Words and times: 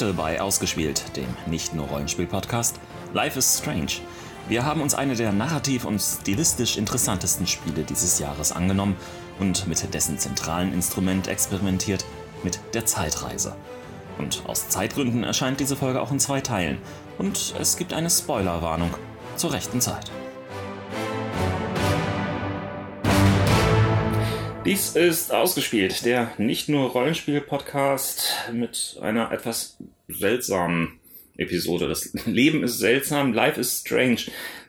Heute 0.00 0.14
bei 0.14 0.40
Ausgespielt, 0.40 1.14
dem 1.14 1.26
nicht 1.44 1.74
nur 1.74 1.86
Rollenspiel-Podcast, 1.88 2.80
Life 3.12 3.38
is 3.38 3.58
Strange. 3.58 4.00
Wir 4.48 4.64
haben 4.64 4.80
uns 4.80 4.94
eine 4.94 5.14
der 5.14 5.30
narrativ 5.30 5.84
und 5.84 6.00
stilistisch 6.00 6.78
interessantesten 6.78 7.46
Spiele 7.46 7.82
dieses 7.84 8.18
Jahres 8.18 8.50
angenommen 8.50 8.96
und 9.40 9.66
mit 9.66 9.92
dessen 9.92 10.18
zentralen 10.18 10.72
Instrument 10.72 11.28
experimentiert, 11.28 12.06
mit 12.42 12.60
der 12.72 12.86
Zeitreise. 12.86 13.54
Und 14.16 14.42
aus 14.46 14.70
Zeitgründen 14.70 15.22
erscheint 15.22 15.60
diese 15.60 15.76
Folge 15.76 16.00
auch 16.00 16.12
in 16.12 16.18
zwei 16.18 16.40
Teilen. 16.40 16.78
Und 17.18 17.54
es 17.60 17.76
gibt 17.76 17.92
eine 17.92 18.08
Spoilerwarnung 18.08 18.94
zur 19.36 19.52
rechten 19.52 19.82
Zeit. 19.82 20.10
Dies 24.70 24.94
ist 24.94 25.32
ausgespielt, 25.32 26.04
der 26.04 26.32
nicht 26.38 26.68
nur 26.68 26.90
Rollenspiel-Podcast 26.90 28.52
mit 28.52 28.98
einer 29.00 29.32
etwas 29.32 29.78
seltsamen 30.06 31.00
Episode. 31.36 31.88
Das 31.88 32.14
Leben 32.24 32.62
ist 32.62 32.78
seltsam, 32.78 33.32
Life 33.32 33.60
is 33.60 33.80
Strange 33.80 34.20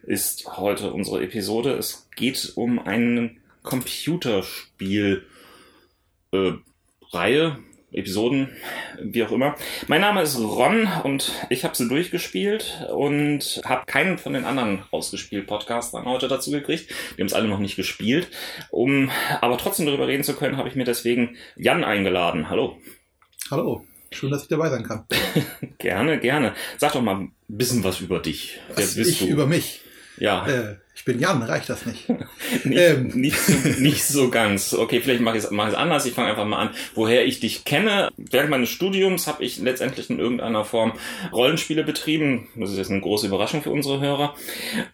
ist 0.02 0.58
heute 0.58 0.92
unsere 0.92 1.22
Episode. 1.22 1.74
Es 1.74 2.08
geht 2.16 2.54
um 2.56 2.80
einen 2.80 3.42
Computerspiel 3.62 5.28
äh, 6.32 6.54
Episoden, 7.94 8.50
wie 9.02 9.24
auch 9.24 9.32
immer. 9.32 9.56
Mein 9.88 10.02
Name 10.02 10.22
ist 10.22 10.40
Ron 10.40 10.88
und 11.04 11.32
ich 11.50 11.66
habe 11.66 11.76
sie 11.76 11.90
durchgespielt 11.90 12.88
und 12.94 13.62
habe 13.66 13.86
keinen 13.86 14.18
von 14.18 14.34
den 14.34 14.46
anderen 14.46 14.84
ausgespielt 14.92 15.46
Podcastern 15.46 16.06
heute 16.06 16.30
dazu 16.30 16.52
gekriegt. 16.52 16.90
Die 16.90 17.22
haben 17.22 17.28
es 17.28 17.34
alle 17.34 17.50
noch 17.50 17.60
nicht 17.60 17.76
gespielt. 17.76 18.30
Um 18.70 19.12
aber 19.42 19.58
trotzdem 19.58 19.86
darüber 19.86 20.08
reden 20.08 20.24
zu 20.24 20.36
können, 20.36 20.58
habe 20.58 20.70
ich 20.70 20.76
mir 20.76 20.86
deswegen 20.86 21.36
Jan 21.58 21.84
eingeladen. 21.84 22.50
Hallo. 22.50 22.78
Hallo. 23.50 23.86
Schön, 24.14 24.32
dass 24.32 24.44
ich 24.44 24.50
dabei 24.50 24.70
sein 24.70 24.84
kann. 24.84 25.06
gerne, 25.78 26.20
gerne. 26.20 26.54
Sag 26.78 26.94
doch 26.94 27.02
mal 27.02 27.16
ein 27.16 27.34
bisschen 27.48 27.84
was 27.84 28.00
über 28.00 28.20
dich. 28.20 28.60
Wer 28.70 28.86
was 28.86 28.96
bist 28.96 29.12
ich 29.12 29.20
du? 29.20 29.28
über 29.28 29.48
mich? 29.48 29.82
Ja. 30.18 30.48
Äh, 30.48 30.78
ich 31.02 31.06
bin 31.06 31.20
Jan, 31.20 31.42
reicht 31.42 31.68
das 31.68 31.88
nicht? 31.88 32.08
nicht, 32.64 32.78
ähm. 32.78 33.08
nicht, 33.08 33.40
so, 33.40 33.54
nicht, 33.80 34.06
so, 34.06 34.30
ganz. 34.30 34.72
Okay, 34.72 35.02
vielleicht 35.02 35.22
mache 35.22 35.36
ich 35.36 35.46
es 35.46 35.50
mach 35.50 35.74
anders. 35.74 36.06
Ich 36.06 36.14
fange 36.14 36.30
einfach 36.30 36.46
mal 36.46 36.60
an, 36.60 36.70
woher 36.94 37.26
ich 37.26 37.40
dich 37.40 37.66
kenne. 37.66 38.12
Während 38.18 38.52
meines 38.52 38.70
Studiums 38.70 39.26
habe 39.26 39.44
ich 39.44 39.58
letztendlich 39.58 40.12
in 40.12 40.20
irgendeiner 40.20 40.64
Form 40.64 40.94
Rollenspiele 41.34 41.84
betrieben. 41.84 42.50
Das 42.56 42.70
ist 42.70 42.78
jetzt 42.78 42.92
eine 42.92 43.02
große 43.02 43.26
Überraschung 43.26 43.64
für 43.64 43.72
unsere 43.72 44.00
Hörer. 44.00 44.36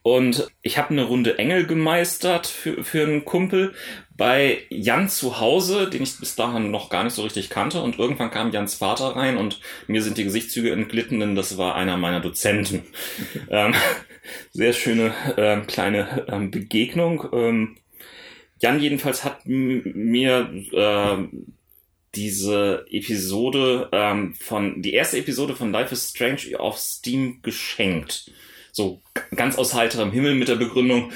Und 0.02 0.48
ich 0.62 0.78
habe 0.78 0.92
eine 0.92 1.04
Runde 1.04 1.38
Engel 1.40 1.66
gemeistert 1.66 2.48
für, 2.48 2.86
für 2.86 3.04
einen 3.04 3.26
Kumpel 3.26 3.74
bei 4.16 4.60
Jan 4.70 5.10
zu 5.10 5.42
Hause, 5.42 5.90
den 5.90 6.04
ich 6.04 6.18
bis 6.20 6.36
dahin 6.36 6.72
noch 6.72 6.90
gar 6.90 7.04
nicht 7.04 7.14
so 7.14 7.24
richtig 7.24 7.50
kannte. 7.50 7.82
Und 7.82 8.00
irgendwann 8.00 8.32
kam 8.32 8.54
Jans 8.54 8.76
Vater 8.76 9.18
rein 9.18 9.36
und 9.36 9.60
mir 9.88 10.02
sind 10.02 10.18
die 10.18 10.24
Gesichtszüge 10.24 10.72
entglitten, 10.72 11.20
denn 11.20 11.36
das 11.36 11.58
war 11.58 11.76
einer 11.76 11.98
meiner 11.98 12.22
Dozenten. 12.22 12.84
ähm, 13.50 13.76
sehr 14.52 14.74
schöne 14.74 15.14
äh, 15.38 15.62
kleine 15.62 15.97
ähm, 16.28 16.52
Begegnung. 16.52 17.28
Ähm, 17.32 17.78
Jan 18.60 18.82
jedenfalls 18.82 19.24
hat 19.24 19.46
mir 19.46 20.50
äh, 20.72 21.38
diese 22.16 22.86
Episode 22.90 23.90
ähm, 23.92 24.34
von, 24.34 24.82
die 24.82 24.94
erste 24.94 25.18
Episode 25.18 25.56
von 25.56 25.72
Life 25.72 25.94
is 25.94 26.10
Strange 26.10 26.60
auf 26.60 26.78
Steam 26.78 27.42
geschenkt. 27.44 28.32
So 28.72 29.02
ganz 29.36 29.58
aus 29.58 29.74
heiterem 29.74 30.12
Himmel 30.12 30.36
mit 30.36 30.48
der 30.48 30.56
Begründung, 30.56 31.12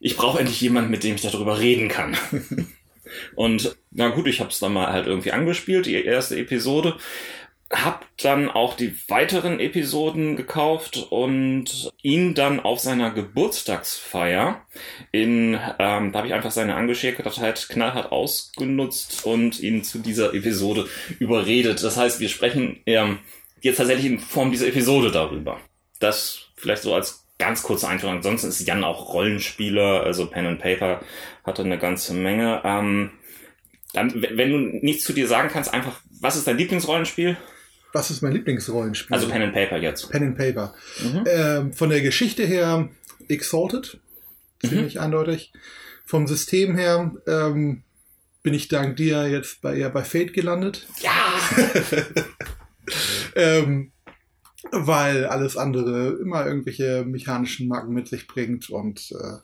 ich 0.00 0.16
brauche 0.16 0.38
endlich 0.38 0.60
jemanden, 0.60 0.90
mit 0.90 1.02
dem 1.02 1.16
ich 1.16 1.22
darüber 1.22 1.58
reden 1.58 1.88
kann. 1.88 2.16
Und 3.34 3.76
na 3.90 4.08
gut, 4.08 4.26
ich 4.26 4.40
habe 4.40 4.50
es 4.50 4.58
dann 4.58 4.72
mal 4.72 4.92
halt 4.92 5.06
irgendwie 5.06 5.32
angespielt, 5.32 5.86
die 5.86 5.94
erste 5.94 6.36
Episode 6.36 6.96
hab 7.70 8.06
dann 8.18 8.50
auch 8.50 8.76
die 8.76 8.94
weiteren 9.08 9.58
Episoden 9.58 10.36
gekauft 10.36 11.06
und 11.10 11.90
ihn 12.02 12.34
dann 12.34 12.60
auf 12.60 12.80
seiner 12.80 13.10
Geburtstagsfeier 13.10 14.64
in, 15.12 15.58
ähm, 15.78 16.12
da 16.12 16.18
habe 16.18 16.26
ich 16.26 16.34
einfach 16.34 16.50
seine 16.50 16.76
Angeschicktheit 16.76 17.68
knallhart 17.68 18.12
ausgenutzt 18.12 19.24
und 19.24 19.60
ihn 19.60 19.82
zu 19.82 19.98
dieser 19.98 20.34
Episode 20.34 20.88
überredet. 21.18 21.82
Das 21.82 21.96
heißt, 21.96 22.20
wir 22.20 22.28
sprechen 22.28 22.80
ähm, 22.86 23.18
jetzt 23.60 23.78
tatsächlich 23.78 24.06
in 24.06 24.18
Form 24.20 24.50
dieser 24.50 24.68
Episode 24.68 25.10
darüber. 25.10 25.58
Das 25.98 26.50
vielleicht 26.56 26.82
so 26.82 26.94
als 26.94 27.26
ganz 27.38 27.62
kurze 27.62 27.88
Einführung. 27.88 28.16
Ansonsten 28.16 28.48
ist 28.48 28.66
Jan 28.66 28.84
auch 28.84 29.12
Rollenspieler, 29.12 30.02
also 30.02 30.26
Pen 30.26 30.46
and 30.46 30.60
Paper 30.60 31.00
hatte 31.44 31.62
eine 31.62 31.78
ganze 31.78 32.14
Menge. 32.14 32.60
Ähm, 32.64 33.10
dann, 33.92 34.12
wenn 34.14 34.50
du 34.50 34.58
nichts 34.58 35.04
zu 35.04 35.12
dir 35.12 35.26
sagen 35.26 35.48
kannst, 35.48 35.72
einfach, 35.72 36.00
was 36.20 36.36
ist 36.36 36.46
dein 36.46 36.58
Lieblingsrollenspiel? 36.58 37.36
Was 37.94 38.10
ist 38.10 38.22
mein 38.22 38.32
Lieblingsrollenspiel? 38.32 39.14
Also 39.14 39.28
Pen 39.28 39.42
and 39.42 39.54
Paper 39.54 39.78
jetzt. 39.78 40.10
Pen 40.10 40.24
and 40.24 40.36
Paper. 40.36 40.74
Mhm. 41.00 41.24
Ähm, 41.26 41.72
von 41.72 41.90
der 41.90 42.00
Geschichte 42.00 42.44
her 42.44 42.90
Exalted, 43.28 44.00
ziemlich 44.60 44.96
mhm. 44.96 45.00
eindeutig. 45.00 45.52
Vom 46.04 46.26
System 46.26 46.76
her 46.76 47.14
ähm, 47.28 47.84
bin 48.42 48.52
ich 48.52 48.66
dank 48.66 48.96
dir 48.96 49.28
jetzt 49.28 49.62
bei, 49.62 49.76
eher 49.76 49.90
bei 49.90 50.02
Fate 50.02 50.32
gelandet. 50.32 50.88
Ja! 51.02 51.34
ähm, 53.36 53.92
weil 54.72 55.26
alles 55.26 55.56
andere 55.56 56.18
immer 56.20 56.44
irgendwelche 56.46 57.04
mechanischen 57.04 57.68
Marken 57.68 57.94
mit 57.94 58.08
sich 58.08 58.26
bringt 58.26 58.70
und 58.70 59.12
äh, 59.12 59.38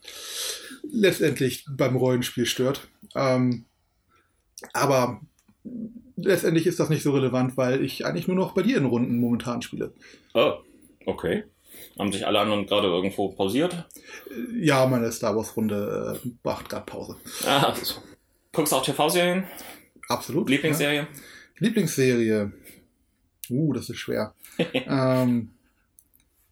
letztendlich 0.90 1.66
beim 1.70 1.94
Rollenspiel 1.94 2.46
stört. 2.46 2.88
Ähm, 3.14 3.66
aber 4.72 5.20
letztendlich 6.24 6.66
ist 6.66 6.80
das 6.80 6.88
nicht 6.88 7.02
so 7.02 7.12
relevant, 7.12 7.56
weil 7.56 7.84
ich 7.84 8.06
eigentlich 8.06 8.28
nur 8.28 8.36
noch 8.36 8.52
bei 8.52 8.62
dir 8.62 8.76
in 8.78 8.86
Runden 8.86 9.18
momentan 9.18 9.62
spiele. 9.62 9.92
Oh, 10.34 10.54
okay. 11.06 11.44
Haben 11.98 12.12
sich 12.12 12.26
alle 12.26 12.40
anderen 12.40 12.66
gerade 12.66 12.88
irgendwo 12.88 13.28
pausiert? 13.28 13.88
Ja, 14.54 14.86
meine 14.86 15.10
Star 15.12 15.36
Wars-Runde 15.36 16.20
äh, 16.24 16.28
macht 16.42 16.68
gerade 16.68 16.86
Pause. 16.86 17.16
Ah, 17.46 17.70
also. 17.70 18.02
Guckst 18.52 18.72
du 18.72 18.76
auch 18.76 18.84
TV-Serien? 18.84 19.44
Absolut. 20.08 20.48
Lieblingsserie? 20.48 21.02
Ja. 21.02 21.08
Lieblingsserie. 21.58 22.52
Uh, 23.48 23.72
das 23.72 23.90
ist 23.90 23.98
schwer. 23.98 24.34
ähm, 24.74 25.50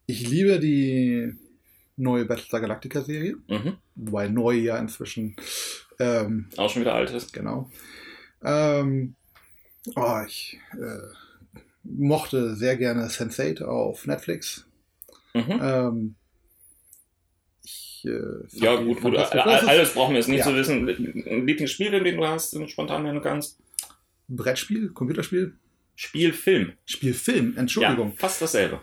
ich 0.07 0.29
liebe 0.29 0.61
die 0.61 1.35
neue 1.97 2.25
Battlestar 2.25 2.61
Galactica-Serie. 2.61 3.37
Mhm. 3.49 3.79
Wobei 3.97 4.29
neu 4.29 4.53
ja 4.53 4.79
inzwischen. 4.79 5.37
Ähm, 5.99 6.49
auch 6.57 6.71
schon 6.71 6.83
wieder 6.83 6.95
alt 6.95 7.11
ist. 7.11 7.33
Genau. 7.33 7.71
Ähm, 8.45 9.17
oh, 9.95 10.21
ich 10.27 10.59
äh, 10.75 11.61
mochte 11.83 12.55
sehr 12.55 12.77
gerne 12.77 13.07
Sense8 13.07 13.65
auf 13.65 14.07
Netflix. 14.07 14.67
Mhm. 15.35 15.61
Ähm, 15.63 16.15
ich, 17.65 18.05
äh, 18.07 18.21
ja, 18.53 18.77
gut, 18.77 19.01
gut. 19.01 19.17
Alles 19.17 19.95
brauchen 19.95 20.13
wir 20.13 20.19
jetzt 20.19 20.29
nicht 20.29 20.41
ja. 20.41 20.45
zu 20.45 20.55
wissen. 20.55 20.89
Ein 20.89 21.47
Lieblingsspiel, 21.47 21.91
den 21.91 22.17
du 22.17 22.27
hast, 22.27 22.57
spontan 22.71 23.03
nennen 23.03 23.23
kannst? 23.23 23.59
Brettspiel, 24.29 24.91
Computerspiel? 24.91 25.55
Spielfilm. 26.01 26.75
Spielfilm, 26.85 27.57
Entschuldigung. 27.57 28.11
Ja, 28.11 28.17
fast 28.17 28.41
dasselbe. 28.41 28.81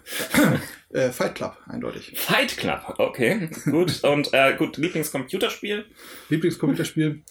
äh, 0.90 1.12
Fight 1.12 1.36
Club, 1.36 1.58
eindeutig. 1.66 2.12
Fight 2.14 2.58
Club, 2.58 2.96
okay, 2.98 3.50
gut. 3.64 4.04
Und 4.04 4.34
äh, 4.34 4.54
gut, 4.58 4.76
Lieblingscomputerspiel? 4.76 5.86
Lieblingscomputerspiel. 6.28 7.24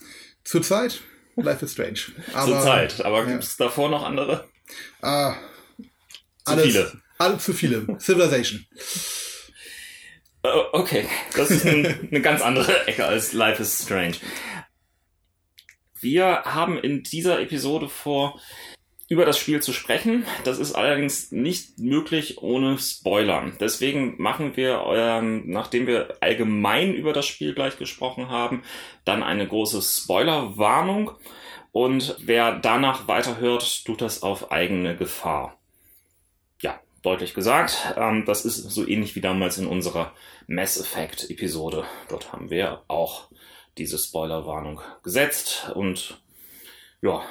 Zurzeit 0.42 1.02
Life 1.36 1.64
is 1.64 1.72
Strange. 1.72 2.00
Aber, 2.32 2.46
Zur 2.46 2.60
Zeit, 2.62 3.04
aber 3.04 3.18
ja. 3.20 3.24
gibt 3.24 3.44
es 3.44 3.56
davor 3.56 3.88
noch 3.88 4.04
andere? 4.04 4.48
Ah, 5.02 5.34
zu 6.44 6.52
alles, 6.52 6.64
viele. 6.64 6.92
Alle 7.19 7.38
zu 7.38 7.52
viele. 7.52 7.98
Civilization. 7.98 8.66
Oh, 10.42 10.64
okay, 10.72 11.08
das 11.34 11.50
ist 11.50 11.64
ein, 11.64 12.08
eine 12.10 12.20
ganz 12.20 12.42
andere 12.42 12.86
Ecke 12.86 13.06
als 13.06 13.32
Life 13.32 13.62
is 13.62 13.82
Strange. 13.82 14.16
Wir 16.00 16.42
haben 16.44 16.78
in 16.78 17.02
dieser 17.02 17.40
Episode 17.40 17.88
vor, 17.88 18.38
über 19.08 19.24
das 19.24 19.38
Spiel 19.38 19.62
zu 19.62 19.72
sprechen. 19.72 20.24
Das 20.44 20.58
ist 20.58 20.74
allerdings 20.74 21.30
nicht 21.30 21.78
möglich 21.78 22.42
ohne 22.42 22.78
Spoilern. 22.78 23.56
Deswegen 23.60 24.20
machen 24.20 24.56
wir, 24.56 24.82
ähm, 24.88 25.44
nachdem 25.46 25.86
wir 25.86 26.16
allgemein 26.20 26.94
über 26.94 27.12
das 27.12 27.26
Spiel 27.26 27.54
gleich 27.54 27.76
gesprochen 27.76 28.28
haben, 28.30 28.62
dann 29.04 29.22
eine 29.22 29.46
große 29.46 29.82
Spoilerwarnung. 29.82 31.12
Und 31.72 32.16
wer 32.20 32.56
danach 32.56 33.08
weiterhört, 33.08 33.84
tut 33.84 34.00
das 34.00 34.22
auf 34.22 34.52
eigene 34.52 34.96
Gefahr. 34.96 35.58
Ja, 36.62 36.80
deutlich 37.02 37.34
gesagt. 37.34 37.94
Ähm, 37.96 38.24
das 38.24 38.44
ist 38.44 38.56
so 38.56 38.86
ähnlich 38.86 39.16
wie 39.16 39.20
damals 39.20 39.58
in 39.58 39.66
unserer 39.66 40.12
Mass 40.46 40.80
Effect 40.80 41.30
Episode. 41.30 41.84
Dort 42.08 42.32
haben 42.32 42.48
wir 42.48 42.82
auch 42.88 43.28
diese 43.76 43.98
Spoilerwarnung 43.98 44.80
gesetzt 45.02 45.72
und 45.74 46.22
ja, 47.02 47.22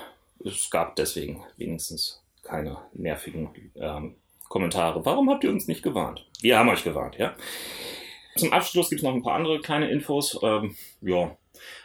es 0.46 0.70
gab 0.70 0.96
deswegen 0.96 1.44
wenigstens 1.58 2.22
keine 2.44 2.78
nervigen 2.94 3.50
ähm, 3.76 4.16
Kommentare. 4.50 5.06
Warum 5.06 5.30
habt 5.30 5.44
ihr 5.44 5.50
uns 5.50 5.68
nicht 5.68 5.84
gewarnt? 5.84 6.26
Wir 6.42 6.60
haben 6.60 6.70
euch 6.70 6.84
gewarnt, 6.84 7.18
ja. 7.18 7.36
Zum 8.36 8.52
Abschluss 8.52 8.90
gibt 8.90 9.00
es 9.00 9.04
noch 9.04 9.14
ein 9.14 9.24
paar 9.24 9.36
andere 9.36 9.62
kleine 9.62 9.90
Infos. 9.90 10.38
Ähm, 10.42 10.76
ja, 11.02 11.36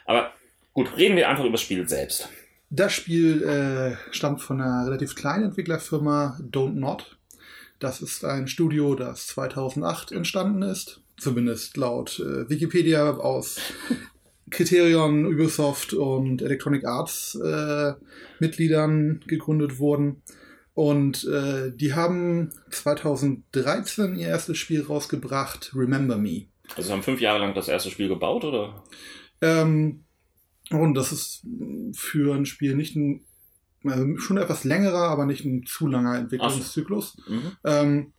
aber 0.05 0.33
gut, 0.73 0.95
reden 0.97 1.15
wir 1.15 1.29
einfach 1.29 1.43
über 1.43 1.53
das 1.53 1.61
Spiel 1.61 1.87
selbst. 1.87 2.29
Das 2.69 2.93
Spiel 2.93 3.43
äh, 3.43 4.13
stammt 4.13 4.41
von 4.41 4.61
einer 4.61 4.85
relativ 4.85 5.15
kleinen 5.15 5.45
Entwicklerfirma 5.45 6.39
Don't 6.41 6.73
Not. 6.73 7.17
Das 7.79 8.01
ist 8.01 8.25
ein 8.25 8.47
Studio, 8.47 8.93
das 8.95 9.27
2008 9.27 10.11
entstanden 10.11 10.61
ist. 10.61 11.01
Zumindest 11.17 11.77
laut 11.77 12.19
äh, 12.19 12.49
Wikipedia 12.49 13.09
aus 13.11 13.59
Criterion, 14.49 15.25
Ubisoft 15.25 15.93
und 15.93 16.41
Electronic 16.41 16.85
Arts 16.85 17.35
äh, 17.35 17.93
Mitgliedern 18.39 19.23
gegründet 19.27 19.79
wurden. 19.79 20.21
Und 20.73 21.25
äh, 21.25 21.71
die 21.75 21.93
haben 21.93 22.51
2013 22.69 24.15
ihr 24.15 24.29
erstes 24.29 24.57
Spiel 24.57 24.81
rausgebracht, 24.81 25.71
Remember 25.75 26.17
Me. 26.17 26.45
Also 26.75 26.93
haben 26.93 27.03
fünf 27.03 27.19
Jahre 27.19 27.39
lang 27.39 27.53
das 27.53 27.67
erste 27.67 27.89
Spiel 27.89 28.07
gebaut, 28.07 28.45
oder? 28.45 28.83
Ähm, 29.41 30.05
und 30.71 30.93
das 30.93 31.11
ist 31.11 31.45
für 31.93 32.35
ein 32.35 32.45
Spiel 32.45 32.75
nicht 32.75 32.95
ein, 32.95 33.25
also 33.83 34.17
schon 34.17 34.37
etwas 34.37 34.63
längerer, 34.63 35.09
aber 35.09 35.25
nicht 35.25 35.45
ein 35.45 35.65
zu 35.65 35.87
langer 35.87 36.17
Entwicklungszyklus. 36.17 37.17
Mhm. 37.27 37.51
Ähm, 37.63 38.13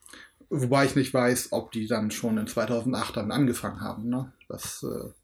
wobei 0.49 0.85
ich 0.85 0.97
nicht 0.97 1.15
weiß, 1.15 1.53
ob 1.53 1.71
die 1.73 1.87
dann 1.87 2.11
schon 2.11 2.39
in 2.39 2.47
2008 2.47 3.17
dann 3.17 3.31
angefangen 3.31 3.81
haben. 3.81 4.09
Ne? 4.09 4.33
Das 4.49 4.83
äh, 4.83 5.20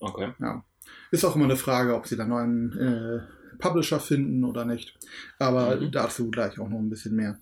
okay. 0.00 0.32
ja. 0.40 0.64
ist 1.10 1.24
auch 1.24 1.36
immer 1.36 1.44
eine 1.44 1.56
Frage, 1.56 1.94
ob 1.94 2.06
sie 2.06 2.16
dann 2.16 2.28
neuen 2.28 2.72
äh, 2.78 3.20
Publisher 3.58 4.00
finden 4.00 4.44
oder 4.44 4.64
nicht. 4.64 4.96
Aber 5.38 5.76
mhm. 5.76 5.90
dazu 5.90 6.30
gleich 6.30 6.58
auch 6.58 6.68
noch 6.68 6.78
ein 6.78 6.90
bisschen 6.90 7.16
mehr. 7.16 7.38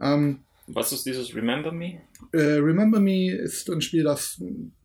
Ähm, 0.00 0.40
Was 0.66 0.92
ist 0.92 1.06
dieses 1.06 1.34
Remember 1.34 1.72
Me? 1.72 2.00
Äh, 2.32 2.58
Remember 2.58 3.00
Me 3.00 3.30
ist 3.30 3.70
ein 3.70 3.80
Spiel, 3.80 4.04
das 4.04 4.42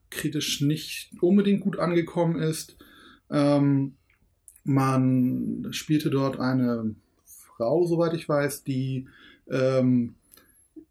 kritisch 0.10 0.62
nicht 0.62 1.12
unbedingt 1.22 1.62
gut 1.62 1.80
angekommen 1.80 2.40
ist. 2.40 2.78
Ähm, 3.30 3.96
man 4.64 5.68
spielte 5.72 6.10
dort 6.10 6.40
eine 6.40 6.96
Frau, 7.26 7.86
soweit 7.86 8.14
ich 8.14 8.30
weiß, 8.30 8.64
die 8.64 9.08
ähm, 9.50 10.16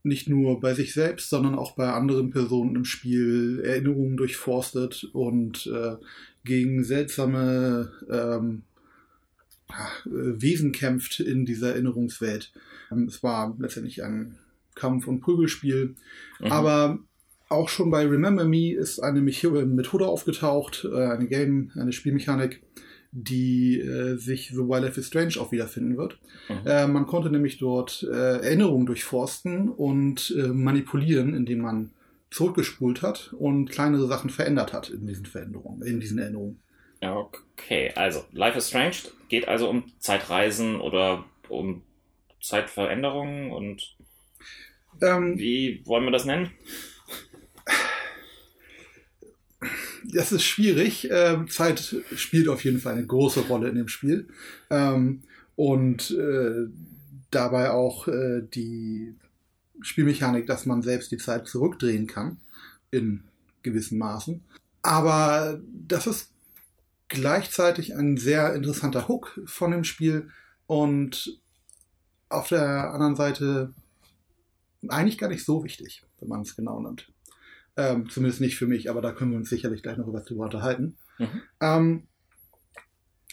nicht 0.03 0.29
nur 0.29 0.61
bei 0.61 0.75
sich 0.75 0.95
selbst, 0.95 1.31
sondern 1.31 1.55
auch 1.55 1.73
bei 1.73 1.93
anderen 1.93 2.31
Personen 2.31 2.77
im 2.77 2.85
Spiel 2.85 3.63
Erinnerungen 3.65 4.17
durchforstet 4.17 5.05
und 5.13 5.67
äh, 5.67 5.97
gegen 6.45 6.83
seltsame 6.83 7.93
ähm, 8.11 8.63
Wesen 10.05 10.73
kämpft 10.73 11.21
in 11.21 11.47
dieser 11.47 11.71
Erinnerungswelt. 11.71 12.53
Ähm, 12.91 13.05
es 13.05 13.23
war 13.23 13.57
letztendlich 13.59 14.03
ein 14.03 14.39
Kampf- 14.75 15.07
und 15.07 15.21
Prügelspiel, 15.21 15.95
mhm. 16.41 16.53
aber 16.53 16.99
auch 17.49 17.69
schon 17.69 17.91
bei 17.91 18.07
Remember 18.07 18.45
Me 18.45 18.73
ist 18.73 19.01
eine 19.01 19.21
Methode 19.21 20.07
aufgetaucht, 20.07 20.87
äh, 20.91 21.07
eine 21.07 21.27
Game, 21.29 21.71
eine 21.77 21.93
Spielmechanik, 21.93 22.63
die 23.13 23.79
äh, 23.79 24.17
sich 24.17 24.51
so 24.53 24.67
bei 24.67 24.81
Life 24.81 24.99
is 24.99 25.09
Strange 25.09 25.35
auch 25.39 25.53
wiederfinden 25.53 25.99
wird. 25.99 26.19
Mhm. 26.49 26.67
Äh, 26.67 26.87
man 26.87 27.07
konnte 27.07 27.31
nämlich 27.31 27.59
dort 27.59 28.03
äh, 28.11 28.39
Erinnerungen 28.39 28.87
durchforsten 28.87 29.69
und 29.69 30.35
äh, 30.37 30.49
manipulieren, 30.49 31.35
indem 31.35 31.61
man 31.61 31.91
zurückgespult 32.31 33.03
hat 33.03 33.35
und 33.39 33.71
kleinere 33.71 34.09
Sachen 34.09 34.31
verändert 34.31 34.73
hat 34.73 34.89
in 34.89 35.07
diesen 35.07 35.27
Veränderungen, 35.27 35.83
in 35.83 36.01
diesen 36.01 36.19
Erinnerungen. 36.19 36.63
Okay, 37.03 37.93
also 37.95 38.25
Life 38.33 38.57
is 38.57 38.69
Strange 38.69 38.97
geht 39.29 39.47
also 39.47 39.69
um 39.69 39.85
Zeitreisen 39.99 40.81
oder 40.81 41.25
um 41.49 41.83
Zeitveränderungen 42.41 43.51
und 43.51 43.97
ähm, 45.03 45.37
wie 45.37 45.83
wollen 45.85 46.05
wir 46.05 46.13
das 46.13 46.25
nennen? 46.25 46.51
Das 50.05 50.33
ist 50.33 50.45
schwierig. 50.45 51.09
Ähm, 51.11 51.49
Zeit 51.49 51.97
spielt 52.17 52.49
auf 52.49 52.65
jeden 52.65 52.79
Fall 52.79 52.95
eine 52.95 53.07
große 53.07 53.41
Rolle 53.41 53.69
in 53.69 53.77
dem 53.77 53.89
Spiel. 53.89 54.29
Ähm, 54.71 55.23
und 55.57 56.11
äh, 56.13 56.69
dabei 57.31 57.71
auch 57.71 58.09
äh, 58.09 58.43
die 58.43 59.15
Spielmechanik, 59.81 60.47
dass 60.47 60.67
man 60.67 60.83
selbst 60.83 61.11
die 61.11 61.19
Zeit 61.19 61.47
zurückdrehen 61.47 62.07
kann, 62.07 62.39
in 62.91 63.25
gewissen 63.63 63.99
Maßen. 63.99 64.43
Aber 64.83 65.61
das 65.73 66.07
ist 66.07 66.31
gleichzeitig 67.09 67.95
ein 67.95 68.17
sehr 68.17 68.55
interessanter 68.55 69.09
Hook 69.09 69.41
von 69.45 69.71
dem 69.71 69.85
Spiel 69.85 70.31
und 70.67 71.41
auf 72.29 72.49
der 72.49 72.93
anderen 72.93 73.17
Seite 73.17 73.75
eigentlich 74.89 75.19
gar 75.19 75.29
nicht 75.29 75.45
so 75.45 75.63
wichtig, 75.63 76.03
wenn 76.19 76.29
man 76.29 76.41
es 76.41 76.57
genau 76.57 76.81
nimmt. 76.81 77.12
Ähm, 77.77 78.09
zumindest 78.11 78.41
nicht 78.41 78.57
für 78.57 78.67
mich, 78.67 78.91
aber 78.91 79.01
da 79.01 79.13
können 79.13 79.31
wir 79.31 79.39
uns 79.39 79.49
sicherlich 79.49 79.83
gleich 79.83 79.97
noch 79.97 80.07
über 80.07 80.21
drüber 80.21 80.45
unterhalten. 80.45 80.97
Mhm. 81.19 81.43
Ähm, 81.61 82.03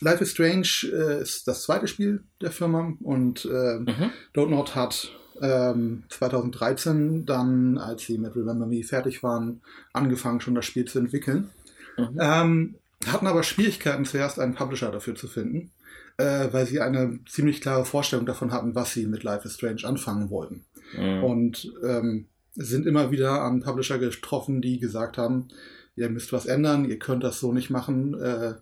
Life 0.01 0.23
is 0.23 0.31
Strange 0.31 0.67
äh, 0.83 1.21
ist 1.21 1.47
das 1.47 1.63
zweite 1.63 1.87
Spiel 1.87 2.23
der 2.41 2.51
Firma 2.51 2.93
und 3.01 3.45
äh, 3.45 3.79
mhm. 3.79 4.11
Don't 4.33 4.75
hat 4.75 5.11
ähm, 5.41 6.03
2013 6.09 7.25
dann, 7.25 7.77
als 7.77 8.03
sie 8.03 8.17
mit 8.17 8.35
Remember 8.35 8.65
Me 8.65 8.83
fertig 8.83 9.23
waren, 9.23 9.61
angefangen 9.93 10.41
schon 10.41 10.55
das 10.55 10.65
Spiel 10.65 10.85
zu 10.85 10.99
entwickeln. 10.99 11.49
Mhm. 11.97 12.17
Ähm, 12.19 12.75
hatten 13.07 13.27
aber 13.27 13.43
Schwierigkeiten 13.43 14.05
zuerst 14.05 14.39
einen 14.39 14.55
Publisher 14.55 14.91
dafür 14.91 15.15
zu 15.15 15.27
finden, 15.27 15.71
äh, 16.17 16.47
weil 16.51 16.65
sie 16.65 16.81
eine 16.81 17.19
ziemlich 17.27 17.61
klare 17.61 17.85
Vorstellung 17.85 18.25
davon 18.25 18.51
hatten, 18.51 18.75
was 18.75 18.93
sie 18.93 19.05
mit 19.07 19.23
Life 19.23 19.47
is 19.47 19.55
Strange 19.55 19.83
anfangen 19.85 20.29
wollten. 20.29 20.65
Mhm. 20.97 21.23
Und 21.23 21.73
ähm, 21.83 22.27
sind 22.53 22.85
immer 22.85 23.11
wieder 23.11 23.41
an 23.41 23.61
Publisher 23.61 23.99
getroffen, 23.99 24.61
die 24.61 24.79
gesagt 24.79 25.17
haben, 25.17 25.49
ihr 25.95 26.09
müsst 26.09 26.33
was 26.33 26.45
ändern, 26.45 26.89
ihr 26.89 26.99
könnt 26.99 27.23
das 27.23 27.39
so 27.39 27.51
nicht 27.53 27.69
machen, 27.69 28.19
äh, 28.19 28.55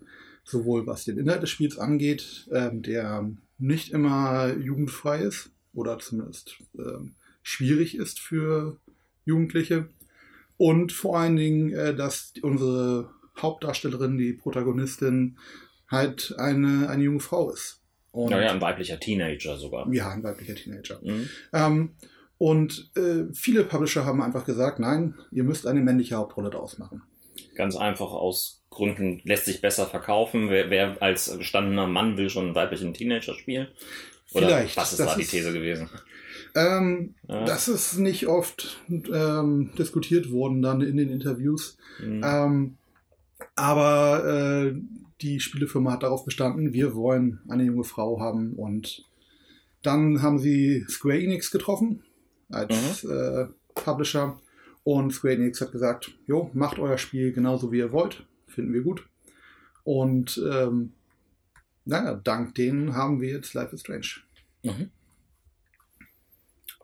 sowohl 0.44 0.86
was 0.86 1.04
den 1.04 1.18
Inhalt 1.18 1.42
des 1.42 1.50
Spiels 1.50 1.78
angeht, 1.78 2.48
äh, 2.50 2.70
der 2.72 3.30
nicht 3.58 3.92
immer 3.92 4.54
jugendfrei 4.56 5.20
ist 5.20 5.50
oder 5.72 5.98
zumindest 5.98 6.58
äh, 6.78 6.98
schwierig 7.42 7.96
ist 7.96 8.20
für 8.20 8.78
Jugendliche. 9.24 9.88
Und 10.56 10.92
vor 10.92 11.18
allen 11.18 11.36
Dingen, 11.36 11.72
äh, 11.72 11.94
dass 11.94 12.32
unsere 12.42 13.10
Hauptdarstellerin, 13.40 14.18
die 14.18 14.32
Protagonistin, 14.32 15.38
halt 15.88 16.34
eine, 16.38 16.88
eine 16.88 17.04
junge 17.04 17.20
Frau 17.20 17.50
ist. 17.50 17.80
Und, 18.10 18.30
ja, 18.30 18.40
ja, 18.40 18.50
ein 18.52 18.60
weiblicher 18.60 18.98
Teenager 18.98 19.56
sogar. 19.56 19.90
Ja, 19.92 20.10
ein 20.10 20.22
weiblicher 20.22 20.54
Teenager. 20.54 21.00
Mhm. 21.02 21.28
Ähm, 21.52 21.90
und 22.38 22.90
äh, 22.96 23.32
viele 23.34 23.64
Publisher 23.64 24.06
haben 24.06 24.22
einfach 24.22 24.46
gesagt, 24.46 24.78
nein, 24.78 25.14
ihr 25.32 25.42
müsst 25.42 25.66
eine 25.66 25.80
männliche 25.80 26.16
Hauptrolle 26.16 26.50
draus 26.50 26.78
machen. 26.78 27.02
Ganz 27.56 27.76
einfach 27.76 28.12
aus 28.12 28.62
Gründen 28.70 29.20
lässt 29.24 29.46
sich 29.46 29.60
besser 29.60 29.86
verkaufen. 29.86 30.48
Wer, 30.48 30.70
wer 30.70 31.02
als 31.02 31.36
gestandener 31.36 31.88
Mann 31.88 32.16
will 32.16 32.30
schon 32.30 32.46
einen 32.46 32.54
weiblichen 32.54 32.94
Teenager 32.94 33.34
spielen? 33.34 33.66
Oder 34.32 34.46
Vielleicht. 34.46 34.76
Was 34.76 34.92
ist 34.92 35.00
da 35.00 35.14
die 35.16 35.24
These 35.24 35.52
gewesen? 35.52 35.90
Ähm, 36.54 37.14
ja. 37.26 37.44
Das 37.44 37.66
ist 37.66 37.98
nicht 37.98 38.28
oft 38.28 38.80
ähm, 38.88 39.72
diskutiert 39.76 40.30
worden 40.30 40.62
dann 40.62 40.80
in 40.80 40.96
den 40.96 41.10
Interviews. 41.10 41.76
Mhm. 42.00 42.22
Ähm, 42.24 42.76
aber 43.56 44.24
äh, 44.24 44.80
die 45.20 45.40
Spielefirma 45.40 45.92
hat 45.92 46.04
darauf 46.04 46.24
bestanden, 46.24 46.72
wir 46.72 46.94
wollen 46.94 47.40
eine 47.48 47.64
junge 47.64 47.84
Frau 47.84 48.20
haben 48.20 48.52
und 48.52 49.04
dann 49.82 50.22
haben 50.22 50.38
sie 50.38 50.84
Square 50.88 51.20
Enix 51.20 51.50
getroffen 51.50 52.04
als 52.50 53.04
mhm. 53.04 53.10
äh, 53.10 53.46
Publisher. 53.74 54.40
Und 54.84 55.12
Square 55.12 55.34
Enix 55.34 55.60
hat 55.60 55.72
gesagt, 55.72 56.12
jo, 56.26 56.50
macht 56.54 56.78
euer 56.78 56.96
Spiel 56.96 57.32
genauso 57.32 57.70
wie 57.72 57.78
ihr 57.78 57.92
wollt. 57.92 58.24
Finden 58.46 58.72
wir 58.72 58.82
gut. 58.82 59.06
Und 59.84 60.40
ähm, 60.50 60.92
naja, 61.84 62.14
dank 62.14 62.54
denen 62.54 62.94
haben 62.94 63.20
wir 63.20 63.30
jetzt 63.30 63.54
Life 63.54 63.74
is 63.74 63.80
Strange. 63.80 64.06
Mhm. 64.62 64.90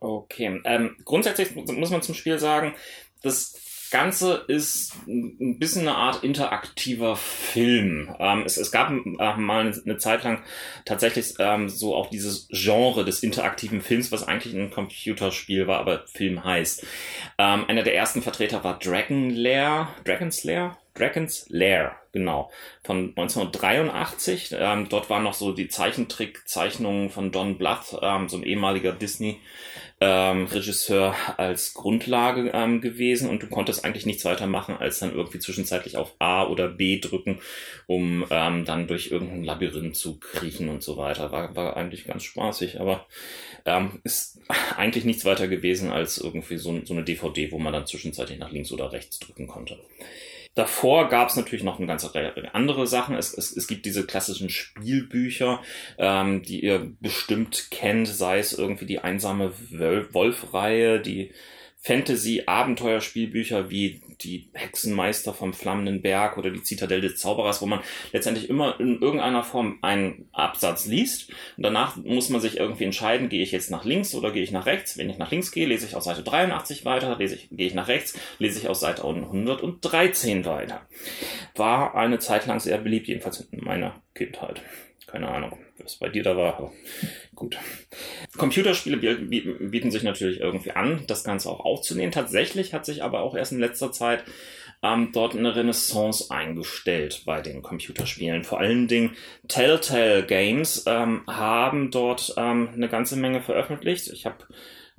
Okay. 0.00 0.60
Ähm, 0.64 0.96
grundsätzlich 1.04 1.54
muss 1.54 1.90
man 1.90 2.02
zum 2.02 2.14
Spiel 2.14 2.38
sagen, 2.38 2.74
das 3.22 3.54
Ganze 3.94 4.44
ist 4.48 4.92
ein 5.06 5.60
bisschen 5.60 5.82
eine 5.82 5.94
Art 5.94 6.24
interaktiver 6.24 7.14
Film. 7.14 8.12
Ähm, 8.18 8.42
es, 8.44 8.56
es, 8.56 8.72
gab 8.72 8.90
äh, 8.90 9.36
mal 9.36 9.72
eine, 9.84 9.98
Zeit 9.98 10.24
lang 10.24 10.42
tatsächlich 10.84 11.34
ähm, 11.38 11.68
so 11.68 11.94
auch 11.94 12.10
dieses 12.10 12.48
Genre 12.50 13.04
des 13.04 13.22
interaktiven 13.22 13.82
Films, 13.82 14.10
was 14.10 14.26
eigentlich 14.26 14.52
ein 14.52 14.72
Computerspiel 14.72 15.68
war, 15.68 15.78
aber 15.78 16.08
Film 16.08 16.42
heißt. 16.42 16.84
Ähm, 17.38 17.66
einer 17.68 17.84
der 17.84 17.94
ersten 17.94 18.20
Vertreter 18.20 18.64
war 18.64 18.80
Dragon 18.80 19.30
Lair, 19.30 19.86
Dragon's 20.04 20.42
Lair, 20.42 20.76
Dragon's 20.94 21.46
Lair, 21.48 21.92
genau, 22.10 22.50
von 22.82 23.10
1983. 23.10 24.56
Ähm, 24.58 24.88
dort 24.88 25.08
waren 25.08 25.22
noch 25.22 25.34
so 25.34 25.52
die 25.52 25.68
Zeichentrickzeichnungen 25.68 27.10
von 27.10 27.30
Don 27.30 27.58
Bluth, 27.58 27.96
ähm, 28.02 28.28
so 28.28 28.38
ein 28.38 28.42
ehemaliger 28.42 28.90
Disney 28.90 29.38
ähm, 30.04 30.44
Regisseur 30.46 31.14
als 31.38 31.72
Grundlage 31.72 32.50
ähm, 32.52 32.82
gewesen 32.82 33.30
und 33.30 33.42
du 33.42 33.48
konntest 33.48 33.86
eigentlich 33.86 34.04
nichts 34.04 34.26
weiter 34.26 34.46
machen, 34.46 34.76
als 34.76 34.98
dann 34.98 35.14
irgendwie 35.14 35.38
zwischenzeitlich 35.38 35.96
auf 35.96 36.14
A 36.18 36.46
oder 36.46 36.68
B 36.68 37.00
drücken, 37.00 37.40
um 37.86 38.26
ähm, 38.28 38.66
dann 38.66 38.86
durch 38.86 39.10
irgendein 39.10 39.44
Labyrinth 39.44 39.96
zu 39.96 40.18
kriechen 40.18 40.68
und 40.68 40.82
so 40.82 40.98
weiter. 40.98 41.32
War, 41.32 41.56
war 41.56 41.76
eigentlich 41.78 42.04
ganz 42.04 42.22
spaßig, 42.24 42.80
aber 42.80 43.06
ähm, 43.64 44.00
ist 44.04 44.40
eigentlich 44.76 45.06
nichts 45.06 45.24
weiter 45.24 45.48
gewesen 45.48 45.90
als 45.90 46.18
irgendwie 46.18 46.58
so, 46.58 46.78
so 46.84 46.92
eine 46.92 47.04
DVD, 47.04 47.50
wo 47.50 47.58
man 47.58 47.72
dann 47.72 47.86
zwischenzeitlich 47.86 48.38
nach 48.38 48.52
links 48.52 48.72
oder 48.72 48.92
rechts 48.92 49.18
drücken 49.18 49.46
konnte. 49.46 49.78
Davor 50.54 51.08
gab 51.08 51.30
es 51.30 51.36
natürlich 51.36 51.64
noch 51.64 51.78
eine 51.78 51.88
ganze 51.88 52.14
Reihe 52.14 52.32
andere 52.54 52.86
Sachen. 52.86 53.16
Es, 53.16 53.36
es, 53.36 53.56
es 53.56 53.66
gibt 53.66 53.86
diese 53.86 54.06
klassischen 54.06 54.50
Spielbücher, 54.50 55.60
ähm, 55.98 56.42
die 56.42 56.64
ihr 56.64 56.92
bestimmt 57.00 57.68
kennt, 57.70 58.06
sei 58.06 58.38
es 58.38 58.52
irgendwie 58.52 58.86
die 58.86 59.00
einsame 59.00 59.52
Wolf-Reihe, 60.12 61.00
die 61.00 61.32
Fantasy-Abenteuerspielbücher 61.80 63.68
wie 63.68 64.00
die 64.22 64.48
Hexenmeister 64.52 65.34
vom 65.34 65.52
Flammenden 65.52 66.02
Berg 66.02 66.38
oder 66.38 66.50
die 66.50 66.62
Zitadelle 66.62 67.02
des 67.02 67.16
Zauberers, 67.16 67.62
wo 67.62 67.66
man 67.66 67.80
letztendlich 68.12 68.48
immer 68.48 68.78
in 68.80 69.00
irgendeiner 69.00 69.42
Form 69.42 69.78
einen 69.82 70.28
Absatz 70.32 70.86
liest 70.86 71.30
und 71.56 71.62
danach 71.62 71.96
muss 71.96 72.28
man 72.28 72.40
sich 72.40 72.58
irgendwie 72.58 72.84
entscheiden, 72.84 73.28
gehe 73.28 73.42
ich 73.42 73.52
jetzt 73.52 73.70
nach 73.70 73.84
links 73.84 74.14
oder 74.14 74.30
gehe 74.32 74.42
ich 74.42 74.52
nach 74.52 74.66
rechts. 74.66 74.98
Wenn 74.98 75.10
ich 75.10 75.18
nach 75.18 75.30
links 75.30 75.52
gehe, 75.52 75.66
lese 75.66 75.86
ich 75.86 75.96
auf 75.96 76.02
Seite 76.02 76.22
83 76.22 76.84
weiter, 76.84 77.16
lese 77.18 77.34
ich, 77.34 77.48
gehe 77.50 77.66
ich 77.66 77.74
nach 77.74 77.88
rechts, 77.88 78.18
lese 78.38 78.58
ich 78.58 78.68
auf 78.68 78.76
Seite 78.76 79.04
113 79.04 80.44
weiter. 80.44 80.86
War 81.54 81.94
eine 81.94 82.18
Zeit 82.18 82.46
lang 82.46 82.60
sehr 82.60 82.78
beliebt, 82.78 83.08
jedenfalls 83.08 83.40
in 83.40 83.64
meiner 83.64 84.02
Kindheit. 84.14 84.62
Keine 85.14 85.28
Ahnung, 85.28 85.56
was 85.78 85.94
bei 85.94 86.08
dir 86.08 86.24
da 86.24 86.36
war. 86.36 86.72
Gut. 87.36 87.56
Computerspiele 88.36 88.96
bieten 88.96 89.92
sich 89.92 90.02
natürlich 90.02 90.40
irgendwie 90.40 90.72
an, 90.72 91.04
das 91.06 91.22
Ganze 91.22 91.50
auch 91.50 91.60
aufzunehmen. 91.60 92.10
Tatsächlich 92.10 92.74
hat 92.74 92.84
sich 92.84 93.04
aber 93.04 93.20
auch 93.20 93.36
erst 93.36 93.52
in 93.52 93.60
letzter 93.60 93.92
Zeit 93.92 94.24
ähm, 94.82 95.10
dort 95.12 95.36
eine 95.36 95.54
Renaissance 95.54 96.32
eingestellt 96.32 97.22
bei 97.26 97.40
den 97.42 97.62
Computerspielen. 97.62 98.42
Vor 98.42 98.58
allen 98.58 98.88
Dingen 98.88 99.12
Telltale 99.46 100.26
Games 100.26 100.82
ähm, 100.88 101.22
haben 101.28 101.92
dort 101.92 102.34
ähm, 102.36 102.70
eine 102.74 102.88
ganze 102.88 103.14
Menge 103.14 103.40
veröffentlicht. 103.40 104.08
Ich 104.08 104.26
habe 104.26 104.38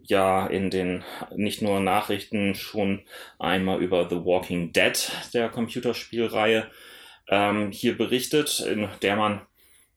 ja 0.02 0.48
in 0.48 0.70
den 0.70 1.04
nicht 1.36 1.62
nur 1.62 1.82
Nachrichten 1.82 2.56
schon 2.56 3.02
einmal 3.38 3.82
über 3.82 4.08
The 4.10 4.24
Walking 4.24 4.72
Dead 4.72 5.12
der 5.34 5.50
Computerspielreihe 5.50 6.72
ähm, 7.28 7.72
hier 7.74 7.98
berichtet, 7.98 8.62
in 8.62 8.88
der 9.02 9.18
man 9.18 9.42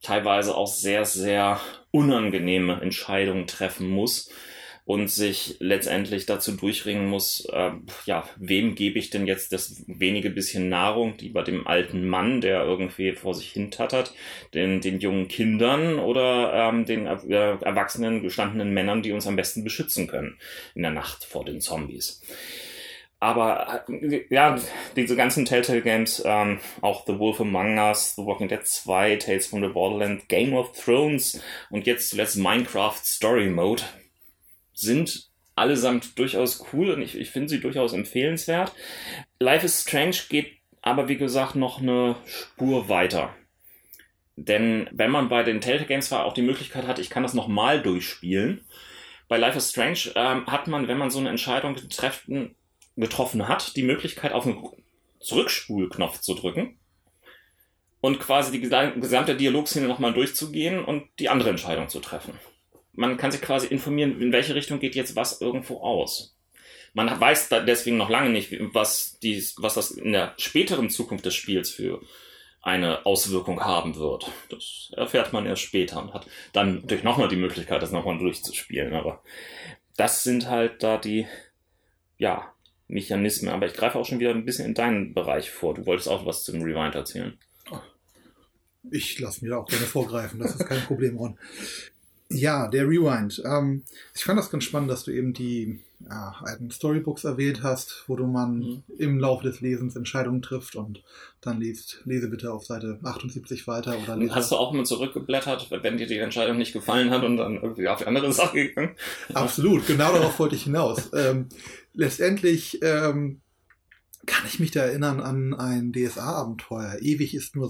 teilweise 0.02 0.54
auch 0.56 0.66
sehr, 0.66 1.04
sehr 1.04 1.60
unangenehme 1.90 2.80
Entscheidungen 2.80 3.46
treffen 3.46 3.88
muss 3.88 4.30
und 4.88 5.10
sich 5.10 5.56
letztendlich 5.60 6.24
dazu 6.24 6.52
durchringen 6.52 7.08
muss, 7.08 7.46
äh, 7.52 7.72
ja, 8.06 8.26
wem 8.38 8.74
gebe 8.74 8.98
ich 8.98 9.10
denn 9.10 9.26
jetzt 9.26 9.52
das 9.52 9.84
wenige 9.86 10.30
bisschen 10.30 10.70
Nahrung, 10.70 11.18
die 11.18 11.28
bei 11.28 11.42
dem 11.42 11.66
alten 11.66 12.08
Mann, 12.08 12.40
der 12.40 12.62
irgendwie 12.62 13.12
vor 13.12 13.34
sich 13.34 13.50
hin 13.50 13.70
tattert, 13.70 14.14
den, 14.54 14.80
den 14.80 14.98
jungen 14.98 15.28
Kindern 15.28 15.98
oder 15.98 16.54
ähm, 16.54 16.86
den 16.86 17.06
äh, 17.06 17.58
erwachsenen, 17.60 18.22
gestandenen 18.22 18.72
Männern, 18.72 19.02
die 19.02 19.12
uns 19.12 19.26
am 19.26 19.36
besten 19.36 19.62
beschützen 19.62 20.06
können 20.06 20.38
in 20.74 20.80
der 20.80 20.92
Nacht 20.92 21.22
vor 21.22 21.44
den 21.44 21.60
Zombies. 21.60 22.22
Aber 23.20 23.84
äh, 23.88 24.24
ja, 24.30 24.58
diese 24.94 25.16
ganzen 25.16 25.44
Telltale 25.44 25.82
Games, 25.82 26.22
ähm, 26.24 26.60
auch 26.80 27.04
The 27.06 27.18
Wolf 27.18 27.40
Among 27.40 27.78
Us, 27.78 28.14
The 28.14 28.24
Walking 28.24 28.48
Dead 28.48 28.64
2, 28.64 29.16
Tales 29.16 29.46
from 29.46 29.62
the 29.62 29.68
Borderland, 29.68 30.28
Game 30.28 30.54
of 30.54 30.72
Thrones 30.72 31.42
und 31.70 31.86
jetzt 31.86 32.10
zuletzt 32.10 32.36
Minecraft 32.36 33.00
Story 33.02 33.48
Mode 33.48 33.82
sind 34.72 35.28
allesamt 35.56 36.16
durchaus 36.18 36.64
cool 36.72 36.90
und 36.90 37.02
ich, 37.02 37.18
ich 37.18 37.30
finde 37.30 37.48
sie 37.48 37.60
durchaus 37.60 37.92
empfehlenswert. 37.92 38.72
Life 39.40 39.66
is 39.66 39.82
Strange 39.82 40.16
geht 40.28 40.58
aber 40.80 41.08
wie 41.08 41.16
gesagt 41.16 41.56
noch 41.56 41.80
eine 41.80 42.16
Spur 42.26 42.88
weiter. 42.88 43.34
Denn 44.36 44.88
wenn 44.92 45.10
man 45.10 45.28
bei 45.28 45.42
den 45.42 45.60
Telltale 45.60 45.88
Games 45.88 46.10
war, 46.12 46.24
auch 46.24 46.32
die 46.32 46.42
Möglichkeit 46.42 46.86
hat, 46.86 47.00
ich 47.00 47.10
kann 47.10 47.24
das 47.24 47.34
nochmal 47.34 47.82
durchspielen. 47.82 48.64
Bei 49.26 49.36
Life 49.36 49.58
is 49.58 49.70
Strange 49.70 50.12
ähm, 50.14 50.46
hat 50.46 50.68
man, 50.68 50.86
wenn 50.86 50.96
man 50.96 51.10
so 51.10 51.18
eine 51.18 51.28
Entscheidung 51.28 51.74
treffen, 51.90 52.54
getroffen 53.00 53.48
hat, 53.48 53.76
die 53.76 53.82
Möglichkeit 53.82 54.32
auf 54.32 54.44
den 54.44 54.58
Zurückspulknopf 55.20 56.20
zu 56.20 56.34
drücken 56.34 56.78
und 58.00 58.20
quasi 58.20 58.52
die 58.52 58.60
gesamte 58.60 59.36
Dialogszene 59.36 59.88
nochmal 59.88 60.12
durchzugehen 60.12 60.84
und 60.84 61.08
die 61.18 61.28
andere 61.28 61.50
Entscheidung 61.50 61.88
zu 61.88 62.00
treffen. 62.00 62.34
Man 62.92 63.16
kann 63.16 63.32
sich 63.32 63.40
quasi 63.40 63.68
informieren, 63.68 64.20
in 64.20 64.32
welche 64.32 64.54
Richtung 64.54 64.80
geht 64.80 64.94
jetzt 64.94 65.16
was 65.16 65.40
irgendwo 65.40 65.80
aus. 65.80 66.36
Man 66.94 67.20
weiß 67.20 67.48
deswegen 67.66 67.96
noch 67.96 68.08
lange 68.08 68.30
nicht, 68.30 68.56
was, 68.72 69.18
dies, 69.20 69.54
was 69.58 69.74
das 69.74 69.92
in 69.92 70.12
der 70.12 70.34
späteren 70.36 70.90
Zukunft 70.90 71.24
des 71.26 71.34
Spiels 71.34 71.70
für 71.70 72.00
eine 72.60 73.06
Auswirkung 73.06 73.64
haben 73.64 73.96
wird. 73.96 74.30
Das 74.50 74.92
erfährt 74.96 75.32
man 75.32 75.46
erst 75.46 75.62
später 75.62 76.02
und 76.02 76.12
hat 76.12 76.26
dann 76.52 76.80
natürlich 76.80 77.04
nochmal 77.04 77.28
die 77.28 77.36
Möglichkeit, 77.36 77.82
das 77.82 77.92
nochmal 77.92 78.18
durchzuspielen. 78.18 78.94
Aber 78.94 79.22
das 79.96 80.22
sind 80.22 80.48
halt 80.48 80.82
da 80.82 80.96
die, 80.96 81.26
ja, 82.16 82.52
Mechanismen. 82.88 83.52
Aber 83.52 83.66
ich 83.66 83.74
greife 83.74 83.98
auch 83.98 84.06
schon 84.06 84.18
wieder 84.18 84.30
ein 84.30 84.44
bisschen 84.44 84.66
in 84.66 84.74
deinen 84.74 85.14
Bereich 85.14 85.50
vor. 85.50 85.74
Du 85.74 85.86
wolltest 85.86 86.08
auch 86.08 86.26
was 86.26 86.44
zum 86.44 86.62
Rewind 86.62 86.94
erzählen. 86.94 87.38
Ich 88.90 89.18
lasse 89.18 89.44
mir 89.44 89.50
da 89.50 89.58
auch 89.58 89.68
gerne 89.68 89.84
vorgreifen, 89.84 90.40
das 90.40 90.54
ist 90.54 90.66
kein 90.66 90.80
Problem, 90.80 91.16
Ron. 91.16 91.38
Ja, 92.30 92.68
der 92.68 92.86
Rewind. 92.86 93.42
Ähm, 93.44 93.84
ich 94.14 94.24
fand 94.24 94.38
das 94.38 94.50
ganz 94.50 94.64
spannend, 94.64 94.90
dass 94.90 95.04
du 95.04 95.12
eben 95.12 95.32
die 95.32 95.80
ja, 96.00 96.34
alten 96.42 96.70
Storybooks 96.70 97.24
erwähnt 97.24 97.62
hast, 97.62 98.04
wo 98.06 98.16
du 98.16 98.26
man 98.26 98.58
mhm. 98.58 98.82
im 98.98 99.18
Laufe 99.18 99.44
des 99.44 99.60
Lesens 99.60 99.96
Entscheidungen 99.96 100.42
trifft 100.42 100.76
und 100.76 101.02
dann 101.40 101.58
liest, 101.58 102.02
lese 102.04 102.28
bitte 102.28 102.52
auf 102.52 102.64
Seite 102.64 103.00
78 103.02 103.66
weiter 103.66 103.96
oder 104.02 104.16
lese. 104.16 104.34
Hast 104.34 104.52
du 104.52 104.56
auch 104.56 104.72
immer 104.72 104.84
zurückgeblättert, 104.84 105.70
wenn 105.70 105.96
dir 105.96 106.06
die 106.06 106.18
Entscheidung 106.18 106.58
nicht 106.58 106.72
gefallen 106.72 107.10
hat 107.10 107.24
und 107.24 107.38
dann 107.38 107.56
irgendwie 107.56 107.88
auf 107.88 107.98
die 107.98 108.06
andere 108.06 108.32
Sache 108.34 108.68
gegangen? 108.68 108.94
Absolut, 109.32 109.86
genau 109.86 110.12
darauf 110.12 110.38
wollte 110.38 110.54
ich 110.54 110.64
hinaus. 110.64 111.10
Ähm, 111.18 111.48
letztendlich 111.94 112.78
ähm, 112.82 113.40
kann 114.26 114.46
ich 114.46 114.60
mich 114.60 114.70
da 114.70 114.82
erinnern 114.82 115.20
an 115.20 115.54
ein 115.54 115.92
DSA-Abenteuer. 115.92 116.98
Ewig 117.00 117.34
ist 117.34 117.56
nur 117.56 117.68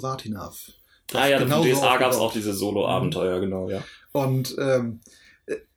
Satinav. 1.10 1.24
Ah 1.24 1.28
ja, 1.28 1.38
genau 1.38 1.64
DSA 1.64 1.96
gab 1.96 2.12
es 2.12 2.18
auch 2.18 2.32
diese 2.32 2.52
Solo-Abenteuer, 2.52 3.40
genau, 3.40 3.70
ja. 3.70 3.82
Und 4.12 4.56
ähm, 4.58 5.00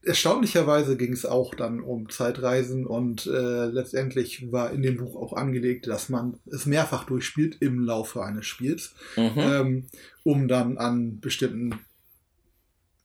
erstaunlicherweise 0.04 0.98
ging 0.98 1.14
es 1.14 1.26
auch 1.26 1.54
dann 1.54 1.80
um 1.82 2.10
Zeitreisen 2.10 2.86
und 2.86 3.28
äh, 3.28 3.66
letztendlich 3.66 4.52
war 4.52 4.72
in 4.72 4.82
dem 4.82 4.98
Buch 4.98 5.16
auch 5.16 5.34
angelegt, 5.34 5.88
dass 5.88 6.10
man 6.10 6.40
es 6.52 6.66
mehrfach 6.66 7.06
durchspielt 7.06 7.58
im 7.62 7.80
Laufe 7.80 8.24
eines 8.24 8.46
Spiels, 8.46 8.96
mhm. 9.16 9.32
ähm, 9.38 9.86
um 10.24 10.48
dann 10.48 10.78
an 10.78 11.20
bestimmten 11.20 11.80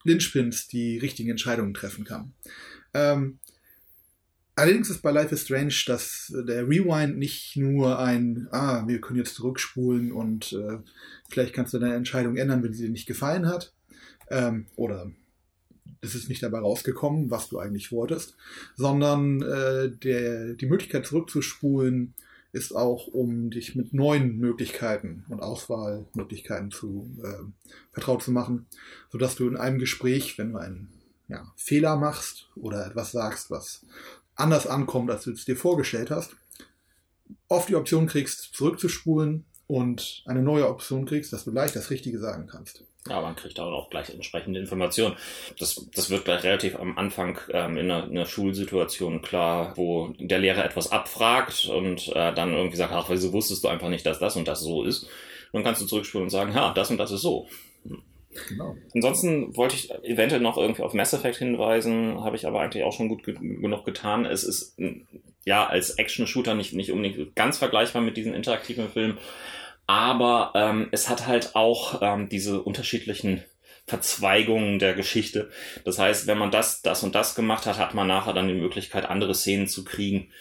Linchpins 0.05 0.69
die 0.69 0.99
richtigen 0.99 1.31
Entscheidungen 1.31 1.75
treffen 1.75 2.05
kann. 2.05 2.33
Ähm, 2.95 3.39
allerdings 4.57 4.91
ist 4.91 5.03
bei 5.03 5.13
Life 5.13 5.35
is 5.35 5.43
Strange, 5.43 5.75
dass 5.87 6.33
der 6.35 6.69
Rewind 6.69 7.19
nicht 7.19 7.57
nur 7.57 7.99
ein, 7.99 8.49
ah, 8.51 8.85
wir 8.87 9.01
können 9.01 9.19
jetzt 9.19 9.37
zurückspulen 9.37 10.11
und 10.11 10.53
äh, 10.53 10.79
vielleicht 11.29 11.55
kannst 11.55 11.75
du 11.75 11.79
deine 11.79 11.95
Entscheidung 11.95 12.37
ändern, 12.37 12.63
wenn 12.63 12.73
sie 12.73 12.87
dir 12.87 12.91
nicht 12.91 13.07
gefallen 13.07 13.47
hat. 13.47 13.73
Ähm, 14.29 14.67
oder 14.75 15.13
es 16.01 16.15
ist 16.15 16.29
nicht 16.29 16.43
dabei 16.43 16.59
rausgekommen, 16.59 17.31
was 17.31 17.49
du 17.49 17.59
eigentlich 17.59 17.93
wolltest, 17.93 18.37
sondern 18.77 19.43
äh, 19.43 19.91
der, 19.91 20.55
die 20.55 20.67
Möglichkeit 20.67 21.07
zurückzuspulen 21.07 22.15
ist 22.53 22.75
auch, 22.75 23.09
um 23.09 23.51
dich 23.51 23.75
mit 23.75 23.93
neuen 23.93 24.39
Möglichkeiten 24.39 25.25
und 25.29 25.41
Auswahlmöglichkeiten 25.41 26.71
zu 26.71 27.11
äh, 27.23 27.45
vertraut 27.93 28.23
zu 28.23 28.31
machen, 28.31 28.67
sodass 29.13 29.37
du 29.37 29.47
in 29.47 29.57
einem 29.57 29.79
Gespräch, 29.79 30.39
wenn 30.39 30.53
du 30.53 30.59
einen 30.59 30.89
ja, 31.29 31.53
Fehler 31.57 31.97
machst 31.97 32.49
oder 32.57 32.87
etwas 32.87 33.13
sagst, 33.13 33.51
was 33.51 33.85
anders 34.37 34.67
ankommt, 34.67 35.11
als 35.11 35.25
du 35.25 35.33
es 35.33 35.45
dir 35.45 35.57
vorgestellt 35.57 36.11
hast, 36.11 36.37
oft 37.49 37.69
die 37.69 37.77
Option 37.77 38.07
kriegst, 38.07 38.55
zurückzuspulen 38.55 39.45
und 39.67 40.23
eine 40.27 40.43
neue 40.43 40.69
Option 40.69 41.07
kriegst, 41.07 41.33
dass 41.33 41.45
du 41.45 41.53
gleich 41.53 41.73
das 41.73 41.91
Richtige 41.91 42.19
sagen 42.19 42.47
kannst. 42.47 42.85
Ja, 43.09 43.21
man 43.21 43.37
kriegt 43.37 43.61
auch 43.61 43.89
gleich 43.89 44.11
entsprechende 44.11 44.59
Informationen. 44.59 45.17
Das, 45.59 45.87
das 45.95 46.11
wird 46.11 46.25
gleich 46.25 46.43
relativ 46.43 46.77
am 46.77 46.99
Anfang 46.99 47.39
ähm, 47.51 47.77
in, 47.77 47.91
einer, 47.91 48.05
in 48.05 48.11
einer 48.11 48.27
Schulsituation 48.27 49.23
klar, 49.23 49.77
wo 49.77 50.13
der 50.19 50.41
Lehrer 50.41 50.65
etwas 50.65 50.91
abfragt 50.91 51.67
und 51.67 52.09
äh, 52.09 52.35
dann 52.35 52.53
irgendwie 52.53 52.77
sagt, 52.77 52.93
ach, 52.93 53.09
wieso 53.09 53.33
wusstest 53.33 53.63
du 53.63 53.69
einfach 53.69 53.89
nicht, 53.89 54.07
dass 54.07 54.19
das 54.19 54.37
und 54.37 54.49
das 54.49 54.61
so 54.61 54.83
ist? 54.83 55.09
Dann 55.53 55.63
kannst 55.63 55.81
du 55.81 55.87
zurückspulen 55.87 56.25
und 56.25 56.31
sagen, 56.31 56.53
ja, 56.53 56.73
das 56.73 56.91
und 56.91 56.99
das 56.99 57.13
ist 57.13 57.23
so. 57.23 57.49
Genau. 58.49 58.77
Ansonsten 58.95 59.57
wollte 59.57 59.77
ich 59.77 59.91
eventuell 60.05 60.41
noch 60.41 60.57
irgendwie 60.57 60.83
auf 60.83 60.95
Mass 60.95 61.13
Effect 61.13 61.37
hinweisen, 61.37 62.23
habe 62.23 62.37
ich 62.37 62.47
aber 62.47 62.61
eigentlich 62.61 62.85
auch 62.85 62.93
schon 62.93 63.09
gut 63.09 63.23
genug 63.25 63.85
getan. 63.85 64.25
Es 64.25 64.45
ist 64.45 64.77
ja 65.45 65.67
als 65.67 65.91
Action-Shooter 65.91 66.55
nicht, 66.55 66.73
nicht 66.73 66.93
unbedingt 66.93 67.37
ganz 67.37 67.59
vergleichbar 67.59 68.03
mit 68.03 68.17
diesen 68.17 68.35
interaktiven 68.35 68.89
Filmen, 68.89 69.19
aber 69.87 70.53
ähm, 70.55 70.89
es 70.91 71.09
hat 71.09 71.27
halt 71.27 71.55
auch 71.55 72.03
ähm, 72.03 72.29
diese 72.29 72.63
unterschiedlichen 72.63 73.45
Verzweigungen 73.87 74.81
der 74.81 74.95
Geschichte. 74.95 75.51
Das 75.85 75.99
heißt, 75.99 76.27
wenn 76.27 76.39
man 76.39 76.51
das, 76.51 76.83
das 76.83 77.05
und 77.05 77.15
das 77.15 77.37
gemacht 77.37 77.67
hat, 77.67 77.79
hat 77.79 77.95
man 77.95 78.09
nachher 78.09 78.33
dann 78.33 78.49
die 78.49 78.55
Möglichkeit, 78.55 79.05
andere 79.05 79.35
Szenen 79.35 79.69
zu 79.69 79.85
kriegen, 79.85 80.33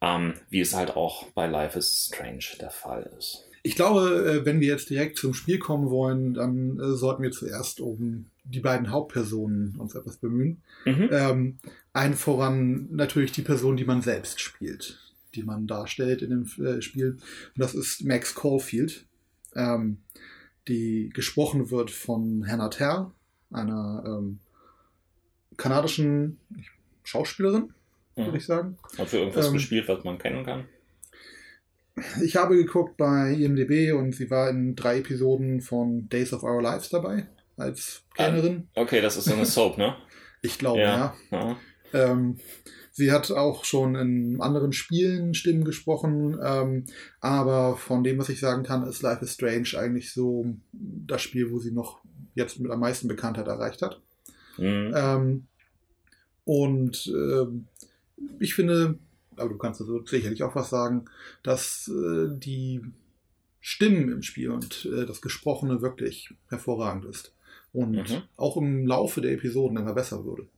ähm, 0.00 0.34
wie 0.48 0.60
es 0.60 0.74
halt 0.74 0.96
auch 0.96 1.26
bei 1.32 1.46
Life 1.46 1.78
is 1.78 2.10
Strange 2.10 2.44
der 2.58 2.70
Fall 2.70 3.10
ist. 3.18 3.49
Ich 3.62 3.74
glaube, 3.76 4.40
äh, 4.40 4.44
wenn 4.46 4.60
wir 4.60 4.68
jetzt 4.68 4.88
direkt 4.90 5.18
zum 5.18 5.34
Spiel 5.34 5.58
kommen 5.58 5.90
wollen, 5.90 6.34
dann 6.34 6.78
äh, 6.78 6.92
sollten 6.92 7.22
wir 7.22 7.30
zuerst 7.30 7.80
um 7.80 8.26
die 8.44 8.60
beiden 8.60 8.90
Hauptpersonen 8.90 9.76
uns 9.76 9.94
etwas 9.94 10.16
bemühen. 10.16 10.62
Mhm. 10.84 11.08
Ähm, 11.12 11.58
ein 11.92 12.14
voran 12.14 12.88
natürlich 12.90 13.32
die 13.32 13.42
Person, 13.42 13.76
die 13.76 13.84
man 13.84 14.02
selbst 14.02 14.40
spielt. 14.40 14.98
die 15.34 15.42
man 15.42 15.66
darstellt 15.66 16.22
in 16.22 16.30
dem 16.30 16.64
äh, 16.64 16.82
Spiel. 16.82 17.12
Und 17.12 17.20
das 17.56 17.74
ist 17.74 18.04
Max 18.04 18.34
Caulfield, 18.34 19.04
ähm, 19.54 19.98
die 20.68 21.10
gesprochen 21.10 21.70
wird 21.70 21.90
von 21.90 22.46
Hannah 22.46 22.68
Terr, 22.68 23.12
einer 23.50 24.02
ähm, 24.06 24.38
kanadischen 25.56 26.38
Schauspielerin, 27.04 27.72
würde 28.16 28.38
ich 28.38 28.46
sagen. 28.46 28.76
Hat 28.98 29.08
für 29.08 29.18
irgendwas 29.18 29.46
Ähm, 29.46 29.52
gespielt, 29.54 29.88
was 29.88 30.04
man 30.04 30.18
kennen 30.18 30.44
kann? 30.44 30.64
Ich 32.22 32.36
habe 32.36 32.56
geguckt 32.56 32.96
bei 32.96 33.32
IMDb 33.32 33.92
und 33.92 34.14
sie 34.14 34.30
war 34.30 34.50
in 34.50 34.74
drei 34.74 34.98
Episoden 34.98 35.60
von 35.60 36.08
Days 36.08 36.32
of 36.32 36.42
Our 36.42 36.62
Lives 36.62 36.88
dabei 36.88 37.26
als 37.56 38.02
Kellnerin. 38.14 38.68
Okay, 38.74 39.00
das 39.00 39.16
ist 39.16 39.24
so 39.24 39.34
eine 39.34 39.44
Soap, 39.46 39.78
ne? 39.78 39.96
Ich 40.42 40.58
glaube, 40.58 40.80
ja. 40.80 41.14
ja. 41.30 41.56
Ähm, 41.92 42.38
sie 42.92 43.12
hat 43.12 43.30
auch 43.30 43.64
schon 43.64 43.94
in 43.94 44.40
anderen 44.40 44.72
Spielen 44.72 45.34
Stimmen 45.34 45.64
gesprochen, 45.64 46.38
ähm, 46.42 46.86
aber 47.20 47.76
von 47.76 48.02
dem, 48.02 48.18
was 48.18 48.28
ich 48.28 48.40
sagen 48.40 48.62
kann, 48.62 48.86
ist 48.86 49.02
Life 49.02 49.24
is 49.24 49.34
Strange 49.34 49.68
eigentlich 49.76 50.12
so 50.12 50.46
das 50.72 51.22
Spiel, 51.22 51.50
wo 51.50 51.58
sie 51.58 51.72
noch 51.72 52.00
jetzt 52.34 52.60
mit 52.60 52.70
am 52.70 52.80
meisten 52.80 53.08
Bekanntheit 53.08 53.48
erreicht 53.48 53.82
hat. 53.82 54.00
Mhm. 54.56 54.92
Ähm, 54.94 55.46
und 56.44 57.06
ähm, 57.14 57.66
ich 58.38 58.54
finde, 58.54 58.98
aber 59.40 59.50
du 59.50 59.58
kannst 59.58 59.80
also 59.80 60.04
sicherlich 60.04 60.42
auch 60.42 60.54
was 60.54 60.70
sagen, 60.70 61.06
dass 61.42 61.88
äh, 61.88 62.28
die 62.30 62.82
Stimmen 63.60 64.10
im 64.10 64.22
Spiel 64.22 64.50
und 64.50 64.86
äh, 64.86 65.06
das 65.06 65.20
Gesprochene 65.20 65.82
wirklich 65.82 66.34
hervorragend 66.48 67.04
ist. 67.04 67.34
Und 67.72 67.94
Mhm. 68.10 68.22
auch 68.36 68.56
im 68.56 68.86
Laufe 68.86 69.20
der 69.20 69.32
Episoden 69.32 69.76
immer 69.76 69.94
besser 69.94 70.24
wurde. 70.24 70.48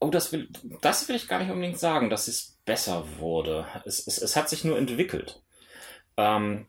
Oh, 0.00 0.10
das 0.10 0.32
will, 0.32 0.48
das 0.80 1.08
will 1.08 1.14
ich 1.16 1.28
gar 1.28 1.38
nicht 1.38 1.50
unbedingt 1.50 1.78
sagen, 1.78 2.10
dass 2.10 2.26
es 2.26 2.58
besser 2.64 3.04
wurde. 3.18 3.66
Es, 3.84 4.04
es, 4.06 4.18
es 4.20 4.34
hat 4.36 4.48
sich 4.48 4.64
nur 4.64 4.76
entwickelt. 4.76 5.42
Ähm, 6.16 6.66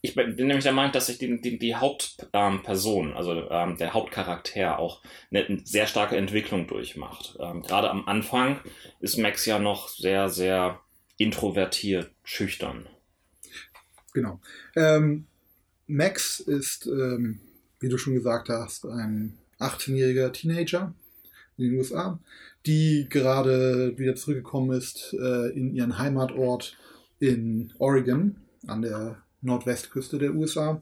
ich 0.00 0.14
bin 0.14 0.34
nämlich 0.36 0.64
der 0.64 0.72
Meinung, 0.72 0.92
dass 0.92 1.06
sich 1.06 1.18
die, 1.18 1.40
die, 1.40 1.58
die 1.58 1.74
Hauptperson, 1.74 3.14
also 3.14 3.48
ähm, 3.50 3.76
der 3.76 3.94
Hauptcharakter 3.94 4.78
auch 4.78 5.02
eine 5.30 5.60
sehr 5.64 5.86
starke 5.86 6.16
Entwicklung 6.16 6.66
durchmacht. 6.66 7.36
Ähm, 7.40 7.62
Gerade 7.62 7.90
am 7.90 8.06
Anfang 8.06 8.60
ist 9.00 9.18
Max 9.18 9.44
ja 9.44 9.58
noch 9.58 9.88
sehr, 9.88 10.28
sehr 10.28 10.80
introvertiert, 11.16 12.12
schüchtern. 12.22 12.88
Genau. 14.12 14.40
Ähm, 14.76 15.26
Max 15.86 16.40
ist, 16.40 16.86
ähm, 16.86 17.40
wie 17.80 17.88
du 17.88 17.98
schon 17.98 18.14
gesagt 18.14 18.48
hast, 18.48 18.84
ein 18.86 19.38
18-jähriger 19.58 20.32
Teenager 20.32 20.94
in 21.56 21.64
den 21.64 21.78
USA, 21.78 22.20
die 22.66 23.06
gerade 23.08 23.98
wieder 23.98 24.14
zurückgekommen 24.14 24.76
ist 24.76 25.12
äh, 25.14 25.48
in 25.50 25.74
ihren 25.74 25.98
Heimatort 25.98 26.76
in 27.18 27.72
Oregon 27.78 28.36
an 28.66 28.82
der 28.82 29.22
Nordwestküste 29.40 30.18
der 30.18 30.34
USA. 30.34 30.80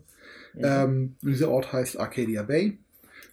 Ähm, 0.59 1.17
und 1.23 1.31
dieser 1.31 1.51
Ort 1.51 1.73
heißt 1.73 1.99
Arcadia 1.99 2.43
Bay 2.43 2.79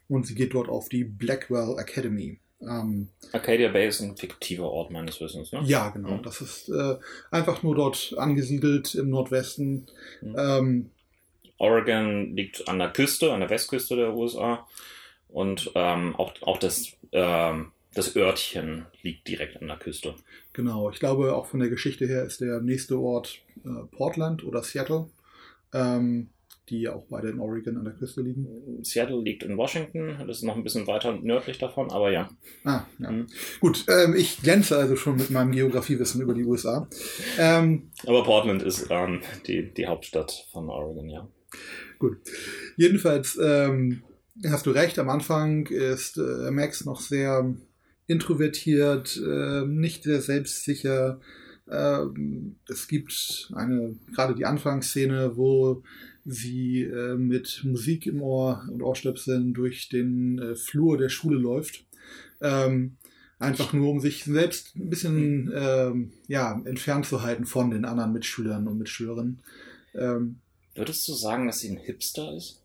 und 0.09 0.27
sie 0.27 0.35
geht 0.35 0.53
dort 0.53 0.69
auf 0.69 0.89
die 0.89 1.03
Blackwell 1.03 1.77
Academy. 1.77 2.39
Ähm, 2.61 3.09
Arcadia 3.31 3.69
Bay 3.69 3.87
ist 3.87 4.01
ein 4.01 4.17
fiktiver 4.17 4.69
Ort 4.69 4.91
meines 4.91 5.19
Wissens, 5.19 5.51
ne? 5.51 5.61
ja, 5.65 5.89
genau. 5.89 6.17
Mhm. 6.17 6.23
Das 6.23 6.41
ist 6.41 6.69
äh, 6.69 6.95
einfach 7.31 7.63
nur 7.63 7.75
dort 7.75 8.15
angesiedelt 8.17 8.95
im 8.95 9.09
Nordwesten. 9.09 9.87
Mhm. 10.21 10.35
Ähm, 10.37 10.91
Oregon 11.57 12.35
liegt 12.35 12.67
an 12.67 12.79
der 12.79 12.89
Küste, 12.89 13.31
an 13.33 13.39
der 13.39 13.49
Westküste 13.49 13.95
der 13.95 14.13
USA. 14.13 14.67
Und 15.29 15.71
ähm, 15.75 16.15
auch, 16.15 16.33
auch 16.41 16.57
das, 16.57 16.93
ähm, 17.11 17.71
das 17.93 18.15
Örtchen 18.15 18.85
liegt 19.01 19.27
direkt 19.27 19.61
an 19.61 19.67
der 19.67 19.77
Küste. 19.77 20.15
Genau, 20.53 20.89
ich 20.89 20.99
glaube 20.99 21.33
auch 21.35 21.47
von 21.47 21.59
der 21.59 21.69
Geschichte 21.69 22.05
her 22.05 22.23
ist 22.23 22.41
der 22.41 22.61
nächste 22.61 22.99
Ort 22.99 23.39
äh, 23.63 23.85
Portland 23.95 24.43
oder 24.43 24.63
Seattle, 24.63 25.09
ähm, 25.73 26.29
die 26.69 26.81
ja 26.81 26.93
auch 26.93 27.05
beide 27.09 27.29
in 27.29 27.39
Oregon 27.39 27.77
an 27.77 27.83
der 27.85 27.93
Küste 27.93 28.21
liegen. 28.21 28.47
Seattle 28.83 29.21
liegt 29.21 29.43
in 29.43 29.57
Washington, 29.57 30.15
das 30.25 30.37
ist 30.37 30.43
noch 30.43 30.55
ein 30.55 30.63
bisschen 30.63 30.87
weiter 30.87 31.13
nördlich 31.21 31.57
davon, 31.57 31.91
aber 31.91 32.11
ja. 32.11 32.29
Ah, 32.63 32.85
ja. 32.99 33.11
Mhm. 33.11 33.27
Gut, 33.59 33.85
ähm, 33.89 34.15
ich 34.15 34.41
glänze 34.41 34.77
also 34.77 34.95
schon 34.95 35.17
mit 35.17 35.29
meinem 35.29 35.51
Geografiewissen 35.51 36.21
über 36.21 36.33
die 36.33 36.45
USA. 36.45 36.87
Ähm, 37.37 37.91
Aber 38.05 38.23
Portland 38.23 38.63
ist 38.63 38.87
ähm, 38.89 39.21
die, 39.47 39.73
die 39.73 39.87
Hauptstadt 39.87 40.47
von 40.51 40.69
Oregon, 40.69 41.09
ja. 41.09 41.27
gut, 41.99 42.17
jedenfalls 42.77 43.37
ähm, 43.41 44.03
hast 44.49 44.65
du 44.65 44.71
recht, 44.71 44.97
am 44.99 45.09
Anfang 45.09 45.67
ist 45.67 46.17
äh, 46.17 46.49
Max 46.49 46.85
noch 46.85 47.01
sehr 47.01 47.53
introvertiert, 48.13 49.17
äh, 49.17 49.65
nicht 49.65 50.03
sehr 50.03 50.21
selbstsicher. 50.21 51.19
Ähm, 51.69 52.55
es 52.69 52.87
gibt 52.87 53.51
eine, 53.53 53.95
gerade 54.13 54.35
die 54.35 54.45
Anfangsszene, 54.45 55.35
wo 55.35 55.83
sie 56.25 56.83
äh, 56.83 57.15
mit 57.15 57.61
Musik 57.63 58.05
im 58.05 58.21
Ohr 58.21 58.65
und 58.71 58.81
Ohrstöpseln 58.81 59.53
durch 59.53 59.89
den 59.89 60.39
äh, 60.39 60.55
Flur 60.55 60.97
der 60.97 61.09
Schule 61.09 61.37
läuft. 61.37 61.85
Ähm, 62.41 62.97
einfach 63.39 63.73
nur, 63.73 63.89
um 63.89 63.99
sich 63.99 64.23
selbst 64.23 64.75
ein 64.75 64.89
bisschen 64.89 65.51
ähm, 65.53 66.13
ja, 66.27 66.61
entfernt 66.65 67.05
zu 67.05 67.21
halten 67.21 67.45
von 67.45 67.71
den 67.71 67.85
anderen 67.85 68.13
Mitschülern 68.13 68.67
und 68.67 68.77
Mitschülerinnen. 68.77 69.43
Ähm, 69.93 70.39
Würdest 70.75 71.07
du 71.07 71.13
sagen, 71.13 71.45
dass 71.45 71.59
sie 71.59 71.69
ein 71.69 71.77
Hipster 71.77 72.35
ist? 72.35 72.61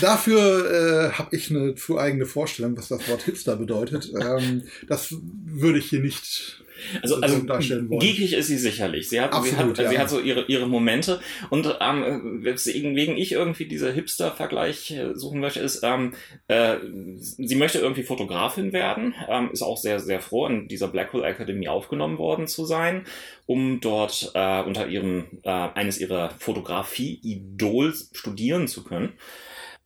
Dafür 0.00 0.70
äh, 0.70 1.12
habe 1.12 1.36
ich 1.36 1.50
eine 1.50 1.74
zu 1.74 1.98
eigene 1.98 2.24
Vorstellung, 2.26 2.76
was 2.76 2.88
das 2.88 3.06
Wort 3.08 3.22
Hipster 3.22 3.56
bedeutet. 3.56 4.10
Ähm, 4.18 4.62
das 4.88 5.14
würde 5.20 5.78
ich 5.78 5.90
hier 5.90 6.00
nicht 6.00 6.64
Also, 7.02 7.16
so 7.16 7.20
also 7.20 7.40
darstellen 7.40 7.88
wollen. 7.88 8.00
geekig 8.00 8.32
ist 8.32 8.46
sie 8.46 8.56
sicherlich. 8.56 9.08
Sie 9.08 9.20
hat, 9.20 9.32
sie 9.32 9.52
Absolut, 9.52 9.78
hat, 9.78 9.84
ja. 9.84 9.90
sie 9.90 9.98
hat 9.98 10.10
so 10.10 10.20
ihre, 10.20 10.44
ihre 10.46 10.66
Momente. 10.66 11.20
Und 11.50 11.76
ähm, 11.80 12.40
weswegen 12.42 12.96
wegen 12.96 13.16
ich 13.16 13.32
irgendwie 13.32 13.66
dieser 13.66 13.92
Hipster-Vergleich 13.92 14.90
äh, 14.92 15.14
suchen 15.14 15.40
möchte, 15.40 15.60
ist, 15.60 15.82
ähm, 15.82 16.14
äh, 16.48 16.76
sie 17.18 17.56
möchte 17.56 17.78
irgendwie 17.78 18.02
Fotografin 18.02 18.72
werden, 18.72 19.14
ähm, 19.28 19.50
ist 19.52 19.62
auch 19.62 19.76
sehr, 19.76 20.00
sehr 20.00 20.20
froh, 20.20 20.46
in 20.46 20.66
dieser 20.68 20.88
Blackwell 20.88 21.24
Academy 21.24 21.68
aufgenommen 21.68 22.18
worden 22.18 22.46
zu 22.46 22.64
sein, 22.64 23.04
um 23.46 23.80
dort 23.80 24.30
äh, 24.34 24.62
unter 24.62 24.88
ihrem, 24.88 25.26
äh, 25.42 25.50
eines 25.50 25.98
ihrer 25.98 26.30
Fotografie-Idols 26.38 28.10
studieren 28.12 28.66
zu 28.66 28.82
können. 28.82 29.12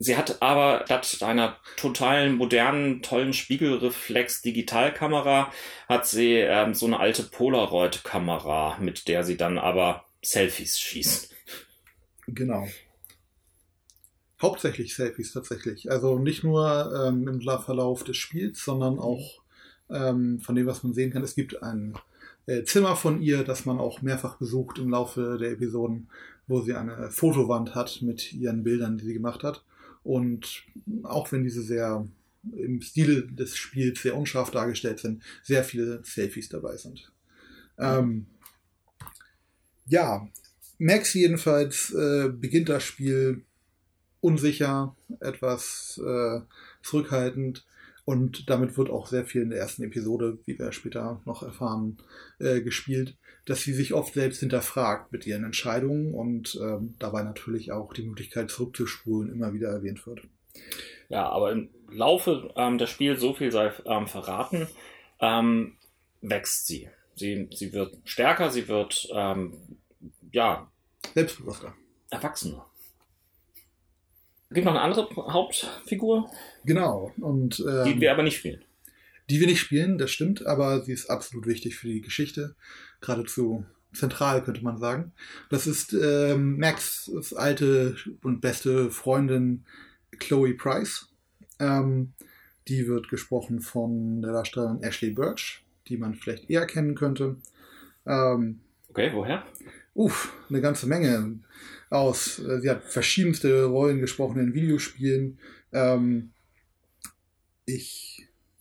Sie 0.01 0.17
hat 0.17 0.41
aber 0.43 0.83
statt 0.85 1.19
einer 1.23 1.57
totalen, 1.77 2.37
modernen, 2.37 3.03
tollen 3.03 3.33
Spiegelreflex-Digitalkamera 3.33 5.53
hat 5.89 6.07
sie 6.07 6.35
ähm, 6.35 6.75
so 6.75 6.87
eine 6.87 7.01
alte 7.01 7.25
Polaroid-Kamera, 7.25 8.79
mit 8.79 9.09
der 9.09 9.25
sie 9.25 9.37
dann 9.37 9.59
aber 9.59 10.05
Selfies 10.23 10.79
schießt. 10.79 11.35
Genau. 12.29 12.69
Hauptsächlich 14.41 14.95
Selfies 14.95 15.33
tatsächlich. 15.33 15.91
Also 15.91 16.21
nicht 16.21 16.45
nur 16.45 17.09
ähm, 17.09 17.27
im 17.27 17.41
Verlauf 17.41 18.05
des 18.05 18.17
Spiels, 18.17 18.65
sondern 18.65 19.01
auch 19.01 19.43
ähm, 19.91 20.39
von 20.39 20.55
dem, 20.55 20.67
was 20.67 20.85
man 20.85 20.95
sehen 20.95 21.11
kann. 21.11 21.25
Es 21.25 21.35
gibt 21.35 21.61
ein 21.61 21.99
äh, 22.47 22.63
Zimmer 22.63 22.95
von 22.95 23.21
ihr, 23.21 23.43
das 23.43 23.65
man 23.65 23.81
auch 23.81 24.01
mehrfach 24.01 24.37
besucht 24.37 24.79
im 24.79 24.91
Laufe 24.91 25.39
der 25.41 25.51
Episoden, 25.51 26.09
wo 26.47 26.61
sie 26.61 26.75
eine 26.75 27.11
Fotowand 27.11 27.75
hat 27.75 28.01
mit 28.03 28.33
ihren 28.33 28.63
Bildern, 28.63 28.97
die 28.97 29.07
sie 29.07 29.15
gemacht 29.15 29.43
hat. 29.43 29.65
Und 30.09 30.65
auch 31.03 31.31
wenn 31.33 31.45
diese 31.45 31.61
sehr 31.61 32.09
im 32.57 32.81
Stile 32.81 33.27
des 33.27 33.59
Spiels 33.59 34.01
sehr 34.01 34.17
unscharf 34.17 34.51
dargestellt 34.51 35.01
sind, 35.01 35.23
sehr 35.43 35.63
viele 35.65 36.03
Selfies 36.03 36.49
dabei 36.49 36.79
sind. 36.79 37.13
Ähm, 37.77 38.25
ja, 39.85 40.27
Max 40.79 41.13
jedenfalls 41.13 41.93
äh, 41.93 42.31
beginnt 42.31 42.71
das 42.71 42.85
Spiel 42.85 43.45
unsicher, 44.21 44.97
etwas 45.21 46.01
äh, 46.03 46.41
zurückhaltend 46.83 47.67
und 48.07 48.49
damit 48.49 48.79
wird 48.79 48.89
auch 48.89 49.09
sehr 49.09 49.27
viel 49.27 49.43
in 49.43 49.51
der 49.51 49.59
ersten 49.59 49.83
Episode, 49.83 50.39
wie 50.47 50.59
wir 50.59 50.73
später 50.73 51.21
noch 51.27 51.43
erfahren, 51.43 51.99
äh, 52.39 52.63
gespielt, 52.63 53.15
dass 53.49 53.63
sie 53.63 53.73
sich 53.73 53.95
oft 53.95 54.13
selbst 54.13 54.41
hinterfragt 54.41 55.11
mit 55.11 55.27
ihren 55.27 55.45
Entscheidungen 55.45 56.13
und 56.13 56.59
ähm, 56.61 56.95
dabei 56.99 57.23
natürlich 57.23 57.73
auch 57.73 57.95
die 57.95 58.03
Möglichkeit 58.03 58.51
zurückzuspulen 58.51 59.33
immer 59.33 59.55
wieder 59.55 59.71
erwähnt 59.71 60.07
wird. 60.07 60.21
Ja, 61.09 61.29
aber 61.31 61.53
im 61.53 61.71
Laufe 61.91 62.53
ähm, 62.57 62.77
des 62.77 62.91
Spiels, 62.91 63.21
so 63.21 63.33
viel 63.33 63.51
sei 63.51 63.73
ähm, 63.87 64.07
verraten, 64.07 64.67
ähm, 65.21 65.77
wächst 66.21 66.67
sie. 66.67 66.91
sie. 67.15 67.49
Sie 67.55 67.73
wird 67.73 67.97
stärker, 68.05 68.51
sie 68.51 68.69
wird, 68.69 69.09
ähm, 69.15 69.55
ja, 70.31 70.71
Selbstbewusster. 71.15 71.73
erwachsener. 72.11 72.67
Gibt 74.51 74.67
noch 74.67 74.73
eine 74.75 74.83
andere 74.83 75.09
Hauptfigur, 75.17 76.31
Genau. 76.65 77.13
Und 77.19 77.65
ähm, 77.67 77.85
die 77.85 78.01
wir 78.01 78.13
aber 78.13 78.23
nicht 78.23 78.37
spielen. 78.37 78.63
Die 79.31 79.41
wir 79.41 79.47
nicht 79.47 79.61
spielen, 79.61 79.99
das 79.99 80.11
stimmt, 80.11 80.47
aber 80.47 80.83
sie 80.83 80.93
ist 80.93 81.11
absolut 81.11 81.47
wichtig 81.47 81.77
für 81.77 81.89
die 81.89 82.01
Geschichte. 82.01 82.55
Geradezu 83.01 83.65
zentral, 83.93 84.43
könnte 84.43 84.63
man 84.63 84.79
sagen. 84.79 85.13
Das 85.51 85.67
ist 85.67 85.93
ähm, 85.93 86.59
Max' 86.59 87.33
alte 87.35 87.97
und 88.23 88.41
beste 88.41 88.91
Freundin 88.91 89.65
Chloe 90.19 90.55
Price, 90.55 91.09
ähm, 91.59 92.13
Die 92.69 92.87
wird 92.87 93.09
gesprochen 93.09 93.61
von 93.61 94.21
der 94.23 94.33
Darstellerin 94.33 94.83
Ashley 94.83 95.11
Birch, 95.11 95.65
die 95.87 95.97
man 95.97 96.15
vielleicht 96.15 96.51
eher 96.51 96.67
kennen 96.67 96.95
könnte. 96.95 97.37
Ähm, 98.07 98.61
okay, 98.89 99.11
woher? 99.13 99.45
Uff, 99.95 100.33
eine 100.49 100.61
ganze 100.61 100.87
Menge 100.87 101.41
aus. 101.91 102.39
Äh, 102.39 102.61
sie 102.61 102.71
hat 102.71 102.85
verschiedenste 102.85 103.65
Rollen 103.65 104.01
gesprochen 104.01 104.41
in 104.41 104.55
Videospielen. 104.55 105.39
Ähm, 105.73 106.33
ich 107.65 108.18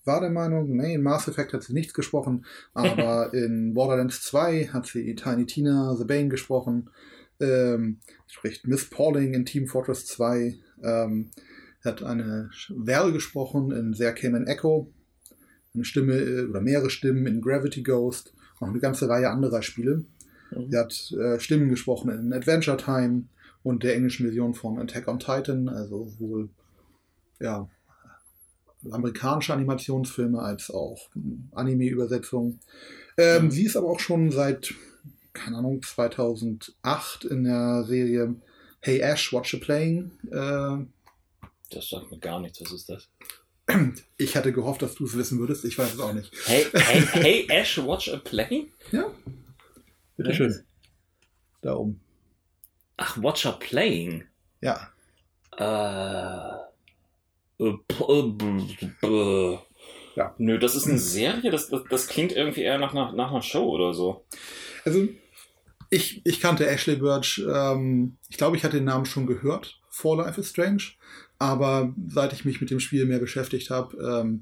war 0.08 0.22
der 0.22 0.30
Meinung, 0.30 0.76
nee, 0.76 0.96
in 0.96 1.04
Mass 1.04 1.28
Effect 1.28 1.54
hat 1.54 1.64
sie 1.64 1.74
nichts 1.74 1.94
gesprochen, 1.94 2.46
aber 2.74 3.34
in 3.34 3.74
Borderlands 3.74 4.22
2 4.24 4.68
hat 4.68 4.88
sie 4.88 5.16
Tiny 5.16 5.46
Tina 5.46 5.96
The 5.96 6.06
Bane 6.06 6.30
gesprochen. 6.30 6.90
Ähm, 7.40 8.00
spricht 8.26 8.66
Miss 8.66 8.90
Pauling 8.90 9.34
in 9.34 9.46
Team 9.46 9.68
Fortress 9.68 10.08
2. 10.08 10.56
Ähm, 10.84 11.30
hat 11.86 12.04
eine 12.04 12.50
Val 12.70 13.12
gesprochen 13.12 13.72
in 13.72 13.94
There 13.94 14.14
Came 14.14 14.38
an 14.38 14.48
Echo. 14.48 14.92
Eine 15.74 15.86
Stimme 15.86 16.16
äh, 16.16 16.46
oder 16.46 16.62
mehrere 16.62 16.90
Stimmen 16.90 17.28
in 17.28 17.42
Gravity 17.42 17.84
Ghost. 17.84 18.34
Noch 18.60 18.70
eine 18.70 18.80
ganze 18.80 19.08
Reihe 19.08 19.30
anderer 19.30 19.62
Spiele. 19.62 20.06
Mhm. 20.52 20.72
Sie 20.72 20.78
hat 20.78 21.12
äh, 21.12 21.40
Stimmen 21.40 21.70
gesprochen 21.70 22.10
in 22.10 22.34
Adventure 22.34 22.78
Time 22.78 23.26
und 23.62 23.84
der 23.84 23.96
englischen 23.96 24.26
Version 24.26 24.54
von 24.54 24.80
Attack 24.80 25.08
on 25.08 25.20
Titan, 25.20 25.70
also 25.70 26.12
wohl 26.20 26.50
ja, 27.40 27.70
amerikanische 28.92 29.54
Animationsfilme 29.54 30.40
als 30.40 30.70
auch 30.72 31.10
Anime-Übersetzungen. 31.52 32.60
Ähm, 33.18 33.46
mhm. 33.46 33.52
Sie 33.52 33.66
ist 33.66 33.76
aber 33.76 33.90
auch 33.90 34.00
schon 34.00 34.32
seit, 34.32 34.74
keine 35.34 35.58
Ahnung, 35.58 35.82
2008 35.82 37.26
in 37.26 37.44
der 37.44 37.84
Serie 37.86 38.36
Hey 38.82 39.00
Ash, 39.00 39.34
Watch 39.34 39.56
a 39.56 39.58
Playing. 39.58 40.12
Äh, 40.32 40.86
das 41.72 41.90
sagt 41.90 42.12
mir 42.12 42.20
gar 42.20 42.40
nichts. 42.40 42.62
Was 42.62 42.72
ist 42.72 42.90
das? 42.90 43.10
Ich 44.18 44.38
hatte 44.38 44.54
gehofft, 44.54 44.82
dass 44.82 44.96
du 44.96 45.06
es 45.06 45.18
wissen 45.18 45.40
würdest. 45.40 45.66
Ich 45.66 45.78
weiß 45.78 45.94
es 45.94 46.00
auch 46.00 46.14
nicht. 46.14 46.32
Hey, 46.46 46.66
hey, 46.74 47.02
hey 47.12 47.48
Ash, 47.50 47.78
Watch 47.78 48.10
a 48.10 48.18
Playing? 48.18 48.72
Ja. 48.92 49.12
Bitteschön. 50.16 50.64
Da 51.62 51.76
oben. 51.76 52.00
Ach, 52.96 53.22
Watch 53.22 53.46
a 53.46 53.52
Playing? 53.52 54.24
Ja. 54.62 54.90
Äh. 55.58 56.47
Ja. 60.16 60.34
Nö, 60.40 60.58
das 60.58 60.76
ist 60.76 60.88
eine 60.88 60.98
Serie, 60.98 61.52
das, 61.52 61.70
das, 61.70 61.84
das 61.90 62.08
klingt 62.08 62.32
irgendwie 62.32 62.62
eher 62.62 62.80
nach, 62.80 62.94
nach, 62.94 63.14
nach 63.14 63.30
einer 63.30 63.44
Show 63.44 63.70
oder 63.70 63.94
so. 63.94 64.26
Also, 64.84 65.08
ich, 65.90 66.22
ich 66.26 66.42
kannte 66.42 66.68
Ashley 66.68 66.96
Birch, 66.96 67.44
ähm, 67.48 68.18
ich 68.28 68.38
glaube, 68.38 68.58
ich 68.58 68.64
hatte 68.64 68.78
den 68.78 68.86
Namen 68.86 69.06
schon 69.06 69.28
gehört 69.28 69.80
vor 69.90 70.18
Life 70.18 70.42
is 70.42 70.50
Strange, 70.50 70.84
aber 71.40 71.94
seit 72.08 72.34
ich 72.34 72.46
mich 72.46 72.62
mit 72.62 72.72
dem 72.72 72.80
Spiel 72.80 73.06
mehr 73.06 73.20
beschäftigt 73.20 73.70
habe, 73.70 73.96
ähm, 73.98 74.42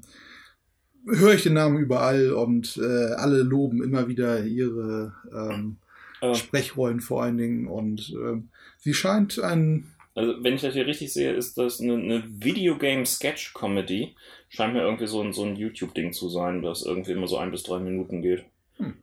höre 1.06 1.34
ich 1.34 1.42
den 1.42 1.54
Namen 1.54 1.78
überall 1.78 2.32
und 2.32 2.78
äh, 2.78 3.12
alle 3.14 3.42
loben 3.42 3.82
immer 3.82 4.08
wieder 4.08 4.44
ihre 4.44 5.14
ähm, 5.32 5.76
äh. 6.20 6.34
Sprechrollen 6.34 7.00
vor 7.00 7.22
allen 7.22 7.38
Dingen 7.38 7.68
und 7.68 8.10
ähm, 8.10 8.48
sie 8.78 8.94
scheint 8.94 9.38
ein 9.38 9.92
also, 10.16 10.42
wenn 10.42 10.54
ich 10.54 10.62
das 10.62 10.72
hier 10.72 10.86
richtig 10.86 11.12
sehe, 11.12 11.32
ist 11.32 11.58
das 11.58 11.78
eine, 11.78 11.92
eine 11.92 12.24
Videogame-Sketch-Comedy. 12.26 14.16
Scheint 14.48 14.72
mir 14.72 14.80
irgendwie 14.80 15.06
so 15.06 15.20
ein, 15.20 15.34
so 15.34 15.44
ein 15.44 15.56
YouTube-Ding 15.56 16.14
zu 16.14 16.30
sein, 16.30 16.62
das 16.62 16.82
irgendwie 16.82 17.12
immer 17.12 17.28
so 17.28 17.36
ein 17.36 17.50
bis 17.50 17.64
drei 17.64 17.80
Minuten 17.80 18.22
geht. 18.22 18.46
Hm. 18.78 18.94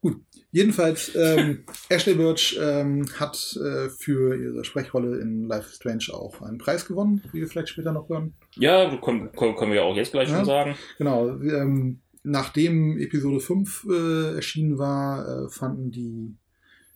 Gut. 0.00 0.20
Jedenfalls, 0.50 1.14
ähm, 1.14 1.62
Ashley 1.88 2.14
Birch 2.14 2.58
ähm, 2.60 3.06
hat 3.20 3.56
äh, 3.56 3.88
für 3.90 4.36
ihre 4.36 4.64
Sprechrolle 4.64 5.20
in 5.20 5.46
Life 5.46 5.68
is 5.68 5.76
Strange 5.76 6.06
auch 6.12 6.42
einen 6.42 6.58
Preis 6.58 6.84
gewonnen, 6.86 7.22
wie 7.32 7.40
wir 7.40 7.46
vielleicht 7.46 7.68
später 7.68 7.92
noch 7.92 8.08
hören. 8.08 8.34
Ja, 8.56 8.96
können, 8.96 9.30
können 9.30 9.72
wir 9.72 9.84
auch 9.84 9.94
jetzt 9.94 10.10
gleich 10.10 10.28
ja, 10.28 10.38
schon 10.38 10.46
sagen. 10.46 10.74
Genau. 10.98 11.28
Ähm, 11.28 12.00
nachdem 12.24 12.98
Episode 12.98 13.38
5 13.38 13.86
äh, 13.88 14.34
erschienen 14.34 14.78
war, 14.78 15.44
äh, 15.44 15.48
fanden 15.48 15.92
die 15.92 16.34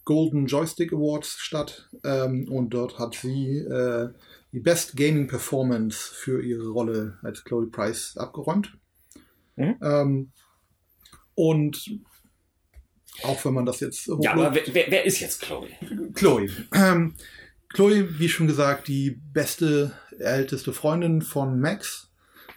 Golden 0.09 0.47
Joystick 0.47 0.94
Awards 0.94 1.37
statt 1.38 1.90
ähm, 2.03 2.49
und 2.51 2.71
dort 2.71 2.99
hat 2.99 3.14
sie 3.14 3.59
äh, 3.59 4.09
die 4.53 4.61
Best 4.61 4.97
Gaming 4.97 5.27
Performance 5.27 6.14
für 6.14 6.42
ihre 6.42 6.66
Rolle 6.68 7.18
als 7.21 7.44
Chloe 7.44 7.66
Price 7.66 8.16
abgeräumt. 8.16 8.73
Mhm. 9.57 9.77
Ähm, 9.83 10.33
und 11.35 11.90
auch 13.23 13.44
wenn 13.44 13.53
man 13.53 13.66
das 13.66 13.81
jetzt. 13.81 14.07
Ja, 14.21 14.33
aber 14.33 14.55
wer, 14.55 14.87
wer, 14.88 15.05
ist 15.05 15.21
jetzt 15.21 15.42
Chloe? 15.42 15.68
Chloe. 16.14 16.49
Ähm, 16.73 17.14
Chloe, 17.68 18.18
wie 18.18 18.31
schon 18.31 18.47
gesagt, 18.47 18.88
die 18.88 19.11
beste, 19.11 19.92
älteste 20.18 20.73
Freundin 20.73 21.21
von 21.21 21.61
Max. 21.61 22.11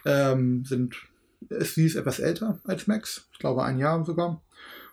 Ähm, 0.06 0.64
sind, 0.64 0.96
sie 1.50 1.84
ist 1.84 1.96
etwas 1.96 2.18
älter 2.18 2.62
als 2.64 2.86
Max, 2.86 3.28
ich 3.30 3.40
glaube 3.40 3.62
ein 3.62 3.78
Jahr 3.78 4.06
sogar. 4.06 4.42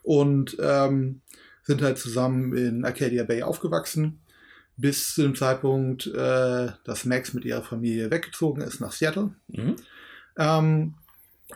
Und 0.04 0.58
ähm, 0.62 1.22
sind 1.64 1.82
halt 1.82 1.98
zusammen 1.98 2.56
in 2.56 2.86
Arcadia 2.86 3.24
Bay 3.24 3.44
aufgewachsen, 3.44 4.22
bis 4.78 5.14
zu 5.14 5.24
dem 5.24 5.36
Zeitpunkt, 5.36 6.08
äh, 6.08 6.70
dass 6.84 7.06
Max 7.06 7.34
mit 7.34 7.46
ihrer 7.46 7.64
Familie 7.64 8.12
weggezogen 8.12 8.62
ist 8.62 8.80
nach 8.80 8.92
Seattle. 8.92 9.32
Mhm. 9.48 9.76
Ähm, 10.38 10.94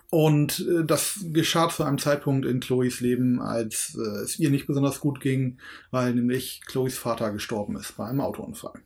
und 0.09 0.59
äh, 0.59 0.85
das 0.85 1.25
geschah 1.31 1.69
zu 1.69 1.83
einem 1.83 1.97
Zeitpunkt 1.97 2.45
in 2.45 2.59
Chloes 2.59 2.99
Leben, 2.99 3.41
als 3.41 3.97
äh, 3.97 4.23
es 4.23 4.39
ihr 4.39 4.49
nicht 4.49 4.67
besonders 4.67 4.99
gut 4.99 5.19
ging, 5.21 5.57
weil 5.91 6.13
nämlich 6.13 6.61
Chloes 6.65 6.97
Vater 6.97 7.31
gestorben 7.31 7.75
ist 7.75 7.95
bei 7.95 8.05
einem 8.05 8.21
Autounfall. 8.21 8.81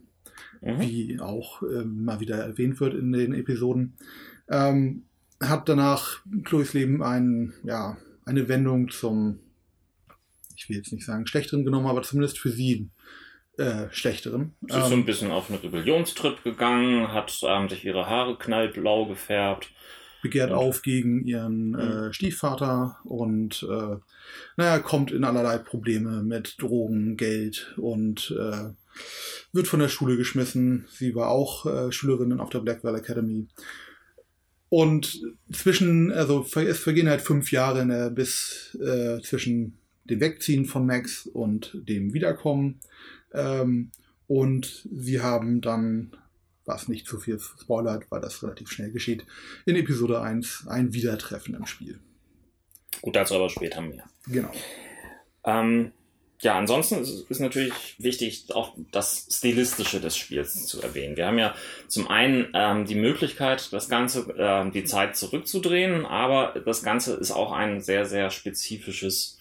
Mhm. 0.62 0.80
Wie 0.80 1.19
auch 1.19 1.62
äh, 1.63 1.84
mal 1.86 2.19
wieder 2.19 2.38
erwähnt 2.38 2.80
wird 2.80 2.93
in 2.93 3.12
den 3.12 3.34
Episoden. 3.34 3.97
Ähm, 4.49 5.03
hat 5.41 5.69
danach 5.69 6.19
Chloes 6.43 6.73
Leben 6.73 7.03
ein, 7.03 7.53
ja, 7.63 7.97
eine 8.25 8.49
Wendung 8.49 8.89
zum 8.89 9.39
ich 10.58 10.70
will 10.70 10.78
jetzt 10.78 10.91
nicht 10.91 11.06
sagen 11.06 11.28
schlechteren 11.28 11.63
genommen, 11.63 11.88
aber 11.88 12.02
zumindest 12.02 12.39
für 12.39 12.50
sie 12.50 12.89
äh, 13.58 13.88
schlechteren. 13.91 14.56
Sie 14.62 14.78
ist 14.78 14.84
ähm, 14.84 14.89
so 14.89 14.96
ein 14.96 15.06
bisschen 15.06 15.32
auf 15.32 15.50
einen 15.50 15.60
Rebellionstrip 15.60 16.43
gegangen, 16.43 17.12
hat 17.12 17.39
ähm, 17.43 17.70
sich 17.70 17.86
ihre 17.86 18.08
Haare 18.08 18.38
knallblau 18.38 19.06
gefärbt. 19.06 19.72
Begehrt 20.22 20.52
und, 20.52 20.58
auf 20.58 20.82
gegen 20.82 21.26
ihren 21.26 21.70
mhm. 21.70 21.80
äh, 21.80 22.13
Stiefvater 22.13 22.98
und 23.04 23.63
äh, 23.70 23.98
naja, 24.58 24.80
kommt 24.80 25.12
in 25.12 25.24
allerlei 25.24 25.60
Probleme 25.60 26.24
mit 26.24 26.60
Drogen, 26.60 27.17
Geld 27.17 27.74
und 27.78 28.36
äh, 28.38 28.72
wird 29.54 29.67
von 29.67 29.80
der 29.80 29.89
Schule 29.89 30.17
geschmissen. 30.17 30.88
Sie 30.89 31.13
war 31.15 31.30
auch 31.30 31.65
äh, 31.65 31.91
Schülerin 31.91 32.39
auf 32.39 32.50
der 32.50 32.60
Blackwell 32.60 32.96
Academy. 32.96 33.48
Und 34.70 35.22
zwischen, 35.52 36.12
also 36.12 36.46
es 36.56 36.80
vergehen 36.80 37.10
halt 37.10 37.22
fünf 37.22 37.52
Jahre 37.52 37.86
ne, 37.86 38.12
bis 38.13 38.78
äh, 38.82 39.22
zwischen 39.22 39.78
dem 40.10 40.20
Wegziehen 40.20 40.65
von 40.65 40.86
Max 40.86 41.26
und 41.26 41.78
dem 41.88 42.13
Wiederkommen. 42.13 42.80
Ähm, 43.34 43.91
und 44.28 44.88
sie 44.91 45.22
haben 45.22 45.62
dann, 45.62 46.15
was 46.65 46.88
nicht 46.88 47.08
zu 47.08 47.20
viel 47.20 47.39
spoilert, 47.39 48.06
weil 48.10 48.22
das 48.22 48.43
relativ 48.43 48.70
schnell 48.70 48.91
geschieht, 48.91 49.26
in 49.65 49.76
Episode 49.76 50.22
1 50.22 50.67
ein 50.67 50.93
Wiedertreffen 50.93 51.56
im 51.56 51.65
Spiel. 51.65 52.00
Gut, 53.02 53.15
dazu 53.15 53.36
aber 53.36 53.50
später 53.50 53.82
mehr. 53.82 54.04
Genau. 54.28 54.52
Ähm, 55.46 55.91
ja, 56.39 56.58
ansonsten 56.58 57.02
ist, 57.02 57.30
ist, 57.32 57.39
natürlich 57.39 57.96
wichtig, 57.98 58.46
auch 58.54 58.76
das 58.91 59.28
Stilistische 59.32 60.00
des 60.00 60.15
Spiels 60.15 60.67
zu 60.67 60.82
erwähnen. 60.82 61.17
Wir 61.17 61.26
haben 61.26 61.39
ja 61.39 61.56
zum 61.88 62.10
einen 62.10 62.50
ähm, 62.54 62.86
die 62.86 62.96
Möglichkeit, 62.96 63.74
das 63.74 63.89
Ganze, 63.89 64.30
äh, 64.38 64.70
die 64.70 64.84
Zeit 64.84 65.15
zurückzudrehen, 65.15 66.06
aber 66.06 66.60
das 66.63 66.84
Ganze 66.84 67.15
ist 67.15 67.32
auch 67.32 67.52
ein 67.52 67.82
sehr, 67.82 68.06
sehr 68.06 68.30
spezifisches 68.30 69.37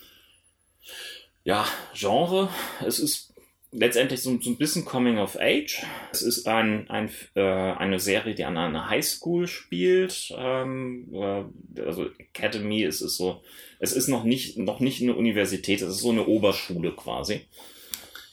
ja, 1.47 1.65
Genre. 1.95 2.49
Es 2.85 2.99
ist 2.99 3.33
letztendlich 3.71 4.21
so, 4.21 4.37
so, 4.41 4.51
ein 4.51 4.59
bisschen 4.59 4.85
Coming 4.85 5.19
of 5.19 5.39
Age. 5.39 5.81
Es 6.11 6.23
ist 6.23 6.49
ein, 6.49 6.91
ein, 6.91 7.09
äh, 7.37 7.41
eine 7.41 8.01
Serie, 8.01 8.35
die 8.35 8.45
an 8.45 8.57
einer 8.57 8.91
Highschool 8.91 9.47
spielt. 9.47 10.35
Ähm, 10.37 11.09
äh, 11.13 11.45
also 11.81 12.07
Academy 12.19 12.83
ist 12.83 13.01
es 13.01 13.17
so, 13.17 13.45
es 13.79 13.93
ist 13.93 14.09
noch 14.09 14.25
nicht, 14.25 14.59
noch 14.59 14.81
nicht 14.81 15.01
eine 15.01 15.15
Universität, 15.15 15.83
es 15.83 15.89
ist 15.89 16.01
so 16.01 16.11
eine 16.11 16.27
Oberschule 16.27 16.91
quasi. 16.97 17.43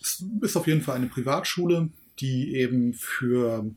Es 0.02 0.26
ist 0.42 0.58
auf 0.58 0.66
jeden 0.66 0.82
Fall 0.82 0.96
eine 0.96 1.06
Privatschule, 1.06 1.90
die 2.20 2.56
eben 2.56 2.96
für 2.96 3.70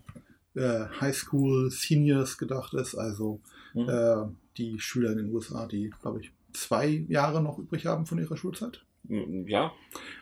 äh, 0.55 0.87
Highschool 0.99 1.71
Seniors 1.71 2.39
gedacht 2.39 2.73
ist, 2.73 2.95
also 2.95 3.43
mhm. 3.75 3.87
äh, 3.87 4.17
die 4.57 4.81
Schüler 4.81 5.11
in 5.13 5.19
den 5.19 5.35
USA, 5.35 5.67
die, 5.67 5.91
glaube 6.01 6.23
ich, 6.23 6.33
zwei 6.55 7.05
Jahre 7.09 7.43
noch 7.43 7.59
übrig 7.59 7.85
haben 7.85 8.07
von 8.07 8.19
ihrer 8.19 8.39
Schulzeit. 8.39 8.86
Ja. 9.09 9.73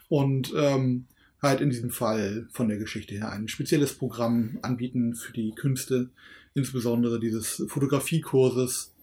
Und 0.08 0.52
ähm, 0.56 1.06
halt 1.40 1.60
in 1.60 1.70
diesem 1.70 1.90
Fall 1.90 2.48
von 2.50 2.68
der 2.68 2.78
Geschichte 2.78 3.14
her 3.14 3.30
ein 3.30 3.48
spezielles 3.48 3.94
Programm 3.94 4.58
anbieten 4.62 5.14
für 5.14 5.32
die 5.32 5.52
Künste, 5.52 6.10
insbesondere 6.54 7.20
dieses 7.20 7.64
Fotografiekurses, 7.68 8.94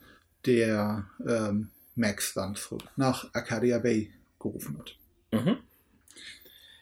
der 0.45 1.07
ähm, 1.27 1.69
Max 1.95 2.33
dann 2.33 2.55
zurück 2.55 2.83
nach 2.95 3.29
Arcadia 3.33 3.79
Bay 3.79 4.11
gerufen 4.39 4.77
hat. 4.79 4.95
Mhm. 5.31 5.57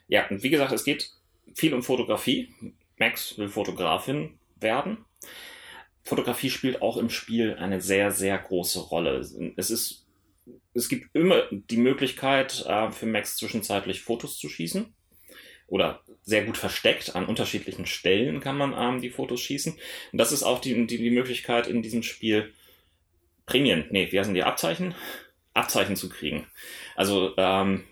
Ja, 0.08 0.28
und 0.30 0.44
wie 0.44 0.50
gesagt, 0.50 0.72
es 0.72 0.84
geht 0.84 1.12
viel 1.54 1.74
um 1.74 1.84
Fotografie. 1.84 2.54
Max 2.98 3.38
will 3.38 3.50
Fotografin 3.50 4.38
werden. 4.60 4.98
Fotografie 6.04 6.50
spielt 6.50 6.82
auch 6.82 6.98
im 6.98 7.10
Spiel 7.10 7.56
eine 7.56 7.82
sehr, 7.82 8.12
sehr 8.12 8.38
große 8.38 8.80
Rolle. 8.80 9.20
Es 9.56 9.70
ist, 9.70 9.99
es 10.80 10.90
gibt 10.90 11.14
immer 11.16 11.44
die 11.52 11.78
Möglichkeit 11.78 12.66
äh, 12.68 12.92
für 12.92 13.06
Max 13.06 13.38
zwischenzeitlich 13.38 14.02
Fotos 14.02 14.38
zu 14.38 14.50
schießen 14.50 14.86
oder 15.68 16.02
sehr 16.24 16.44
gut 16.44 16.58
versteckt 16.58 17.16
an 17.16 17.26
unterschiedlichen 17.26 17.86
Stellen 17.86 18.40
kann 18.40 18.58
man 18.58 18.74
ähm, 18.78 19.02
die 19.02 19.10
Fotos 19.10 19.42
schießen. 19.42 19.74
Und 20.12 20.18
das 20.18 20.32
ist 20.32 20.44
auch 20.44 20.60
die, 20.60 20.88
die, 20.88 20.98
die 20.98 21.12
Möglichkeit 21.12 21.68
in 21.68 21.82
diesem 21.82 22.04
Spiel 22.04 22.54
Prämien, 23.46 23.86
nee, 23.90 24.12
wie 24.12 24.20
heißen 24.20 24.34
die 24.34 24.44
Abzeichen? 24.44 24.94
Abzeichen 25.54 25.96
zu 25.96 26.08
kriegen. 26.08 26.46
Also 26.96 27.34
ähm, 27.38 27.84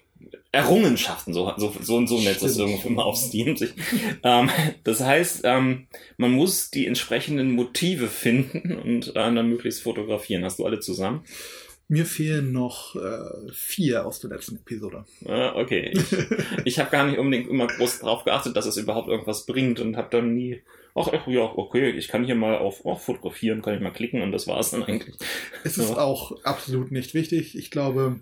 Errungenschaften, 0.52 1.34
so, 1.34 1.52
so, 1.58 1.74
so 1.80 1.98
und 1.98 2.08
so 2.08 2.20
nennt 2.20 2.42
es 2.42 2.58
irgendwo 2.58 2.88
immer 2.88 3.06
auf 3.06 3.18
Steam. 3.18 3.58
Sich. 3.58 3.72
ähm, 4.24 4.50
das 4.84 5.02
heißt, 5.02 5.42
ähm, 5.44 5.88
man 6.18 6.32
muss 6.32 6.72
die 6.72 6.88
entsprechenden 6.88 7.52
Motive 7.52 8.08
finden 8.08 8.78
und 8.78 9.10
äh, 9.10 9.14
dann 9.14 9.50
möglichst 9.50 9.84
fotografieren. 9.84 10.44
Hast 10.44 10.60
du 10.60 10.66
alle 10.66 10.80
zusammen? 10.80 11.24
Mir 11.90 12.06
fehlen 12.06 12.52
noch 12.52 12.96
äh, 12.96 13.52
vier 13.54 14.06
aus 14.06 14.20
der 14.20 14.32
letzten 14.32 14.58
Episode. 14.58 15.06
Äh, 15.26 15.50
okay. 15.52 15.94
Ich, 15.94 16.18
ich 16.66 16.80
habe 16.80 16.92
gar 16.92 17.06
nicht 17.06 17.18
unbedingt 17.18 17.50
immer 17.50 17.68
groß 17.68 18.00
darauf 18.00 18.26
geachtet, 18.26 18.58
dass 18.58 18.66
es 18.66 18.76
überhaupt 18.76 19.08
irgendwas 19.08 19.46
bringt 19.46 19.80
und 19.80 19.96
habe 19.96 20.10
dann 20.12 20.34
nie, 20.34 20.62
ach, 20.96 21.08
ach 21.14 21.28
ja, 21.28 21.44
okay, 21.44 21.92
ich 21.92 22.10
kann 22.10 22.26
hier 22.26 22.36
mal 22.36 22.58
auf 22.58 22.82
oh, 22.84 22.96
fotografieren, 22.96 23.62
kann 23.62 23.76
ich 23.76 23.82
mal 23.82 23.92
klicken 23.92 24.22
und 24.22 24.34
das 24.34 24.48
war 24.48 24.60
es 24.60 24.72
dann 24.72 24.84
eigentlich. 24.84 25.16
Es 25.64 25.78
ist 25.78 25.92
ja. 25.92 25.98
auch 25.98 26.44
absolut 26.44 26.92
nicht 26.92 27.14
wichtig. 27.14 27.58
Ich 27.58 27.72
glaube, 27.72 28.20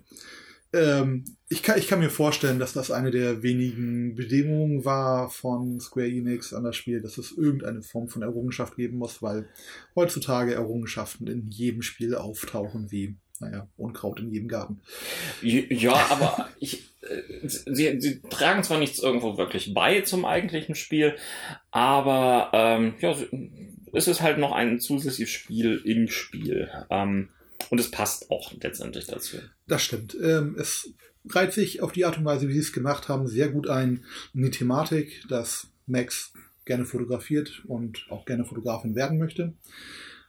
ähm, 0.72 1.24
ich, 1.48 1.62
kann, 1.62 1.78
ich 1.78 1.88
kann 1.88 2.00
mir 2.00 2.10
vorstellen, 2.10 2.58
dass 2.58 2.72
das 2.72 2.90
eine 2.90 3.10
der 3.10 3.42
wenigen 3.42 4.14
Bedingungen 4.14 4.84
war 4.84 5.30
von 5.30 5.80
Square 5.80 6.08
Enix 6.08 6.52
an 6.52 6.64
das 6.64 6.76
Spiel, 6.76 7.00
dass 7.00 7.18
es 7.18 7.32
irgendeine 7.32 7.82
Form 7.82 8.08
von 8.08 8.22
Errungenschaft 8.22 8.76
geben 8.76 8.98
muss, 8.98 9.22
weil 9.22 9.48
heutzutage 9.94 10.54
Errungenschaften 10.54 11.26
in 11.26 11.48
jedem 11.48 11.82
Spiel 11.82 12.14
auftauchen 12.14 12.90
wie 12.90 13.16
naja, 13.40 13.68
Unkraut 13.76 14.20
in 14.20 14.30
jedem 14.30 14.48
Garten. 14.48 14.80
Ja, 15.42 15.94
aber 16.10 16.48
ich, 16.60 16.94
äh, 17.02 17.46
sie, 17.46 18.00
sie 18.00 18.20
tragen 18.22 18.62
zwar 18.62 18.78
nichts 18.78 18.98
irgendwo 18.98 19.38
wirklich 19.38 19.74
bei 19.74 20.00
zum 20.02 20.24
eigentlichen 20.24 20.74
Spiel, 20.74 21.16
aber 21.70 22.50
ähm, 22.52 22.94
ja, 23.00 23.14
es 23.92 24.08
ist 24.08 24.20
halt 24.20 24.38
noch 24.38 24.52
ein 24.52 24.80
zusätzliches 24.80 25.32
Spiel 25.32 25.80
im 25.84 26.08
Spiel. 26.08 26.70
Ähm, 26.90 27.30
und 27.70 27.80
es 27.80 27.90
passt 27.90 28.30
auch 28.30 28.52
letztendlich 28.60 29.06
dazu. 29.06 29.38
Das 29.66 29.82
stimmt. 29.82 30.16
Ähm, 30.22 30.56
es 30.58 30.92
reiht 31.28 31.52
sich 31.52 31.82
auf 31.82 31.92
die 31.92 32.04
Art 32.04 32.18
und 32.18 32.24
Weise, 32.24 32.48
wie 32.48 32.52
sie 32.52 32.60
es 32.60 32.72
gemacht 32.72 33.08
haben, 33.08 33.26
sehr 33.26 33.48
gut 33.48 33.68
ein 33.68 34.04
in 34.34 34.42
die 34.42 34.50
Thematik, 34.50 35.24
dass 35.28 35.68
Max 35.86 36.32
gerne 36.64 36.84
fotografiert 36.84 37.64
und 37.66 38.06
auch 38.10 38.24
gerne 38.24 38.44
Fotografin 38.44 38.94
werden 38.94 39.18
möchte. 39.18 39.54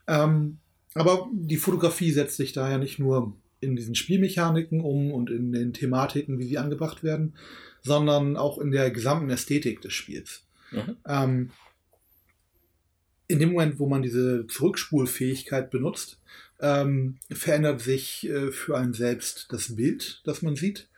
Ähm, 0.06 0.58
aber 0.94 1.28
die 1.32 1.56
Fotografie 1.56 2.12
setzt 2.12 2.36
sich 2.36 2.52
da 2.52 2.70
ja 2.70 2.78
nicht 2.78 2.98
nur 2.98 3.36
in 3.60 3.76
diesen 3.76 3.94
Spielmechaniken 3.94 4.80
um 4.80 5.12
und 5.12 5.30
in 5.30 5.52
den 5.52 5.72
Thematiken, 5.72 6.38
wie 6.38 6.46
sie 6.46 6.58
angebracht 6.58 7.02
werden, 7.02 7.34
sondern 7.82 8.36
auch 8.36 8.58
in 8.58 8.70
der 8.70 8.90
gesamten 8.90 9.30
Ästhetik 9.30 9.80
des 9.80 9.92
Spiels. 9.92 10.44
Mhm. 10.70 10.96
Ähm, 11.06 11.50
in 13.26 13.38
dem 13.38 13.52
Moment, 13.52 13.78
wo 13.78 13.86
man 13.86 14.02
diese 14.02 14.46
Zurückspulfähigkeit 14.46 15.70
benutzt, 15.70 16.18
ähm, 16.60 17.18
verändert 17.30 17.80
sich 17.80 18.28
äh, 18.28 18.50
für 18.50 18.76
einen 18.76 18.94
selbst 18.94 19.48
das 19.50 19.76
Bild, 19.76 20.22
das 20.24 20.42
man 20.42 20.56
sieht. 20.56 20.88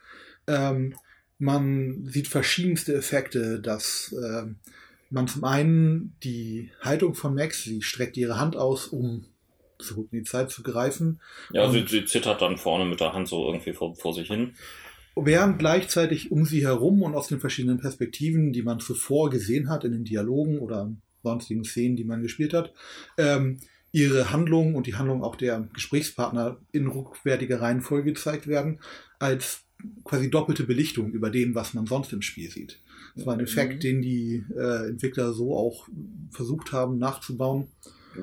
Ähm, 0.47 0.95
man 1.37 2.05
sieht 2.05 2.27
verschiedenste 2.27 2.93
Effekte, 2.95 3.59
dass 3.59 4.13
äh, 4.13 4.45
man 5.09 5.27
zum 5.27 5.43
einen 5.43 6.15
die 6.23 6.71
Haltung 6.79 7.15
von 7.15 7.35
Max, 7.35 7.63
sie 7.63 7.81
streckt 7.81 8.15
ihre 8.15 8.39
Hand 8.39 8.55
aus, 8.55 8.87
um 8.87 9.25
zurück 9.81 10.09
in 10.11 10.19
die 10.19 10.23
Zeit 10.23 10.51
zu 10.51 10.63
greifen. 10.63 11.21
Ja, 11.51 11.69
sie, 11.69 11.85
sie, 11.87 12.05
zittert 12.05 12.41
dann 12.41 12.57
vorne 12.57 12.85
mit 12.85 12.99
der 12.99 13.13
Hand 13.13 13.27
so 13.27 13.45
irgendwie 13.45 13.73
vor, 13.73 13.95
vor 13.95 14.13
sich 14.13 14.27
hin. 14.27 14.53
Während 15.15 15.59
gleichzeitig 15.59 16.31
um 16.31 16.45
sie 16.45 16.65
herum 16.65 17.01
und 17.01 17.15
aus 17.15 17.27
den 17.27 17.39
verschiedenen 17.39 17.79
Perspektiven, 17.79 18.53
die 18.53 18.61
man 18.61 18.79
zuvor 18.79 19.29
gesehen 19.29 19.69
hat 19.69 19.83
in 19.83 19.91
den 19.91 20.05
Dialogen 20.05 20.59
oder 20.59 20.91
sonstigen 21.21 21.63
Szenen, 21.63 21.95
die 21.95 22.05
man 22.05 22.21
gespielt 22.21 22.53
hat, 22.53 22.73
ähm, 23.17 23.59
ihre 23.91 24.31
Handlungen 24.31 24.75
und 24.75 24.87
die 24.87 24.95
Handlungen 24.95 25.23
auch 25.23 25.35
der 25.35 25.67
Gesprächspartner 25.73 26.57
in 26.71 26.87
rückwärtiger 26.87 27.61
Reihenfolge 27.61 28.13
gezeigt 28.13 28.47
werden, 28.47 28.79
als 29.19 29.65
quasi 30.03 30.29
doppelte 30.29 30.63
Belichtung 30.63 31.11
über 31.11 31.29
dem, 31.29 31.55
was 31.55 31.73
man 31.73 31.85
sonst 31.85 32.13
im 32.13 32.21
Spiel 32.21 32.49
sieht. 32.49 32.79
Das 33.15 33.25
war 33.25 33.33
ein 33.33 33.39
Effekt, 33.41 33.75
mhm. 33.75 33.79
den 33.79 34.01
die 34.01 34.45
äh, 34.55 34.87
Entwickler 34.87 35.33
so 35.33 35.55
auch 35.55 35.87
versucht 36.29 36.71
haben 36.71 36.97
nachzubauen. 36.97 37.67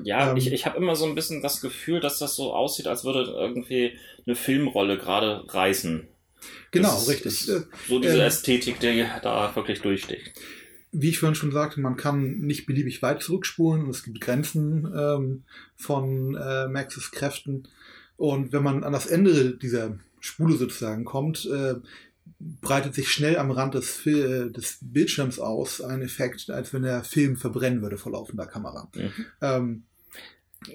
Ja, 0.03 0.31
ähm, 0.31 0.37
ich, 0.37 0.51
ich 0.51 0.65
habe 0.65 0.77
immer 0.77 0.95
so 0.95 1.05
ein 1.05 1.15
bisschen 1.15 1.41
das 1.41 1.61
Gefühl, 1.61 1.99
dass 1.99 2.19
das 2.19 2.35
so 2.35 2.53
aussieht, 2.53 2.87
als 2.87 3.03
würde 3.03 3.31
irgendwie 3.37 3.97
eine 4.25 4.35
Filmrolle 4.35 4.97
gerade 4.97 5.43
reißen. 5.47 6.07
Genau, 6.71 6.97
richtig. 7.03 7.39
so 7.39 7.99
diese 7.99 8.19
ähm, 8.19 8.21
Ästhetik, 8.21 8.79
die 8.79 9.05
da 9.21 9.55
wirklich 9.55 9.81
durchsticht. 9.81 10.31
Wie 10.91 11.09
ich 11.09 11.19
vorhin 11.19 11.35
schon 11.35 11.51
sagte, 11.51 11.79
man 11.81 11.97
kann 11.97 12.39
nicht 12.39 12.65
beliebig 12.65 13.01
weit 13.01 13.21
zurückspulen 13.21 13.83
und 13.83 13.89
es 13.89 14.03
gibt 14.03 14.21
Grenzen 14.21 14.91
ähm, 14.95 15.43
von 15.75 16.35
äh, 16.35 16.67
Maxes 16.67 17.11
Kräften. 17.11 17.67
Und 18.17 18.51
wenn 18.53 18.63
man 18.63 18.83
an 18.83 18.93
das 18.93 19.05
Ende 19.05 19.57
dieser 19.57 19.97
Spule 20.19 20.55
sozusagen 20.55 21.05
kommt, 21.05 21.45
äh, 21.45 21.75
breitet 22.39 22.95
sich 22.95 23.09
schnell 23.09 23.37
am 23.37 23.51
Rand 23.51 23.75
des, 23.75 24.05
äh, 24.05 24.49
des 24.49 24.79
Bildschirms 24.81 25.39
aus 25.39 25.81
ein 25.81 26.01
Effekt, 26.01 26.49
als 26.49 26.73
wenn 26.73 26.83
der 26.83 27.03
Film 27.03 27.37
verbrennen 27.37 27.81
würde 27.81 27.97
vor 27.97 28.11
laufender 28.11 28.45
Kamera. 28.45 28.89
Mhm. 28.95 29.25
Ähm, 29.41 29.83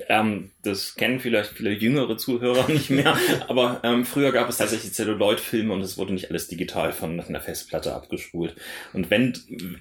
ähm, 0.09 0.51
das 0.63 0.95
kennen 0.95 1.21
vielleicht 1.21 1.51
viele 1.51 1.71
jüngere 1.71 2.17
Zuhörer 2.17 2.69
nicht 2.73 2.89
mehr, 2.89 3.17
aber 3.49 3.81
ähm, 3.83 4.07
früher 4.07 4.33
gab 4.33 4.49
es 4.49 4.57
tatsächlich 4.57 4.95
Celluloid-Filme 4.95 5.73
und 5.73 5.83
es 5.83 5.99
wurde 5.99 6.15
nicht 6.15 6.31
alles 6.31 6.49
digital 6.49 6.93
von 6.93 7.21
einer 7.21 7.41
Festplatte 7.41 7.95
abgespult. 7.95 8.57
Und 8.95 9.11
wenn, 9.11 9.35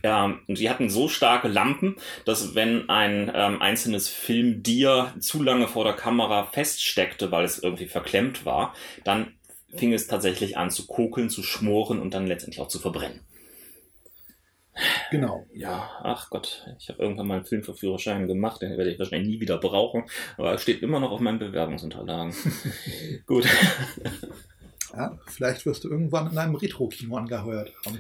ähm, 0.04 0.40
sie 0.50 0.70
hatten 0.70 0.90
so 0.90 1.08
starke 1.08 1.48
Lampen, 1.48 1.96
dass 2.26 2.54
wenn 2.54 2.90
ein 2.90 3.32
ähm, 3.34 3.62
einzelnes 3.62 4.10
Film 4.10 4.62
dir 4.62 5.14
zu 5.20 5.42
lange 5.42 5.70
vor 5.70 5.86
der 5.86 5.94
Kamera 5.94 6.46
feststeckte, 6.46 7.32
weil 7.32 7.46
es 7.46 7.60
irgendwie 7.60 7.88
verklemmt 7.88 8.46
war, 8.46 8.76
dann 9.06 9.28
fing 9.76 9.94
es 9.94 10.08
tatsächlich 10.08 10.58
an 10.58 10.72
zu 10.72 10.88
kokeln, 10.88 11.30
zu 11.30 11.44
schmoren 11.44 12.00
und 12.00 12.14
dann 12.14 12.28
letztendlich 12.28 12.62
auch 12.62 12.68
zu 12.68 12.80
verbrennen. 12.80 13.22
Genau. 15.12 15.46
Ja, 15.54 15.90
ach 16.02 16.32
Gott, 16.32 16.66
ich 16.80 16.90
habe 16.90 17.02
irgendwann 17.02 17.28
mal 17.28 17.36
einen 17.36 17.46
Filmverführerschein 17.46 18.28
gemacht, 18.28 18.62
den 18.62 18.76
werde 18.78 18.92
ich 18.92 18.98
wahrscheinlich 18.98 19.30
nie 19.30 19.40
wieder 19.40 19.60
brauchen, 19.60 20.06
aber 20.38 20.52
er 20.52 20.58
steht 20.58 20.82
immer 20.82 21.00
noch 21.00 21.12
auf 21.12 21.20
meinen 21.20 21.38
Bewerbungsunterlagen. 21.38 22.34
Gut. 23.28 23.46
Ja, 24.96 25.18
vielleicht 25.28 25.66
wirst 25.66 25.84
du 25.84 25.90
irgendwann 25.90 26.32
in 26.32 26.38
einem 26.38 26.56
Retro-Kino 26.56 27.18
angeheuert 27.18 27.74
haben. 27.86 28.00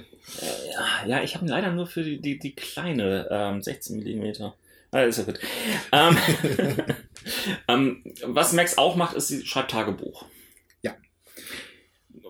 Ja, 0.72 1.08
ja, 1.08 1.24
ich 1.24 1.36
habe 1.36 1.46
leider 1.46 1.72
nur 1.72 1.88
für 1.88 2.04
die, 2.04 2.20
die, 2.20 2.40
die 2.40 2.56
kleine 2.56 3.28
ähm, 3.30 3.62
16 3.62 4.00
mm. 4.00 4.52
Ah, 4.92 5.02
ist 5.02 5.18
ja 5.18 5.24
gut. 5.24 5.40
ähm, 5.92 6.18
ähm, 7.68 8.04
was 8.26 8.54
Max 8.54 8.78
auch 8.78 8.96
macht, 8.96 9.16
ist, 9.16 9.28
sie 9.28 9.46
schreibt 9.46 9.72
Tagebuch. 9.72 10.26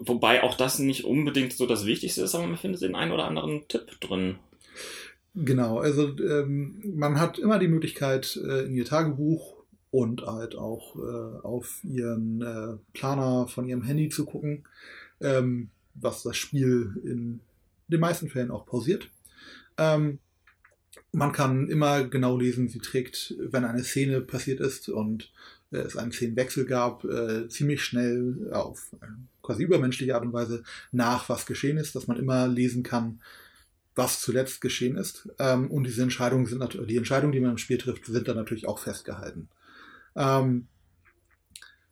Wobei 0.06 0.44
auch 0.44 0.56
das 0.56 0.80
nicht 0.80 1.06
unbedingt 1.06 1.54
so 1.54 1.66
das 1.66 1.86
Wichtigste 1.86 2.24
ist, 2.24 2.36
aber 2.36 2.48
man 2.48 2.58
findet 2.58 2.82
den 2.82 2.96
einen 2.96 3.12
oder 3.12 3.26
anderen 3.26 3.68
Tipp 3.68 4.00
drin. 4.02 4.36
Genau, 5.36 5.80
also 5.80 6.16
ähm, 6.20 6.82
man 6.96 7.20
hat 7.20 7.40
immer 7.40 7.58
die 7.58 7.68
Möglichkeit, 7.68 8.40
äh, 8.44 8.66
in 8.66 8.76
ihr 8.76 8.86
Tagebuch 8.86 9.56
und 9.90 10.26
halt 10.26 10.56
auch 10.56 10.96
äh, 10.96 11.40
auf 11.44 11.80
ihren 11.84 12.42
äh, 12.42 12.78
Planer 12.94 13.48
von 13.48 13.68
ihrem 13.68 13.84
Handy 13.84 14.10
zu 14.10 14.26
gucken, 14.26 14.64
ähm, 15.22 15.70
was 15.96 16.24
das 16.24 16.38
Spiel 16.38 17.02
in 17.04 17.40
den 17.88 18.00
meisten 18.00 18.30
Fällen 18.30 18.52
auch 18.52 18.66
pausiert. 18.66 19.10
Ähm, 19.78 20.20
man 21.12 21.32
kann 21.32 21.70
immer 21.70 22.04
genau 22.04 22.38
lesen, 22.38 22.70
sie 22.70 22.80
trägt, 22.80 23.36
wenn 23.40 23.66
eine 23.66 23.84
Szene 23.84 24.22
passiert 24.22 24.60
ist 24.60 24.90
und 24.90 25.32
äh, 25.72 25.78
es 25.78 25.98
einen 25.98 26.12
Szenenwechsel 26.12 26.66
gab, 26.66 27.04
äh, 27.06 27.48
ziemlich 27.48 27.84
schnell 27.84 28.52
auf 28.52 28.92
quasi 29.44 29.64
übermenschliche 29.64 30.16
Art 30.16 30.26
und 30.26 30.34
Weise 30.34 30.64
nach, 30.92 31.30
was 31.30 31.46
geschehen 31.46 31.78
ist, 31.78 31.96
dass 31.96 32.08
man 32.08 32.18
immer 32.18 32.48
lesen 32.48 32.82
kann, 32.82 33.22
was 33.94 34.22
zuletzt 34.22 34.62
geschehen 34.62 34.98
ist. 34.98 35.30
Ähm, 35.38 35.70
und 35.70 35.84
diese 35.84 36.02
Entscheidungen 36.02 36.48
sind 36.48 36.58
natürlich, 36.58 36.88
die 36.88 36.98
Entscheidungen, 36.98 37.34
die 37.34 37.40
man 37.40 37.52
im 37.52 37.58
Spiel 37.60 37.78
trifft, 37.78 38.06
sind 38.06 38.28
dann 38.28 38.38
natürlich 38.38 38.68
auch 38.68 38.80
festgehalten. 38.80 39.50
Ähm, 40.16 40.68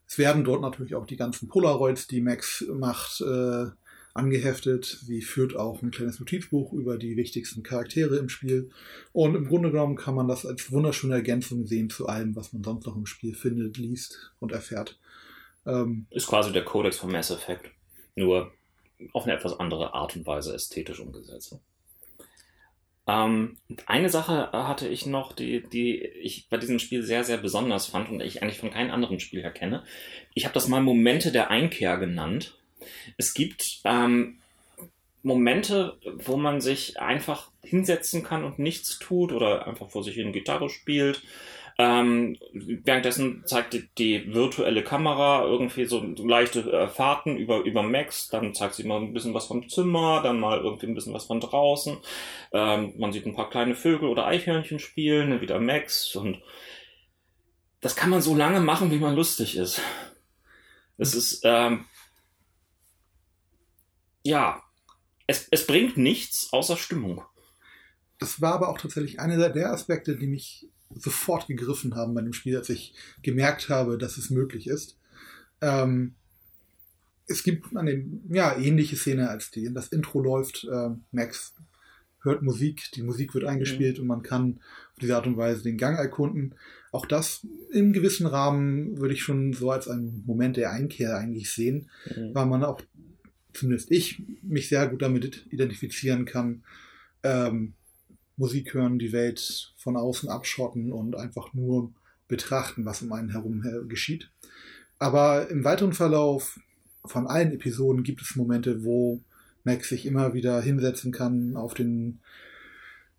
es 0.07 0.17
werden 0.17 0.43
dort 0.43 0.61
natürlich 0.61 0.95
auch 0.95 1.05
die 1.05 1.15
ganzen 1.15 1.47
Polaroids, 1.47 2.07
die 2.07 2.21
Max 2.21 2.65
macht, 2.67 3.21
äh, 3.21 3.67
angeheftet. 4.13 4.85
Sie 4.85 5.21
führt 5.21 5.55
auch 5.55 5.81
ein 5.81 5.91
kleines 5.91 6.19
Notizbuch 6.19 6.73
über 6.73 6.97
die 6.97 7.15
wichtigsten 7.15 7.63
Charaktere 7.63 8.17
im 8.17 8.29
Spiel. 8.29 8.69
Und 9.13 9.35
im 9.35 9.47
Grunde 9.47 9.71
genommen 9.71 9.95
kann 9.95 10.15
man 10.15 10.27
das 10.27 10.45
als 10.45 10.71
wunderschöne 10.71 11.15
Ergänzung 11.15 11.65
sehen 11.65 11.89
zu 11.89 12.07
allem, 12.07 12.35
was 12.35 12.51
man 12.53 12.63
sonst 12.63 12.85
noch 12.85 12.97
im 12.97 13.05
Spiel 13.05 13.33
findet, 13.33 13.77
liest 13.77 14.33
und 14.39 14.51
erfährt. 14.51 14.99
Ähm, 15.65 16.08
ist 16.10 16.28
quasi 16.28 16.52
der 16.52 16.65
Codex 16.65 16.97
von 16.97 17.12
Mass 17.12 17.32
Effect. 17.32 17.71
Nur 18.15 18.52
auf 19.13 19.24
eine 19.24 19.34
etwas 19.34 19.60
andere 19.60 19.93
Art 19.93 20.15
und 20.15 20.26
Weise 20.26 20.54
ästhetisch 20.54 21.00
umgesetzt. 21.00 21.60
Ähm, 23.08 23.58
eine 23.88 24.10
Sache 24.10 24.52
hatte 24.52 24.88
ich 24.88 25.06
noch, 25.06 25.34
die, 25.34 25.63
die 25.63 25.97
ich 25.97 26.47
bei 26.50 26.58
diesem 26.58 26.80
Spiel 26.80 27.04
sehr, 27.04 27.24
sehr 27.24 27.38
besonders 27.38 27.88
fand 27.88 28.10
und 28.10 28.21
ich 28.21 28.41
eigentlich 28.41 28.60
von 28.60 28.71
keinem 28.71 28.91
anderen 28.91 29.19
Spiel 29.19 29.41
her 29.41 29.52
kenne. 29.52 29.84
Ich 30.34 30.45
habe 30.45 30.54
das 30.54 30.67
mal 30.67 30.82
Momente 30.82 31.32
der 31.32 31.50
Einkehr 31.50 31.97
genannt. 31.97 32.58
Es 33.17 33.34
gibt 33.34 33.82
ähm, 33.86 34.39
Momente, 35.24 35.97
wo 36.15 36.38
man 36.38 36.62
sich 36.62 37.00
einfach 37.00 37.52
hinsetzen 37.63 38.24
kann 38.24 38.43
und 38.43 38.60
nichts 38.60 38.97
tut 39.00 39.32
oder 39.32 39.67
einfach 39.67 39.89
vor 39.89 40.04
sich 40.04 40.15
hin 40.15 40.32
Gitarre 40.32 40.69
spielt 40.69 41.21
ähm, 41.81 42.37
währenddessen 42.53 43.43
zeigt 43.47 43.73
die, 43.97 44.31
virtuelle 44.31 44.83
Kamera 44.83 45.43
irgendwie 45.45 45.85
so 45.85 45.99
leichte 45.99 46.71
äh, 46.71 46.87
Fahrten 46.87 47.37
über, 47.37 47.61
über 47.61 47.81
Max, 47.81 48.27
dann 48.27 48.53
zeigt 48.53 48.75
sie 48.75 48.83
mal 48.83 49.01
ein 49.01 49.13
bisschen 49.13 49.33
was 49.33 49.47
vom 49.47 49.67
Zimmer, 49.67 50.21
dann 50.21 50.39
mal 50.39 50.59
irgendwie 50.59 50.85
ein 50.85 50.93
bisschen 50.93 51.15
was 51.15 51.25
von 51.25 51.39
draußen. 51.39 51.97
Ähm, 52.51 52.93
man 52.99 53.11
sieht 53.11 53.25
ein 53.25 53.33
paar 53.33 53.49
kleine 53.49 53.73
Vögel 53.73 54.09
oder 54.09 54.27
Eichhörnchen 54.27 54.77
spielen, 54.77 55.41
wieder 55.41 55.59
Max 55.59 56.15
und 56.15 56.43
das 57.79 57.95
kann 57.95 58.11
man 58.11 58.21
so 58.21 58.35
lange 58.35 58.59
machen, 58.59 58.91
wie 58.91 58.99
man 58.99 59.15
lustig 59.15 59.57
ist. 59.57 59.81
Es 60.99 61.15
ist, 61.15 61.41
ähm, 61.45 61.85
ja, 64.21 64.61
es, 65.25 65.47
es 65.49 65.65
bringt 65.65 65.97
nichts 65.97 66.49
außer 66.53 66.77
Stimmung. 66.77 67.23
Das 68.19 68.39
war 68.39 68.53
aber 68.53 68.69
auch 68.69 68.77
tatsächlich 68.77 69.19
einer 69.19 69.49
der 69.49 69.71
Aspekte, 69.71 70.15
die 70.15 70.27
mich 70.27 70.69
sofort 70.95 71.47
gegriffen 71.47 71.95
haben 71.95 72.13
bei 72.13 72.21
dem 72.21 72.34
Spiel, 72.34 72.58
als 72.58 72.69
ich 72.69 72.93
gemerkt 73.21 73.69
habe, 73.69 73.97
dass 73.97 74.17
es 74.17 74.30
möglich 74.30 74.67
ist. 74.67 74.97
Ähm, 75.62 76.15
es 77.27 77.43
gibt 77.43 77.75
eine 77.75 78.06
ja, 78.30 78.58
ähnliche 78.58 78.95
Szene, 78.95 79.30
als 79.30 79.51
die 79.51 79.73
das 79.73 79.89
Intro 79.89 80.21
läuft. 80.21 80.67
Äh, 80.71 80.89
Max 81.12 81.54
hört 82.23 82.41
Musik, 82.41 82.91
die 82.93 83.04
Musik 83.04 83.34
wird 83.34 83.45
eingespielt 83.45 83.97
mhm. 83.97 84.01
und 84.01 84.08
man 84.08 84.23
kann 84.23 84.60
auf 84.93 84.99
diese 84.99 85.15
Art 85.15 85.27
und 85.27 85.38
Weise 85.38 85.63
den 85.63 85.77
Gang 85.77 85.97
erkunden. 85.97 86.56
Auch 86.91 87.06
das 87.06 87.47
im 87.71 87.93
gewissen 87.93 88.27
Rahmen 88.27 88.99
würde 88.99 89.13
ich 89.13 89.23
schon 89.23 89.54
so 89.54 89.71
als 89.71 89.88
einen 89.88 90.23
Moment 90.25 90.58
der 90.58 90.71
Einkehr 90.71 91.17
eigentlich 91.17 91.51
sehen, 91.51 91.89
mhm. 92.06 92.36
weil 92.36 92.45
man 92.45 92.63
auch, 92.63 92.82
zumindest 93.54 93.91
ich, 93.91 94.21
mich 94.41 94.69
sehr 94.69 94.88
gut 94.88 95.01
damit 95.01 95.45
identifizieren 95.49 96.25
kann. 96.25 96.63
Ähm, 97.23 97.73
Musik 98.41 98.73
hören, 98.73 98.97
die 98.97 99.12
Welt 99.12 99.71
von 99.77 99.95
außen 99.95 100.27
abschotten 100.27 100.91
und 100.91 101.15
einfach 101.15 101.54
nur 101.54 101.93
betrachten, 102.27 102.86
was 102.86 103.04
um 103.04 103.13
einen 103.13 103.30
herum 103.30 103.63
geschieht. 103.88 104.32
Aber 104.97 105.47
im 105.49 105.63
weiteren 105.63 105.93
Verlauf 105.93 106.60
von 107.06 107.27
allen 107.27 107.51
Episoden 107.51 108.04
gibt 108.04 108.21
es 108.23 108.36
Momente, 108.36 108.84
wo 108.84 109.21
Max 109.63 109.89
sich 109.89 110.08
immer 110.08 110.34
wieder 110.34 110.60
hinsetzen 110.60 111.12
kann, 111.12 111.56
auf 111.56 111.75
den 111.75 112.19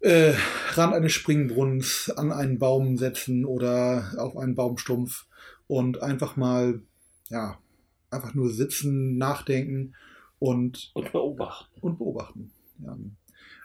äh, 0.00 0.34
Rand 0.72 0.94
eines 0.94 1.12
Springbrunnens, 1.12 2.10
an 2.10 2.32
einen 2.32 2.58
Baum 2.58 2.96
setzen 2.96 3.44
oder 3.44 4.14
auf 4.18 4.36
einen 4.36 4.56
Baumstumpf 4.56 5.26
und 5.68 6.02
einfach 6.02 6.34
mal, 6.34 6.82
ja, 7.28 7.58
einfach 8.10 8.34
nur 8.34 8.50
sitzen, 8.50 9.18
nachdenken 9.18 9.94
und, 10.40 10.90
und 10.94 11.12
beobachten. 11.12 11.80
Und 11.80 11.98
beobachten. 11.98 12.50
Ja. 12.80 12.96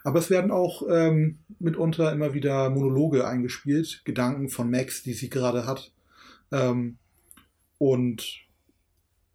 Aber 0.07 0.19
es 0.19 0.29
werden 0.29 0.51
auch 0.51 0.83
ähm, 0.89 1.39
mitunter 1.59 2.13
immer 2.13 2.33
wieder 2.33 2.69
Monologe 2.69 3.27
eingespielt, 3.27 4.03
Gedanken 4.05 4.47
von 4.47 4.71
Max, 4.71 5.03
die 5.03 5.11
sie 5.11 5.29
gerade 5.29 5.65
hat. 5.65 5.91
Ähm, 6.49 6.97
und 7.77 8.39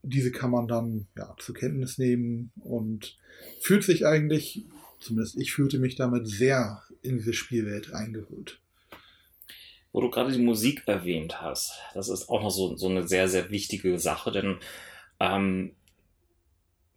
diese 0.03 0.33
kann 0.33 0.51
man 0.51 0.69
dann 0.69 1.09
ja, 1.15 1.37
zur 1.39 1.55
Kenntnis 1.55 1.99
nehmen 1.99 2.53
und 2.59 3.19
fühlt 3.61 3.85
sich 3.85 4.07
eigentlich, 4.07 4.65
zumindest 4.99 5.37
ich 5.37 5.53
fühlte 5.53 5.79
mich 5.79 5.97
damit 5.97 6.27
sehr 6.27 6.83
in 7.03 7.19
diese 7.19 7.35
Spielwelt 7.35 7.93
eingeholt. 7.93 8.59
Wo 9.93 10.01
du 10.01 10.09
gerade 10.09 10.33
die 10.33 10.43
Musik 10.43 10.85
erwähnt 10.87 11.43
hast, 11.43 11.75
das 11.93 12.09
ist 12.09 12.31
auch 12.31 12.41
noch 12.41 12.51
so, 12.51 12.77
so 12.79 12.89
eine 12.89 13.07
sehr, 13.07 13.29
sehr 13.29 13.51
wichtige 13.51 13.99
Sache, 13.99 14.33
denn 14.33 14.57
ähm, 15.21 15.73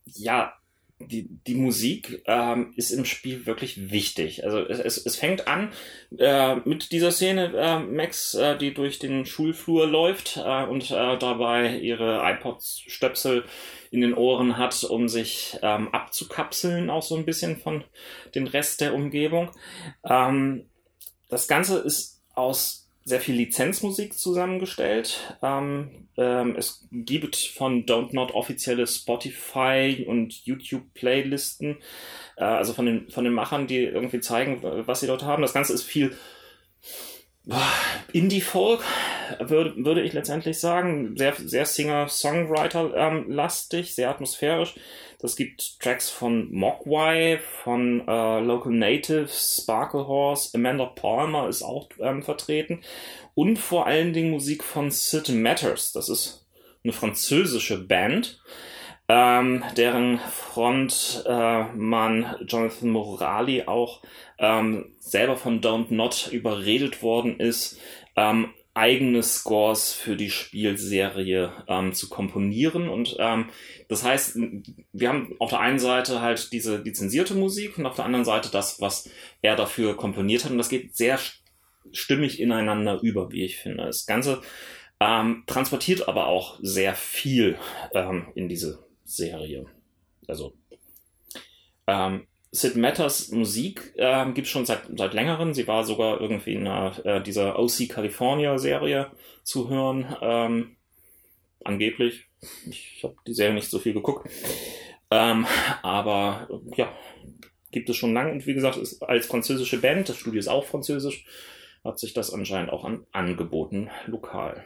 ja, 0.06 0.54
die, 1.00 1.28
die 1.46 1.56
Musik 1.56 2.24
ähm, 2.26 2.74
ist 2.78 2.92
im 2.92 3.04
Spiel 3.04 3.46
wirklich 3.46 3.92
wichtig. 3.92 4.46
Also 4.46 4.60
es, 4.60 4.80
es, 4.80 5.06
es 5.06 5.16
fängt 5.18 5.48
an 5.48 5.72
äh, 6.18 6.56
mit 6.64 6.92
dieser 6.92 7.12
Szene, 7.12 7.54
äh, 7.56 7.80
Max, 7.80 8.34
äh, 8.34 8.58
die 8.58 8.74
durch 8.74 9.00
den 9.00 9.26
Schulflur 9.26 9.88
läuft 9.88 10.38
äh, 10.38 10.64
und 10.64 10.92
äh, 10.92 11.18
dabei 11.18 11.78
ihre 11.80 12.22
iPods-Stöpsel 12.24 13.44
in 13.92 14.02
den 14.02 14.14
Ohren 14.14 14.58
hat, 14.58 14.84
um 14.86 15.10
sich 15.10 15.58
ähm, 15.62 15.90
abzukapseln, 15.90 16.90
auch 16.90 17.04
so 17.04 17.16
ein 17.16 17.26
bisschen 17.26 17.58
von 17.58 17.84
den 18.34 18.48
Rest 18.48 18.80
der 18.80 18.94
Umgebung. 18.94 19.52
Ähm, 20.06 20.70
das 21.30 21.48
Ganze 21.48 21.80
ist 21.80 22.24
aus 22.34 22.85
sehr 23.08 23.20
viel 23.20 23.36
Lizenzmusik 23.36 24.18
zusammengestellt. 24.18 25.38
Ähm, 25.44 26.08
ähm, 26.18 26.56
es 26.58 26.88
gibt 26.92 27.36
von 27.36 27.86
Don't 27.86 28.16
Not 28.16 28.34
offizielle 28.34 28.88
Spotify 28.88 30.04
und 30.08 30.46
YouTube-Playlisten, 30.46 31.78
äh, 32.36 32.44
also 32.44 32.74
von 32.74 32.88
den, 32.88 33.10
von 33.12 33.24
den 33.24 33.34
Machern, 33.34 33.68
die 33.68 33.84
irgendwie 33.84 34.22
zeigen, 34.22 34.60
was 34.64 35.02
sie 35.02 35.08
dort 35.08 35.24
haben. 35.24 35.44
Das 35.44 35.54
Ganze 35.54 35.74
ist 35.74 35.84
viel 35.84 36.18
Indie-Folk, 38.12 38.84
würde, 39.40 39.76
würde 39.78 40.02
ich 40.02 40.14
letztendlich 40.14 40.60
sagen. 40.60 41.16
Sehr, 41.18 41.34
sehr 41.36 41.66
Singer-Songwriter-lastig, 41.66 43.94
sehr 43.94 44.10
atmosphärisch. 44.10 44.74
Das 45.20 45.36
gibt 45.36 45.80
Tracks 45.80 46.10
von 46.10 46.52
Mogwai, 46.52 47.40
von 47.64 48.08
äh, 48.08 48.40
Local 48.40 48.72
Natives, 48.72 49.60
Sparkle 49.62 50.08
Horse, 50.08 50.56
Amanda 50.56 50.86
Palmer 50.86 51.48
ist 51.48 51.62
auch 51.64 51.90
ähm, 52.00 52.24
vertreten. 52.24 52.82
Und 53.34 53.58
vor 53.58 53.88
allen 53.88 54.14
Dingen 54.14 54.32
Musik 54.32 54.64
von 54.64 54.92
Sid 54.92 55.30
Matters. 55.30 55.92
Das 55.92 56.10
ist 56.10 56.46
eine 56.84 56.94
französische 56.94 57.80
Band 57.80 58.40
ähm, 59.08 59.64
deren 59.78 60.20
Frontmann 60.20 62.24
äh, 62.24 62.44
Jonathan 62.46 62.90
Morali 62.90 63.64
auch 63.68 64.02
ähm, 64.38 64.94
selber 65.00 65.38
von 65.38 65.62
Don't 65.62 65.94
Not 65.94 66.30
überredet 66.32 67.02
worden 67.02 67.40
ist, 67.40 67.80
ähm, 68.16 68.50
eigene 68.76 69.24
Scores 69.24 69.94
für 69.94 70.18
die 70.18 70.30
Spielserie 70.30 71.52
ähm, 71.68 71.94
zu 71.94 72.10
komponieren. 72.10 72.90
Und 72.90 73.16
ähm, 73.20 73.50
das 73.88 74.04
heißt, 74.04 74.38
wir 74.92 75.10
haben 75.10 75.34
auf 75.40 75.50
der 75.50 75.62
einen 75.62 75.80
Seite 75.80 76.22
halt 76.22 76.52
diese 76.52 76.78
lizenzierte 76.78 77.36
Musik 77.36 77.78
und 77.78 77.86
auf 77.86 77.96
der 77.96 78.06
anderen 78.06 78.26
Seite 78.26 78.50
das, 78.52 78.82
was 78.82 79.10
er 79.42 79.56
dafür 79.56 79.96
komponiert 79.96 80.44
hat. 80.44 80.52
Und 80.52 80.58
das 80.58 80.70
geht 80.70 80.96
sehr 80.96 81.18
stimmig 81.94 82.42
ineinander 82.42 83.00
über, 83.02 83.32
wie 83.32 83.46
ich 83.46 83.58
finde. 83.58 83.86
Das 83.86 84.06
Ganze 84.06 84.42
ähm, 85.00 85.44
transportiert 85.48 86.10
aber 86.10 86.28
auch 86.28 86.60
sehr 86.62 86.96
viel 86.96 87.58
ähm, 87.94 88.28
in 88.36 88.50
diese 88.50 88.80
Serie. 89.06 89.68
Also 90.28 90.54
ähm, 91.88 92.28
Sid 92.56 92.78
Matters 92.78 93.32
Musik 93.32 93.94
ähm, 93.98 94.34
gibt 94.34 94.48
es 94.48 94.52
schon 94.52 94.66
seit, 94.66 94.84
seit 94.96 95.14
längerem. 95.14 95.54
Sie 95.54 95.68
war 95.68 95.84
sogar 95.84 96.22
irgendwie 96.22 96.54
in 96.54 96.66
äh, 96.66 97.22
dieser 97.22 97.60
OC 97.60 97.90
California 97.90 98.58
Serie 98.58 99.12
zu 99.44 99.70
hören. 99.70 100.16
Ähm, 100.22 100.78
angeblich. 101.66 102.28
Ich 102.70 103.02
habe 103.04 103.16
die 103.28 103.34
Serie 103.34 103.56
nicht 103.56 103.70
so 103.70 103.78
viel 103.78 103.92
geguckt. 103.92 104.30
Ähm, 105.12 105.46
aber 105.82 106.48
ja, 106.78 106.96
gibt 107.72 107.90
es 107.90 107.98
schon 107.98 108.14
lange. 108.14 108.32
Und 108.32 108.48
wie 108.48 108.54
gesagt, 108.54 108.78
ist 108.78 109.04
als 109.04 109.28
französische 109.28 109.82
Band, 109.82 110.08
das 110.08 110.18
Studio 110.18 110.40
ist 110.40 110.48
auch 110.48 110.66
französisch, 110.66 111.26
hat 111.84 112.00
sich 112.00 112.14
das 112.14 112.32
anscheinend 112.32 112.72
auch 112.72 112.86
an, 112.86 113.06
angeboten, 113.12 113.90
lokal. 114.08 114.66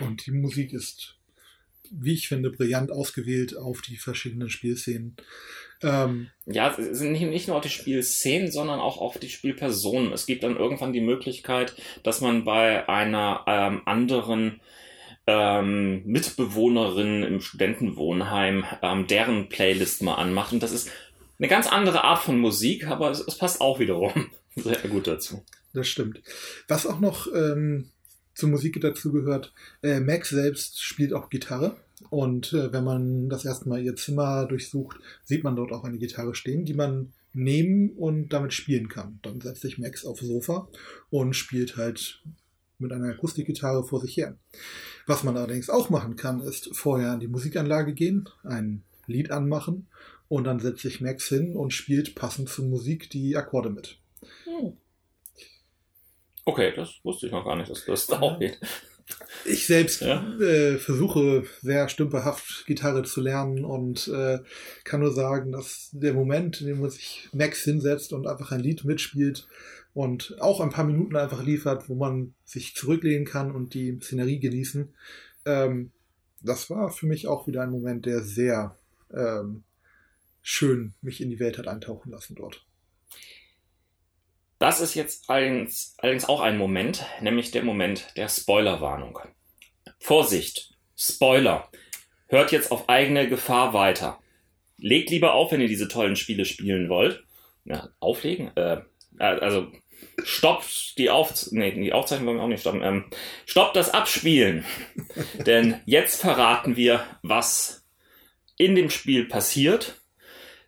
Und 0.00 0.24
die 0.26 0.30
Musik 0.30 0.72
ist 0.72 1.16
wie 1.90 2.14
ich 2.14 2.28
finde, 2.28 2.50
brillant 2.50 2.90
ausgewählt 2.90 3.56
auf 3.56 3.80
die 3.80 3.96
verschiedenen 3.96 4.50
Spielszenen. 4.50 5.16
Ähm, 5.82 6.28
ja, 6.46 6.74
es 6.76 6.98
sind 6.98 7.12
nicht, 7.12 7.22
nicht 7.22 7.48
nur 7.48 7.56
auf 7.56 7.62
die 7.62 7.68
Spielszenen, 7.68 8.50
sondern 8.50 8.80
auch 8.80 8.98
auf 8.98 9.18
die 9.18 9.28
Spielpersonen. 9.28 10.12
Es 10.12 10.26
gibt 10.26 10.42
dann 10.42 10.56
irgendwann 10.56 10.92
die 10.92 11.00
Möglichkeit, 11.00 11.74
dass 12.02 12.20
man 12.20 12.44
bei 12.44 12.88
einer 12.88 13.44
ähm, 13.46 13.82
anderen 13.84 14.60
ähm, 15.26 16.02
Mitbewohnerin 16.04 17.22
im 17.22 17.40
Studentenwohnheim 17.40 18.64
ähm, 18.82 19.06
deren 19.06 19.48
Playlist 19.48 20.02
mal 20.02 20.14
anmacht. 20.14 20.52
Und 20.52 20.62
das 20.62 20.72
ist 20.72 20.88
eine 21.38 21.48
ganz 21.48 21.66
andere 21.66 22.04
Art 22.04 22.22
von 22.22 22.38
Musik, 22.38 22.86
aber 22.86 23.10
es, 23.10 23.20
es 23.20 23.36
passt 23.36 23.60
auch 23.60 23.78
wiederum 23.78 24.30
sehr 24.56 24.78
gut 24.88 25.06
dazu. 25.06 25.42
Das 25.74 25.88
stimmt. 25.88 26.22
Was 26.68 26.86
auch 26.86 27.00
noch 27.00 27.26
ähm, 27.34 27.90
zur 28.36 28.50
Musik 28.50 28.80
dazu 28.80 29.12
gehört. 29.12 29.52
Äh, 29.82 30.00
Max 30.00 30.28
selbst 30.28 30.82
spielt 30.82 31.12
auch 31.12 31.28
Gitarre. 31.30 31.76
Und 32.10 32.52
äh, 32.52 32.72
wenn 32.72 32.84
man 32.84 33.28
das 33.28 33.44
erste 33.44 33.68
Mal 33.68 33.82
ihr 33.82 33.96
Zimmer 33.96 34.46
durchsucht, 34.46 34.98
sieht 35.24 35.44
man 35.44 35.56
dort 35.56 35.72
auch 35.72 35.84
eine 35.84 35.98
Gitarre 35.98 36.34
stehen, 36.34 36.64
die 36.64 36.74
man 36.74 37.12
nehmen 37.32 37.90
und 37.90 38.30
damit 38.30 38.52
spielen 38.52 38.88
kann. 38.88 39.18
Dann 39.22 39.40
setzt 39.40 39.62
sich 39.62 39.78
Max 39.78 40.04
aufs 40.06 40.22
Sofa 40.22 40.68
und 41.10 41.34
spielt 41.34 41.76
halt 41.76 42.22
mit 42.78 42.92
einer 42.92 43.10
Akustikgitarre 43.10 43.84
vor 43.84 44.00
sich 44.00 44.16
her. 44.16 44.36
Was 45.06 45.22
man 45.22 45.36
allerdings 45.36 45.70
auch 45.70 45.90
machen 45.90 46.16
kann, 46.16 46.40
ist 46.40 46.74
vorher 46.74 47.12
an 47.12 47.20
die 47.20 47.28
Musikanlage 47.28 47.94
gehen, 47.94 48.28
ein 48.42 48.82
Lied 49.06 49.30
anmachen 49.30 49.86
Und 50.28 50.44
dann 50.44 50.58
setzt 50.58 50.82
sich 50.82 51.00
Max 51.00 51.28
hin 51.28 51.54
und 51.54 51.72
spielt 51.72 52.14
passend 52.14 52.48
zur 52.48 52.64
Musik 52.64 53.08
die 53.10 53.36
Akkorde 53.36 53.70
mit. 53.70 53.98
Hm. 54.44 54.72
Okay, 56.44 56.72
das 56.74 57.00
wusste 57.02 57.26
ich 57.26 57.32
noch 57.32 57.44
gar 57.44 57.56
nicht, 57.56 57.70
dass 57.70 57.84
das 57.84 58.06
da 58.06 58.20
auch 58.20 58.38
geht. 58.38 58.58
Ich 59.44 59.66
selbst 59.66 60.00
ja. 60.00 60.22
äh, 60.40 60.78
versuche 60.78 61.44
sehr 61.62 61.88
stümperhaft 61.88 62.64
Gitarre 62.66 63.04
zu 63.04 63.20
lernen 63.20 63.64
und 63.64 64.08
äh, 64.08 64.40
kann 64.84 65.00
nur 65.00 65.12
sagen, 65.12 65.52
dass 65.52 65.90
der 65.92 66.14
Moment, 66.14 66.60
in 66.60 66.66
dem 66.66 66.80
man 66.80 66.90
sich 66.90 67.28
Max 67.32 67.62
hinsetzt 67.62 68.12
und 68.12 68.26
einfach 68.26 68.50
ein 68.50 68.60
Lied 68.60 68.84
mitspielt 68.84 69.46
und 69.94 70.36
auch 70.40 70.60
ein 70.60 70.70
paar 70.70 70.84
Minuten 70.84 71.16
einfach 71.16 71.44
liefert, 71.44 71.88
wo 71.88 71.94
man 71.94 72.34
sich 72.44 72.74
zurücklehnen 72.74 73.24
kann 73.24 73.52
und 73.52 73.74
die 73.74 73.98
Szenerie 74.00 74.40
genießen, 74.40 74.92
ähm, 75.44 75.92
das 76.42 76.68
war 76.68 76.90
für 76.90 77.06
mich 77.06 77.28
auch 77.28 77.46
wieder 77.46 77.62
ein 77.62 77.70
Moment, 77.70 78.06
der 78.06 78.22
sehr 78.22 78.76
ähm, 79.12 79.62
schön 80.42 80.94
mich 81.00 81.20
in 81.20 81.30
die 81.30 81.40
Welt 81.40 81.58
hat 81.58 81.68
eintauchen 81.68 82.10
lassen 82.10 82.34
dort. 82.34 82.64
Das 84.58 84.80
ist 84.80 84.94
jetzt 84.94 85.28
allerdings, 85.28 85.94
allerdings 85.98 86.28
auch 86.28 86.40
ein 86.40 86.56
Moment, 86.56 87.04
nämlich 87.20 87.50
der 87.50 87.62
Moment 87.62 88.06
der 88.16 88.28
Spoilerwarnung. 88.28 89.18
Vorsicht, 89.98 90.74
Spoiler. 90.96 91.68
Hört 92.28 92.52
jetzt 92.52 92.72
auf 92.72 92.88
eigene 92.88 93.28
Gefahr 93.28 93.72
weiter. 93.72 94.18
Legt 94.78 95.10
lieber 95.10 95.34
auf, 95.34 95.52
wenn 95.52 95.60
ihr 95.60 95.68
diese 95.68 95.88
tollen 95.88 96.16
Spiele 96.16 96.44
spielen 96.44 96.88
wollt. 96.88 97.24
Ja, 97.64 97.88
auflegen? 98.00 98.50
Äh, 98.56 98.82
also 99.18 99.68
stoppt 100.24 100.98
die, 100.98 101.10
auf 101.10 101.32
nee, 101.50 101.72
die 101.72 101.92
Aufzeichnung 101.92 102.28
wollen 102.28 102.38
wir 102.38 102.44
auch 102.44 102.48
nicht 102.48 102.60
stoppen. 102.60 102.82
Ähm, 102.82 103.04
stoppt 103.44 103.76
das 103.76 103.92
Abspielen. 103.92 104.64
Denn 105.46 105.80
jetzt 105.84 106.20
verraten 106.20 106.76
wir, 106.76 107.04
was 107.22 107.84
in 108.56 108.74
dem 108.74 108.90
Spiel 108.90 109.26
passiert, 109.26 110.00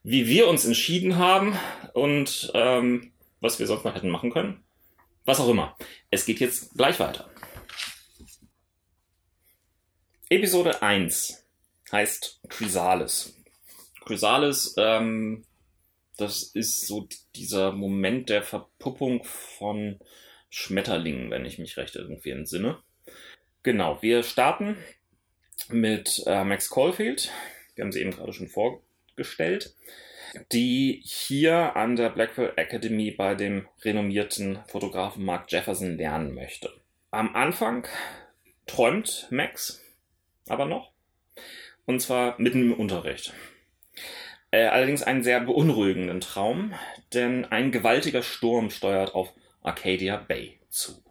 wie 0.03 0.27
wir 0.29 0.49
uns 0.49 0.65
entschieden 0.65 1.17
haben 1.17 1.59
und 1.95 2.51
ähm, 2.55 3.13
was 3.41 3.59
wir 3.59 3.67
sonst 3.67 3.85
noch 3.85 3.95
hätten 3.95 4.11
machen 4.11 4.31
können. 4.31 4.65
Was 5.25 5.41
auch 5.41 5.49
immer. 5.49 5.77
Es 6.11 6.25
geht 6.25 6.41
jetzt 6.41 6.75
gleich 6.75 6.99
weiter. 7.01 7.31
Episode 10.31 10.83
1 10.83 11.45
heißt 11.93 12.41
Chrysalis. 12.49 13.35
Chrysalis, 14.05 14.75
ähm, 14.79 15.45
das 16.17 16.43
ist 16.43 16.87
so 16.87 17.09
dieser 17.35 17.73
Moment 17.73 18.29
der 18.29 18.43
Verpuppung 18.43 19.25
von 19.25 19.99
Schmetterlingen, 20.51 21.31
wenn 21.31 21.45
ich 21.45 21.59
mich 21.59 21.77
recht 21.77 21.95
irgendwie 21.97 22.31
entsinne. 22.31 22.83
Genau, 23.63 24.01
wir 24.03 24.23
starten 24.23 24.77
mit 25.69 26.23
äh, 26.27 26.45
Max 26.45 26.71
Caulfield. 26.71 27.31
Wir 27.75 27.85
haben 27.85 27.93
sie 27.93 28.01
eben 28.01 28.11
gerade 28.11 28.33
schon 28.33 28.49
vorgestellt 28.49 29.75
die 30.53 31.03
hier 31.05 31.77
an 31.77 31.97
der 31.97 32.11
Blackwell 32.11 32.53
Academy 32.57 33.11
bei 33.11 33.35
dem 33.35 33.67
renommierten 33.83 34.61
Fotografen 34.69 35.25
Mark 35.25 35.51
Jefferson 35.51 35.97
lernen 35.97 36.35
möchte. 36.35 36.73
Am 37.11 37.35
Anfang 37.35 37.87
träumt 38.67 39.27
Max 39.31 39.83
aber 40.49 40.67
noch. 40.67 40.93
Und 41.87 42.01
zwar 42.01 42.35
mitten 42.41 42.73
im 42.73 42.75
Unterricht. 42.75 43.33
Äh, 44.51 44.65
allerdings 44.65 45.03
einen 45.03 45.23
sehr 45.23 45.41
beunruhigenden 45.41 46.21
Traum, 46.21 46.75
denn 47.13 47.45
ein 47.45 47.71
gewaltiger 47.71 48.23
Sturm 48.23 48.71
steuert 48.71 49.15
auf 49.15 49.33
Arcadia 49.63 50.17
Bay 50.17 50.59
zu. 50.71 51.03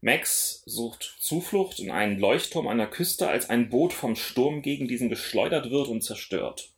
Max 0.00 0.62
sucht 0.64 1.16
Zuflucht 1.18 1.80
in 1.80 1.90
einen 1.90 2.18
Leuchtturm 2.18 2.68
an 2.68 2.78
der 2.78 2.86
Küste, 2.86 3.28
als 3.28 3.50
ein 3.50 3.68
Boot 3.68 3.92
vom 3.92 4.14
Sturm 4.16 4.62
gegen 4.62 4.88
diesen 4.88 5.08
geschleudert 5.08 5.70
wird 5.70 5.88
und 5.88 6.02
zerstört. 6.02 6.70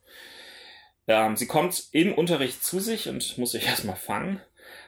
Ähm, 1.11 1.35
sie 1.35 1.45
kommt 1.45 1.89
im 1.91 2.13
Unterricht 2.13 2.63
zu 2.63 2.79
sich 2.79 3.09
und 3.09 3.37
muss 3.37 3.51
sich 3.51 3.65
erstmal 3.65 3.97
fangen. 3.97 4.39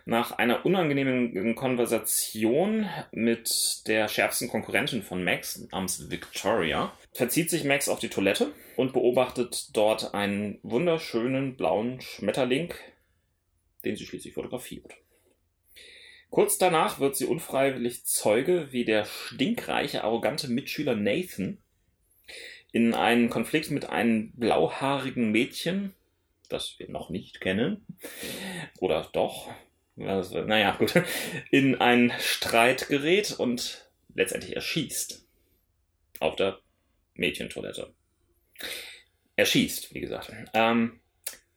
Nach 0.06 0.32
einer 0.32 0.66
unangenehmen 0.66 1.56
Konversation 1.56 2.88
mit 3.12 3.86
der 3.88 4.08
schärfsten 4.08 4.48
Konkurrentin 4.48 5.04
von 5.04 5.22
Max, 5.22 5.68
namens 5.72 6.10
Victoria, 6.10 6.98
verzieht 7.12 7.50
sich 7.50 7.66
Max 7.66 7.90
auf 7.90 8.00
die 8.00 8.08
Toilette 8.08 8.54
und 8.78 8.94
beobachtet 8.94 9.70
dort 9.74 10.14
einen 10.14 10.60
wunderschönen 10.64 11.58
blauen 11.58 12.00
Schmetterling, 12.00 12.74
den 13.84 13.98
sie 13.98 14.06
schließlich 14.06 14.34
fotografiert. 14.34 14.94
Kurz 16.30 16.58
danach 16.58 17.02
wird 17.02 17.18
sie 17.18 17.26
unfreiwillig 17.26 18.06
Zeuge, 18.06 18.70
wie 18.72 18.86
der 18.86 19.06
stinkreiche, 19.06 20.06
arrogante 20.06 20.48
Mitschüler 20.48 20.96
Nathan 20.96 21.58
in 22.72 22.94
einen 22.94 23.30
Konflikt 23.30 23.72
mit 23.72 23.90
einem 23.90 24.32
blauhaarigen 24.32 25.32
Mädchen 25.32 25.94
das 26.54 26.80
wir 26.80 26.90
noch 26.90 27.10
nicht 27.10 27.42
kennen, 27.42 27.86
oder 28.80 29.10
doch, 29.12 29.50
also, 29.98 30.42
naja, 30.42 30.76
gut, 30.78 30.94
in 31.52 31.80
einen 31.80 32.12
Streit 32.20 32.88
gerät 32.88 33.32
und 33.38 33.90
letztendlich 34.16 34.56
erschießt. 34.56 35.26
Auf 36.20 36.36
der 36.36 36.60
Mädchentoilette. 37.16 37.94
Erschießt, 39.36 39.94
wie 39.94 40.00
gesagt. 40.00 40.32
Ähm, 40.54 41.00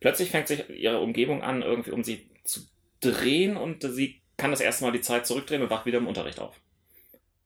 plötzlich 0.00 0.30
fängt 0.30 0.48
sich 0.48 0.68
ihre 0.70 1.00
Umgebung 1.00 1.42
an, 1.42 1.62
irgendwie 1.62 1.92
um 1.92 2.04
sie 2.04 2.28
zu 2.44 2.60
drehen 3.00 3.56
und 3.56 3.82
sie 3.82 4.22
kann 4.36 4.50
das 4.50 4.60
erste 4.60 4.84
Mal 4.84 4.92
die 4.92 5.00
Zeit 5.00 5.26
zurückdrehen 5.26 5.62
und 5.62 5.70
wacht 5.70 5.86
wieder 5.86 5.98
im 5.98 6.06
Unterricht 6.06 6.40
auf. 6.40 6.60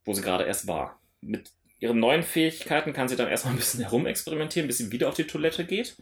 Wo 0.05 0.13
sie 0.13 0.23
gerade 0.23 0.45
erst 0.45 0.67
war. 0.67 1.01
Mit 1.21 1.51
ihren 1.79 1.99
neuen 1.99 2.23
Fähigkeiten 2.23 2.93
kann 2.93 3.09
sie 3.09 3.17
dann 3.17 3.29
erstmal 3.29 3.55
ein 3.55 3.59
bisschen 3.59 3.81
herumexperimentieren, 3.81 4.67
bis 4.67 4.79
sie 4.79 4.91
wieder 4.91 5.09
auf 5.09 5.15
die 5.15 5.27
Toilette 5.27 5.65
geht 5.65 5.97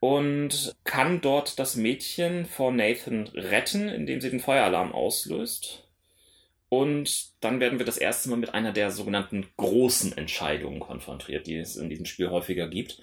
und 0.00 0.76
kann 0.84 1.20
dort 1.20 1.58
das 1.58 1.76
Mädchen 1.76 2.46
vor 2.46 2.72
Nathan 2.72 3.26
retten, 3.34 3.88
indem 3.88 4.20
sie 4.20 4.30
den 4.30 4.40
Feueralarm 4.40 4.92
auslöst. 4.92 5.88
Und 6.68 7.32
dann 7.40 7.60
werden 7.60 7.78
wir 7.78 7.86
das 7.86 7.96
erste 7.96 8.28
Mal 8.28 8.36
mit 8.36 8.54
einer 8.54 8.72
der 8.72 8.90
sogenannten 8.90 9.46
großen 9.56 10.16
Entscheidungen 10.16 10.80
konfrontiert, 10.80 11.46
die 11.46 11.56
es 11.56 11.76
in 11.76 11.88
diesem 11.88 12.04
Spiel 12.04 12.30
häufiger 12.30 12.68
gibt. 12.68 13.00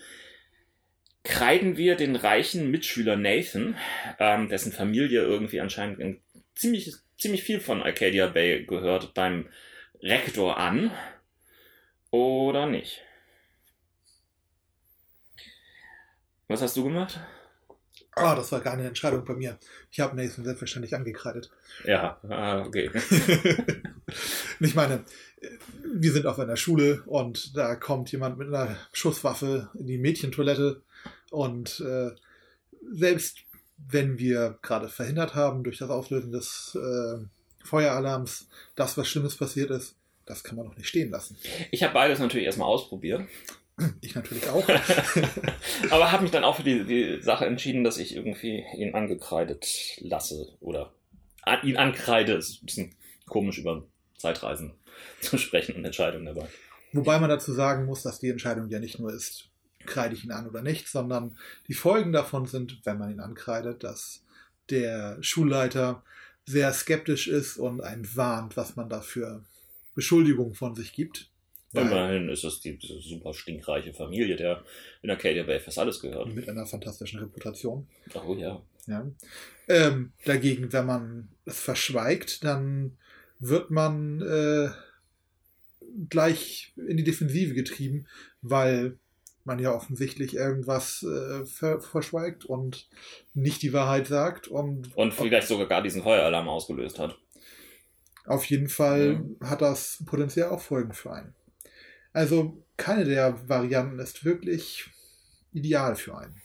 Kreiden 1.24 1.76
wir 1.76 1.96
den 1.96 2.16
reichen 2.16 2.70
Mitschüler 2.70 3.18
Nathan, 3.18 3.76
ähm, 4.20 4.48
dessen 4.48 4.72
Familie 4.72 5.24
irgendwie 5.24 5.60
anscheinend 5.60 6.20
ziemlich, 6.54 6.94
ziemlich 7.18 7.44
viel 7.44 7.60
von 7.60 7.82
Arcadia 7.82 8.28
Bay 8.28 8.64
gehört, 8.66 9.16
beim 9.16 9.50
Rektor 10.02 10.58
an 10.58 10.92
oder 12.12 12.68
nicht? 12.68 13.02
Was 16.48 16.62
hast 16.62 16.78
du 16.78 16.84
gemacht? 16.84 17.20
Ah, 18.18 18.32
oh, 18.32 18.36
das 18.36 18.52
war 18.52 18.62
gar 18.62 18.74
eine 18.74 18.88
Entscheidung 18.88 19.26
bei 19.26 19.34
mir. 19.34 19.58
Ich 19.92 20.00
habe 20.00 20.16
Nathan 20.16 20.46
selbstverständlich 20.46 20.96
angekreidet. 20.96 21.50
Ja, 21.84 22.18
ah, 22.30 22.62
okay. 22.62 22.90
ich 24.60 24.76
meine, 24.76 25.04
wir 25.84 26.12
sind 26.14 26.26
auf 26.26 26.40
einer 26.40 26.56
Schule 26.56 27.04
und 27.08 27.58
da 27.58 27.76
kommt 27.76 28.12
jemand 28.12 28.38
mit 28.38 28.48
einer 28.48 28.78
Schusswaffe 28.94 29.70
in 29.74 29.88
die 29.88 29.98
Mädchentoilette 29.98 30.82
und 31.30 31.82
äh, 31.82 32.12
selbst 32.92 33.40
wenn 33.78 34.18
wir 34.18 34.60
gerade 34.62 34.88
verhindert 34.88 35.36
haben 35.36 35.64
durch 35.64 35.80
das 35.80 35.90
Auslösen 35.90 36.32
des 36.32 36.78
äh, 36.82 37.26
Feueralarms, 37.66 38.48
dass 38.76 38.98
was 38.98 39.08
Schlimmes 39.08 39.36
passiert 39.36 39.72
ist, 39.72 39.96
das 40.26 40.44
kann 40.44 40.56
man 40.56 40.68
doch 40.68 40.78
nicht 40.78 40.88
stehen 40.88 41.12
lassen. 41.12 41.38
Ich 41.72 41.84
habe 41.84 41.94
beides 41.94 42.20
natürlich 42.20 42.46
erstmal 42.46 42.68
ausprobiert. 42.68 43.28
Ich 44.02 44.16
natürlich 44.16 44.48
auch. 44.50 44.66
Aber 45.90 46.12
habe 46.12 46.24
mich 46.24 46.32
dann 46.32 46.46
auch 46.46 46.56
für 46.56 46.64
die, 46.64 46.86
die 46.86 47.22
Sache 47.22 47.46
entschieden, 47.46 47.84
dass 47.84 47.98
ich 47.98 48.16
irgendwie 48.16 48.64
ihn 48.78 48.96
angekreidet 48.96 49.66
lasse 50.00 50.54
oder 50.62 50.94
an, 51.42 51.60
ihn 51.64 51.78
ankreide. 51.78 52.36
Das 52.36 52.50
ist 52.50 52.64
ein 52.64 52.66
bisschen 52.66 52.96
komisch 53.28 53.58
über 53.58 53.86
Zeitreisen 54.18 54.74
zu 55.22 55.38
sprechen 55.38 55.76
und 55.76 55.86
Entscheidungen 55.86 56.26
dabei. 56.26 56.48
Wobei 56.94 57.20
man 57.20 57.30
dazu 57.30 57.52
sagen 57.52 57.86
muss, 57.86 58.04
dass 58.04 58.20
die 58.20 58.30
Entscheidung 58.30 58.70
ja 58.70 58.80
nicht 58.80 59.00
nur 59.00 59.14
ist, 59.14 59.50
kreide 59.86 60.16
ich 60.16 60.24
ihn 60.24 60.32
an 60.32 60.48
oder 60.48 60.62
nicht, 60.62 60.88
sondern 60.88 61.38
die 61.68 61.74
Folgen 61.74 62.14
davon 62.14 62.46
sind, 62.46 62.80
wenn 62.86 62.98
man 62.98 63.12
ihn 63.12 63.20
ankreidet, 63.20 63.84
dass 63.84 64.24
der 64.70 65.22
Schulleiter 65.22 66.04
sehr 66.46 66.72
skeptisch 66.74 67.28
ist 67.28 67.58
und 67.58 67.82
einen 67.82 68.16
warnt, 68.16 68.56
was 68.56 68.76
man 68.76 68.90
da 68.90 69.02
für 69.02 69.44
Beschuldigungen 69.94 70.54
von 70.54 70.76
sich 70.76 70.94
gibt. 70.94 71.30
Immerhin 71.82 72.30
ist 72.30 72.44
es 72.44 72.62
die 72.62 72.78
super 72.82 73.34
stinkreiche 73.34 73.94
Familie, 73.94 74.36
der 74.36 74.64
in 75.02 75.10
Arcadia 75.10 75.44
Bay 75.44 75.60
fast 75.60 75.80
alles 75.80 76.00
gehört. 76.00 76.34
Mit 76.34 76.48
einer 76.50 76.66
fantastischen 76.66 77.20
Reputation. 77.20 77.88
Oh 78.14 78.36
ja. 78.36 78.62
ja. 78.88 79.06
Ähm, 79.68 80.14
dagegen, 80.26 80.72
wenn 80.72 80.86
man 80.86 81.30
es 81.46 81.60
verschweigt, 81.60 82.44
dann 82.44 82.98
wird 83.40 83.72
man 83.72 84.22
äh, 84.22 84.70
gleich 86.10 86.74
in 86.76 86.98
die 86.98 87.04
Defensive 87.04 87.54
getrieben, 87.54 88.08
weil 88.42 88.98
man 89.44 89.60
ja 89.60 89.74
offensichtlich 89.74 90.36
irgendwas 90.36 91.04
äh, 91.04 91.46
ver 91.46 91.80
verschweigt 91.80 92.46
und 92.46 92.88
nicht 93.34 93.62
die 93.62 93.74
Wahrheit 93.74 94.08
sagt. 94.08 94.48
Und, 94.48 94.96
und 94.98 95.14
vielleicht 95.14 95.48
sogar 95.48 95.68
gar 95.68 95.84
diesen 95.84 96.04
Feueralarm 96.04 96.50
ausgelöst 96.50 97.00
hat. 97.00 97.18
Auf 98.26 98.46
jeden 98.46 98.70
Fall 98.70 99.24
ja. 99.40 99.50
hat 99.50 99.62
das 99.62 100.04
potenziell 100.06 100.48
auch 100.48 100.62
Folgen 100.62 100.94
für 100.94 101.14
einen. 101.14 101.36
Also 102.16 102.64
keine 102.78 103.04
der 103.04 103.50
Varianten 103.50 104.00
ist 104.00 104.24
wirklich 104.24 104.90
ideal 105.52 105.98
für 105.98 106.18
einen. 106.18 106.42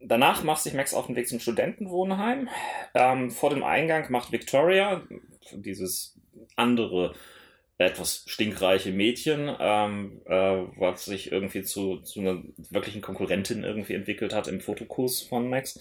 Danach 0.00 0.42
macht 0.42 0.64
sich 0.64 0.74
Max 0.74 0.92
auf 0.92 1.06
den 1.06 1.14
Weg 1.14 1.28
zum 1.28 1.38
Studentenwohnheim. 1.38 2.48
Ähm, 2.94 3.30
vor 3.30 3.50
dem 3.50 3.62
Eingang 3.62 4.10
macht 4.10 4.32
Victoria, 4.32 5.06
dieses 5.52 6.18
andere 6.56 7.14
etwas 7.78 8.24
stinkreiche 8.26 8.90
Mädchen, 8.90 9.54
ähm, 9.60 10.20
äh, 10.26 10.32
was 10.32 11.04
sich 11.04 11.30
irgendwie 11.30 11.62
zu, 11.62 11.98
zu 11.98 12.18
einer 12.18 12.42
wirklichen 12.56 13.00
Konkurrentin 13.00 13.62
irgendwie 13.62 13.94
entwickelt 13.94 14.34
hat 14.34 14.48
im 14.48 14.60
Fotokurs 14.60 15.22
von 15.22 15.48
Max, 15.48 15.80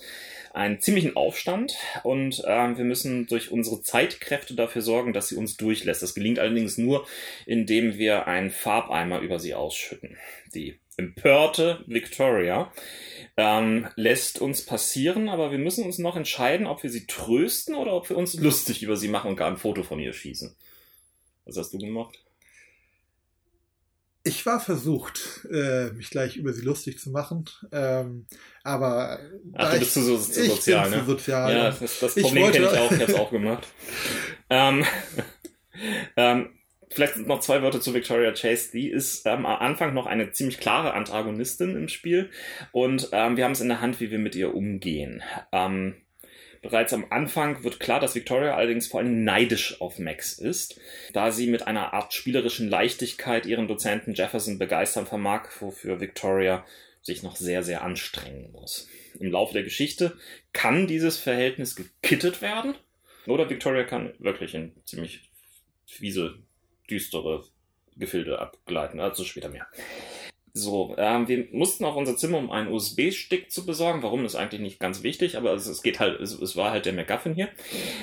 einen 0.54 0.80
ziemlichen 0.80 1.16
Aufstand 1.16 1.76
und 2.04 2.44
ähm, 2.46 2.78
wir 2.78 2.86
müssen 2.86 3.26
durch 3.26 3.52
unsere 3.52 3.82
Zeitkräfte 3.82 4.54
dafür 4.54 4.84
sorgen, 4.84 5.12
dass 5.12 5.30
sie 5.30 5.38
uns 5.38 5.58
durchlässt. 5.58 6.04
Das 6.04 6.14
gelingt 6.14 6.38
allerdings 6.38 6.78
nur, 6.78 7.08
indem 7.48 7.98
wir 7.98 8.28
einen 8.28 8.52
Farbeimer 8.52 9.20
über 9.20 9.40
sie 9.40 9.56
ausschütten. 9.56 10.18
Die 10.54 10.80
empörte 10.98 11.84
Victoria 11.88 12.72
ähm, 13.38 13.88
lässt 13.96 14.40
uns 14.40 14.64
passieren, 14.64 15.30
aber 15.30 15.52
wir 15.52 15.60
müssen 15.60 15.84
uns 15.84 15.98
noch 15.98 16.16
entscheiden, 16.16 16.68
ob 16.68 16.84
wir 16.84 16.92
sie 16.92 17.08
trösten 17.08 17.74
oder 17.74 17.94
ob 17.94 18.10
wir 18.10 18.18
uns 18.18 18.36
lustig 18.36 18.84
über 18.84 18.98
sie 18.98 19.08
machen 19.08 19.30
und 19.30 19.36
gar 19.36 19.50
ein 19.50 19.58
Foto 19.58 19.82
von 19.82 20.00
ihr 20.00 20.14
schießen. 20.14 20.56
Was 21.48 21.58
hast 21.58 21.74
du 21.74 21.78
gemacht? 21.78 22.20
Ich 24.24 24.46
war 24.46 24.60
versucht, 24.60 25.48
äh, 25.50 25.92
mich 25.92 26.10
gleich 26.10 26.36
über 26.36 26.52
sie 26.52 26.62
lustig 26.62 27.00
zu 27.00 27.12
machen, 27.12 27.46
ähm, 27.72 28.28
aber 28.64 29.20
Ach, 29.54 29.72
du 29.72 29.80
bist 29.80 29.94
zu, 29.94 30.02
so, 30.02 30.18
zu 30.18 30.46
sozial, 30.46 30.90
ne? 30.90 31.00
Zu 31.00 31.06
sozial, 31.06 31.54
ja, 31.54 31.72
das, 31.72 32.00
das 32.00 32.16
Problem 32.16 32.52
kenne 32.52 32.66
ich 32.66 32.78
auch, 32.78 32.92
ich 32.92 33.00
habe 33.00 33.12
es 33.12 33.16
auch 33.20 33.32
gemacht. 33.32 33.68
ähm, 34.50 34.84
ähm, 36.18 36.50
vielleicht 36.90 37.16
noch 37.20 37.40
zwei 37.40 37.62
Wörter 37.62 37.80
zu 37.80 37.94
Victoria 37.94 38.34
Chase. 38.34 38.72
Die 38.74 38.90
ist 38.90 39.26
ähm, 39.26 39.46
am 39.46 39.62
Anfang 39.62 39.94
noch 39.94 40.08
eine 40.08 40.32
ziemlich 40.32 40.60
klare 40.60 40.94
Antagonistin 40.94 41.78
im 41.78 41.88
Spiel 41.88 42.30
und 42.74 43.10
ähm, 43.14 43.38
wir 43.38 43.46
haben 43.46 43.54
es 43.54 43.62
in 43.62 43.70
der 43.70 43.80
Hand, 43.80 44.02
wie 44.02 44.12
wir 44.12 44.20
mit 44.20 44.36
ihr 44.36 44.54
umgehen. 44.54 45.24
Ähm, 45.54 45.96
Bereits 46.62 46.94
am 46.94 47.06
Anfang 47.10 47.64
wird 47.64 47.80
klar, 47.80 48.00
dass 48.00 48.16
Victoria 48.16 48.56
allerdings 48.56 48.88
vor 48.88 49.00
allem 49.00 49.24
neidisch 49.24 49.82
auf 49.82 50.00
Max 50.00 50.38
ist, 50.38 50.80
da 51.14 51.32
sie 51.32 51.48
mit 51.48 51.68
einer 51.68 51.94
Art 51.94 52.14
spielerischen 52.14 52.70
Leichtigkeit 52.70 53.46
ihren 53.46 53.68
Dozenten 53.68 54.14
Jefferson 54.14 54.60
begeistern 54.60 55.06
vermag, 55.06 55.50
wofür 55.60 56.00
Victoria 56.00 56.66
sich 57.02 57.24
noch 57.24 57.36
sehr, 57.36 57.64
sehr 57.64 57.84
anstrengen 57.84 58.52
muss. 58.52 58.90
Im 59.20 59.32
Laufe 59.32 59.54
der 59.54 59.64
Geschichte 59.64 60.18
kann 60.54 60.88
dieses 60.88 61.18
Verhältnis 61.18 61.76
gekittet 61.76 62.42
werden 62.42 62.76
oder 63.26 63.50
Victoria 63.50 63.84
kann 63.84 64.14
wirklich 64.20 64.54
in 64.54 64.74
ziemlich 64.86 65.30
fiese, 65.86 66.40
düstere 66.90 67.46
Gefilde 67.96 68.40
abgleiten. 68.40 69.00
Also 69.00 69.24
später 69.24 69.50
mehr. 69.50 69.68
So, 70.58 70.96
ähm, 70.98 71.28
wir 71.28 71.48
mussten 71.52 71.86
auf 71.86 71.96
unser 71.96 72.18
Zimmer, 72.18 72.40
um 72.40 72.50
einen 72.50 72.72
USB-Stick 72.72 73.52
zu 73.52 73.64
besorgen. 73.66 74.02
Warum 74.02 74.26
ist 74.26 74.36
eigentlich 74.36 74.62
nicht 74.62 74.80
ganz 74.80 75.04
wichtig, 75.04 75.38
aber 75.38 75.54
es, 75.54 75.68
es 75.68 75.84
geht 75.84 76.00
halt, 76.00 76.20
es, 76.20 76.34
es, 76.34 76.56
war 76.56 76.72
halt 76.72 76.88
der 76.88 76.94
MacGuffin 76.94 77.36
hier. 77.36 77.50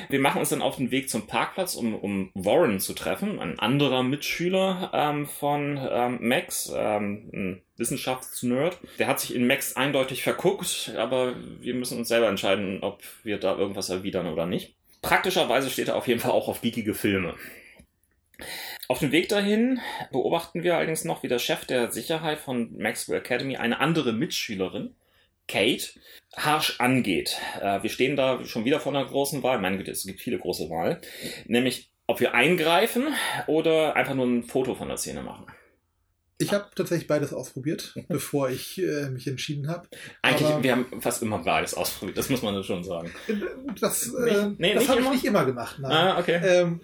Wir 0.09 0.21
machen 0.21 0.39
uns 0.39 0.51
dann 0.51 0.63
auf 0.63 0.77
den 0.77 0.93
Weg 0.93 1.11
zum 1.11 1.27
Parkplatz, 1.27 1.75
um, 1.75 1.97
um 1.97 2.31
Warren 2.35 2.79
zu 2.79 2.93
treffen, 2.93 3.41
ein 3.41 3.59
anderer 3.59 4.05
Mitschüler 4.05 4.93
ähm, 4.95 5.27
von 5.27 5.81
ähm, 5.91 6.19
Max, 6.21 6.73
ähm, 6.75 7.31
ein 7.33 7.63
Wissenschaftsnerd. 7.77 8.79
Der 9.01 9.09
hat 9.09 9.19
sich 9.19 9.35
in 9.35 9.49
Max 9.49 9.75
eindeutig 9.75 10.23
verguckt, 10.23 10.93
aber 10.97 11.35
wir 11.59 11.75
müssen 11.75 11.99
uns 11.99 12.07
selber 12.07 12.29
entscheiden, 12.29 12.83
ob 12.83 13.03
wir 13.25 13.39
da 13.39 13.57
irgendwas 13.57 13.91
erwidern 13.91 14.29
oder 14.29 14.47
nicht. 14.47 14.77
Praktischerweise 15.03 15.71
steht 15.71 15.89
er 15.89 15.97
auf 15.97 16.07
jeden 16.07 16.21
Fall 16.21 16.31
auch 16.31 16.47
auf 16.47 16.61
geekige 16.61 16.95
Filme. 16.95 17.35
Auf 18.89 18.99
dem 18.99 19.12
Weg 19.12 19.28
dahin 19.28 19.80
beobachten 20.12 20.62
wir 20.62 20.76
allerdings 20.76 21.05
noch, 21.05 21.22
wie 21.22 21.28
der 21.28 21.39
Chef 21.39 21.64
der 21.64 21.91
Sicherheit 21.91 22.39
von 22.39 22.76
Maxwell 22.76 23.18
Academy 23.18 23.57
eine 23.57 23.80
andere 23.80 24.12
Mitschülerin, 24.12 24.95
Kate, 25.49 25.89
harsch 26.37 26.80
angeht. 26.80 27.37
Äh, 27.61 27.82
wir 27.82 27.91
stehen 27.91 28.16
da 28.16 28.45
schon 28.45 28.64
wieder 28.64 28.80
vor 28.80 28.95
einer 28.95 29.05
großen 29.05 29.43
Wahl. 29.43 29.59
Meine 29.59 29.76
Güte, 29.78 29.91
es 29.91 30.05
gibt 30.05 30.20
viele 30.20 30.39
große 30.39 30.70
Wahlen. 30.70 30.99
Nämlich, 31.47 31.91
ob 32.07 32.20
wir 32.20 32.35
eingreifen 32.35 33.09
oder 33.47 33.97
einfach 33.97 34.14
nur 34.14 34.26
ein 34.26 34.45
Foto 34.45 34.74
von 34.74 34.89
der 34.89 34.97
Szene 34.97 35.22
machen. 35.22 35.47
Ich 36.39 36.53
habe 36.53 36.66
tatsächlich 36.74 37.07
beides 37.07 37.32
ausprobiert, 37.32 37.95
bevor 38.09 38.51
ich 38.51 38.82
äh, 38.82 39.09
mich 39.11 39.26
entschieden 39.26 39.68
habe. 39.68 39.89
Eigentlich, 40.22 40.49
Aber 40.49 40.62
wir 40.62 40.72
haben 40.72 41.01
fast 41.01 41.22
immer 41.22 41.39
beides 41.39 41.74
ausprobiert, 41.74 42.18
das 42.18 42.28
muss 42.28 42.43
man 42.43 42.62
schon 42.64 42.85
sagen. 42.85 43.12
Das, 43.80 44.12
äh, 44.12 44.51
nee, 44.59 44.74
das 44.74 44.89
habe 44.89 45.01
ich 45.01 45.11
nicht 45.11 45.24
immer 45.24 45.45
gemacht. 45.45 45.78
Nein. 45.78 45.93
Ah, 45.93 46.18
okay. 46.18 46.41
Ähm, 46.43 46.80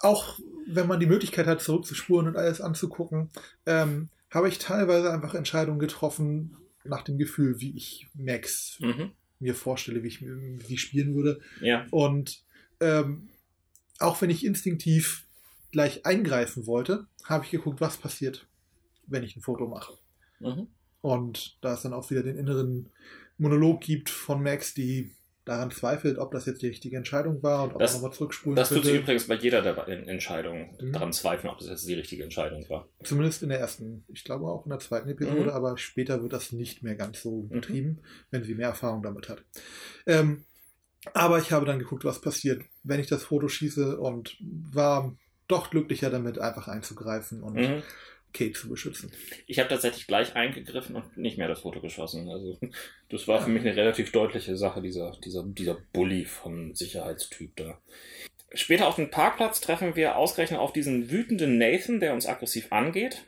auch 0.00 0.38
wenn 0.74 0.86
man 0.86 1.00
die 1.00 1.06
Möglichkeit 1.06 1.46
hat, 1.46 1.60
zurückzuspuren 1.60 2.26
und 2.28 2.36
alles 2.36 2.60
anzugucken, 2.60 3.30
ähm, 3.66 4.08
habe 4.30 4.48
ich 4.48 4.58
teilweise 4.58 5.12
einfach 5.12 5.34
Entscheidungen 5.34 5.78
getroffen 5.78 6.56
nach 6.84 7.02
dem 7.02 7.18
Gefühl, 7.18 7.60
wie 7.60 7.76
ich 7.76 8.08
Max 8.14 8.78
mhm. 8.80 9.12
mir 9.38 9.54
vorstelle, 9.54 10.02
wie 10.02 10.08
ich 10.08 10.24
sie 10.66 10.78
spielen 10.78 11.14
würde. 11.14 11.40
Ja. 11.60 11.86
Und 11.90 12.42
ähm, 12.80 13.28
auch 13.98 14.20
wenn 14.22 14.30
ich 14.30 14.44
instinktiv 14.44 15.26
gleich 15.72 16.06
eingreifen 16.06 16.66
wollte, 16.66 17.06
habe 17.24 17.44
ich 17.44 17.50
geguckt, 17.50 17.80
was 17.80 17.96
passiert, 17.96 18.46
wenn 19.06 19.22
ich 19.22 19.36
ein 19.36 19.42
Foto 19.42 19.66
mache. 19.66 19.98
Mhm. 20.40 20.68
Und 21.00 21.58
da 21.60 21.74
es 21.74 21.82
dann 21.82 21.92
auch 21.92 22.10
wieder 22.10 22.22
den 22.22 22.36
inneren 22.36 22.90
Monolog 23.38 23.80
gibt 23.80 24.10
von 24.10 24.42
Max, 24.42 24.74
die 24.74 25.12
daran 25.44 25.70
zweifelt, 25.70 26.18
ob 26.18 26.32
das 26.32 26.46
jetzt 26.46 26.62
die 26.62 26.68
richtige 26.68 26.96
Entscheidung 26.96 27.42
war 27.42 27.64
und 27.64 27.72
ob 27.72 27.78
das, 27.78 27.92
man 27.94 28.02
nochmal 28.02 28.16
zurückspulen 28.16 28.56
Das 28.56 28.68
tut 28.68 28.84
sie 28.84 28.96
übrigens 28.96 29.26
bei 29.26 29.34
jeder 29.34 29.62
der 29.62 29.88
Entscheidungen 29.88 30.76
mhm. 30.80 30.92
daran 30.92 31.12
zweifeln, 31.12 31.50
ob 31.50 31.58
das 31.58 31.68
jetzt 31.68 31.88
die 31.88 31.94
richtige 31.94 32.22
Entscheidung 32.22 32.68
war. 32.68 32.88
Zumindest 33.02 33.42
in 33.42 33.48
der 33.48 33.58
ersten, 33.58 34.04
ich 34.08 34.24
glaube 34.24 34.46
auch 34.46 34.66
in 34.66 34.70
der 34.70 34.78
zweiten 34.78 35.08
Episode, 35.08 35.44
mhm. 35.44 35.50
aber 35.50 35.78
später 35.78 36.22
wird 36.22 36.32
das 36.32 36.52
nicht 36.52 36.82
mehr 36.82 36.94
ganz 36.94 37.22
so 37.22 37.42
mhm. 37.42 37.48
betrieben, 37.48 37.88
mhm. 37.88 38.04
wenn 38.30 38.44
sie 38.44 38.54
mehr 38.54 38.68
Erfahrung 38.68 39.02
damit 39.02 39.28
hat. 39.28 39.42
Ähm, 40.06 40.44
aber 41.14 41.38
ich 41.38 41.50
habe 41.52 41.64
dann 41.64 41.78
geguckt, 41.78 42.04
was 42.04 42.20
passiert, 42.20 42.62
wenn 42.82 43.00
ich 43.00 43.06
das 43.06 43.24
Foto 43.24 43.48
schieße 43.48 43.98
und 43.98 44.36
war 44.40 45.16
doch 45.48 45.70
glücklicher 45.70 46.10
damit, 46.10 46.38
einfach 46.38 46.68
einzugreifen 46.68 47.42
und 47.42 47.54
mhm. 47.54 47.82
Kate 48.32 48.52
zu 48.52 48.68
beschützen. 48.68 49.12
Ich 49.46 49.58
habe 49.58 49.68
tatsächlich 49.68 50.06
gleich 50.06 50.36
eingegriffen 50.36 50.96
und 50.96 51.16
nicht 51.16 51.38
mehr 51.38 51.48
das 51.48 51.60
Foto 51.60 51.80
geschossen. 51.80 52.28
Also 52.28 52.58
das 53.08 53.28
war 53.28 53.42
für 53.42 53.50
mich 53.50 53.62
eine 53.62 53.76
relativ 53.76 54.12
deutliche 54.12 54.56
Sache, 54.56 54.82
dieser, 54.82 55.16
dieser, 55.24 55.44
dieser 55.44 55.78
Bully 55.92 56.24
vom 56.24 56.74
Sicherheitstyp 56.74 57.56
da. 57.56 57.78
Später 58.52 58.88
auf 58.88 58.96
dem 58.96 59.10
Parkplatz 59.10 59.60
treffen 59.60 59.94
wir 59.94 60.16
ausgerechnet 60.16 60.58
auf 60.58 60.72
diesen 60.72 61.10
wütenden 61.10 61.58
Nathan, 61.58 62.00
der 62.00 62.14
uns 62.14 62.26
aggressiv 62.26 62.66
angeht. 62.70 63.24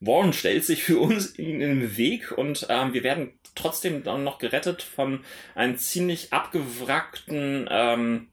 Warren 0.00 0.32
stellt 0.32 0.64
sich 0.64 0.82
für 0.82 0.98
uns 0.98 1.26
in 1.26 1.60
den 1.60 1.96
Weg 1.96 2.32
und 2.32 2.66
ähm, 2.70 2.94
wir 2.94 3.02
werden 3.02 3.32
trotzdem 3.54 4.02
dann 4.02 4.24
noch 4.24 4.38
gerettet 4.38 4.82
von 4.82 5.24
einem 5.54 5.76
ziemlich 5.76 6.32
abgewrackten 6.32 7.68
ähm, 7.70 8.28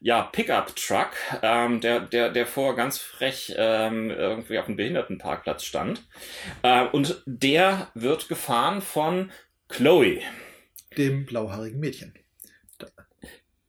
ja, 0.00 0.22
Pickup-Truck, 0.22 1.10
ähm, 1.42 1.80
der, 1.80 2.00
der, 2.00 2.30
der 2.30 2.46
vor 2.46 2.76
ganz 2.76 2.98
frech 2.98 3.54
ähm, 3.56 4.10
irgendwie 4.10 4.58
auf 4.58 4.66
dem 4.66 4.76
Behindertenparkplatz 4.76 5.64
stand. 5.64 6.02
Äh, 6.62 6.86
und 6.86 7.22
der 7.26 7.90
wird 7.94 8.28
gefahren 8.28 8.82
von 8.82 9.30
Chloe. 9.68 10.20
Dem 10.96 11.26
blauhaarigen 11.26 11.80
Mädchen. 11.80 12.14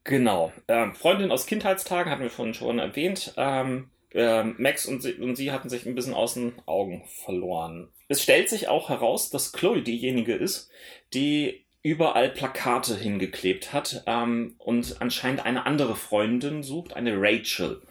Genau. 0.04 0.54
Ähm, 0.70 0.96
Freundin 0.96 1.32
aus 1.32 1.48
Kindheitstagen 1.48 2.12
hatten 2.12 2.24
wir 2.24 2.30
vorhin 2.30 2.54
schon 2.54 2.80
erwähnt. 2.80 3.34
Ähm, 3.36 3.90
äh, 4.14 4.44
Max 4.44 4.86
und 4.86 5.04
sie, 5.04 5.14
und 5.16 5.36
sie 5.36 5.52
hatten 5.52 5.70
sich 5.70 5.86
ein 5.86 5.96
bisschen 5.96 6.14
aus 6.14 6.36
den 6.36 6.54
Augen 6.66 7.04
verloren. 7.08 7.90
Es 8.08 8.24
stellt 8.24 8.48
sich 8.50 8.70
auch 8.70 8.90
heraus, 8.90 9.30
dass 9.30 9.52
Chloe 9.52 9.82
diejenige 9.82 10.34
ist, 10.34 10.72
die 11.14 11.66
überall 11.84 12.30
Plakate 12.30 12.98
hingeklebt 12.98 13.74
hat 13.74 14.04
ähm, 14.08 14.56
und 14.58 15.02
anscheinend 15.02 15.46
eine 15.46 15.66
andere 15.66 15.96
Freundin 15.96 16.64
sucht, 16.64 16.94
eine 16.94 17.16
Rachel, 17.16 17.82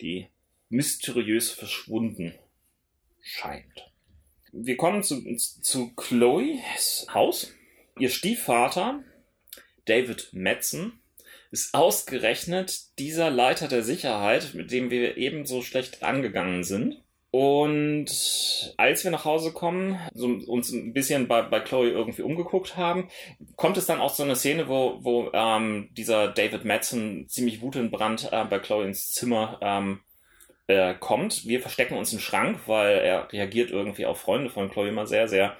die 0.00 0.28
mysteriös 0.68 1.50
verschwunden 1.50 2.34
scheint. 3.20 3.92
Wir 4.52 4.76
kommen 4.76 5.02
zu, 5.02 5.22
zu 5.36 5.94
Chloes 5.94 7.06
Haus. 7.12 7.52
Ihr 7.98 8.10
Stiefvater, 8.10 9.02
David 9.84 10.30
Metzen, 10.32 11.00
ist 11.50 11.74
ausgerechnet 11.74 12.98
dieser 12.98 13.30
Leiter 13.30 13.68
der 13.68 13.82
Sicherheit, 13.82 14.54
mit 14.54 14.70
dem 14.70 14.90
wir 14.90 15.18
ebenso 15.18 15.62
schlecht 15.62 16.02
angegangen 16.02 16.64
sind. 16.64 17.02
Und 17.32 18.74
als 18.76 19.04
wir 19.04 19.10
nach 19.10 19.24
Hause 19.24 19.52
kommen, 19.52 19.98
so 20.12 20.26
uns 20.26 20.70
ein 20.70 20.92
bisschen 20.92 21.28
bei, 21.28 21.40
bei 21.40 21.60
Chloe 21.60 21.88
irgendwie 21.88 22.20
umgeguckt 22.20 22.76
haben, 22.76 23.08
kommt 23.56 23.78
es 23.78 23.86
dann 23.86 24.02
auch 24.02 24.12
so 24.12 24.22
eine 24.22 24.36
Szene, 24.36 24.68
wo, 24.68 24.98
wo 25.02 25.30
ähm, 25.32 25.88
dieser 25.92 26.28
David 26.28 26.66
Madsen 26.66 27.26
ziemlich 27.30 27.62
wutentbrannt 27.62 28.28
äh, 28.30 28.44
bei 28.44 28.58
Chloe 28.58 28.84
ins 28.84 29.12
Zimmer 29.12 29.58
ähm, 29.62 30.00
äh, 30.66 30.92
kommt. 30.92 31.46
Wir 31.46 31.62
verstecken 31.62 31.96
uns 31.96 32.12
im 32.12 32.18
Schrank, 32.18 32.60
weil 32.66 32.98
er 32.98 33.32
reagiert 33.32 33.70
irgendwie 33.70 34.04
auf 34.04 34.20
Freunde 34.20 34.50
von 34.50 34.70
Chloe 34.70 34.90
immer 34.90 35.06
sehr, 35.06 35.26
sehr 35.26 35.56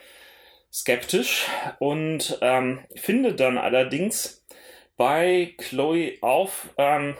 skeptisch 0.70 1.46
und 1.78 2.38
ähm, 2.42 2.80
finde 2.96 3.34
dann 3.34 3.56
allerdings 3.56 4.44
bei 4.98 5.54
Chloe 5.56 6.18
auf 6.20 6.68
ähm, 6.76 7.16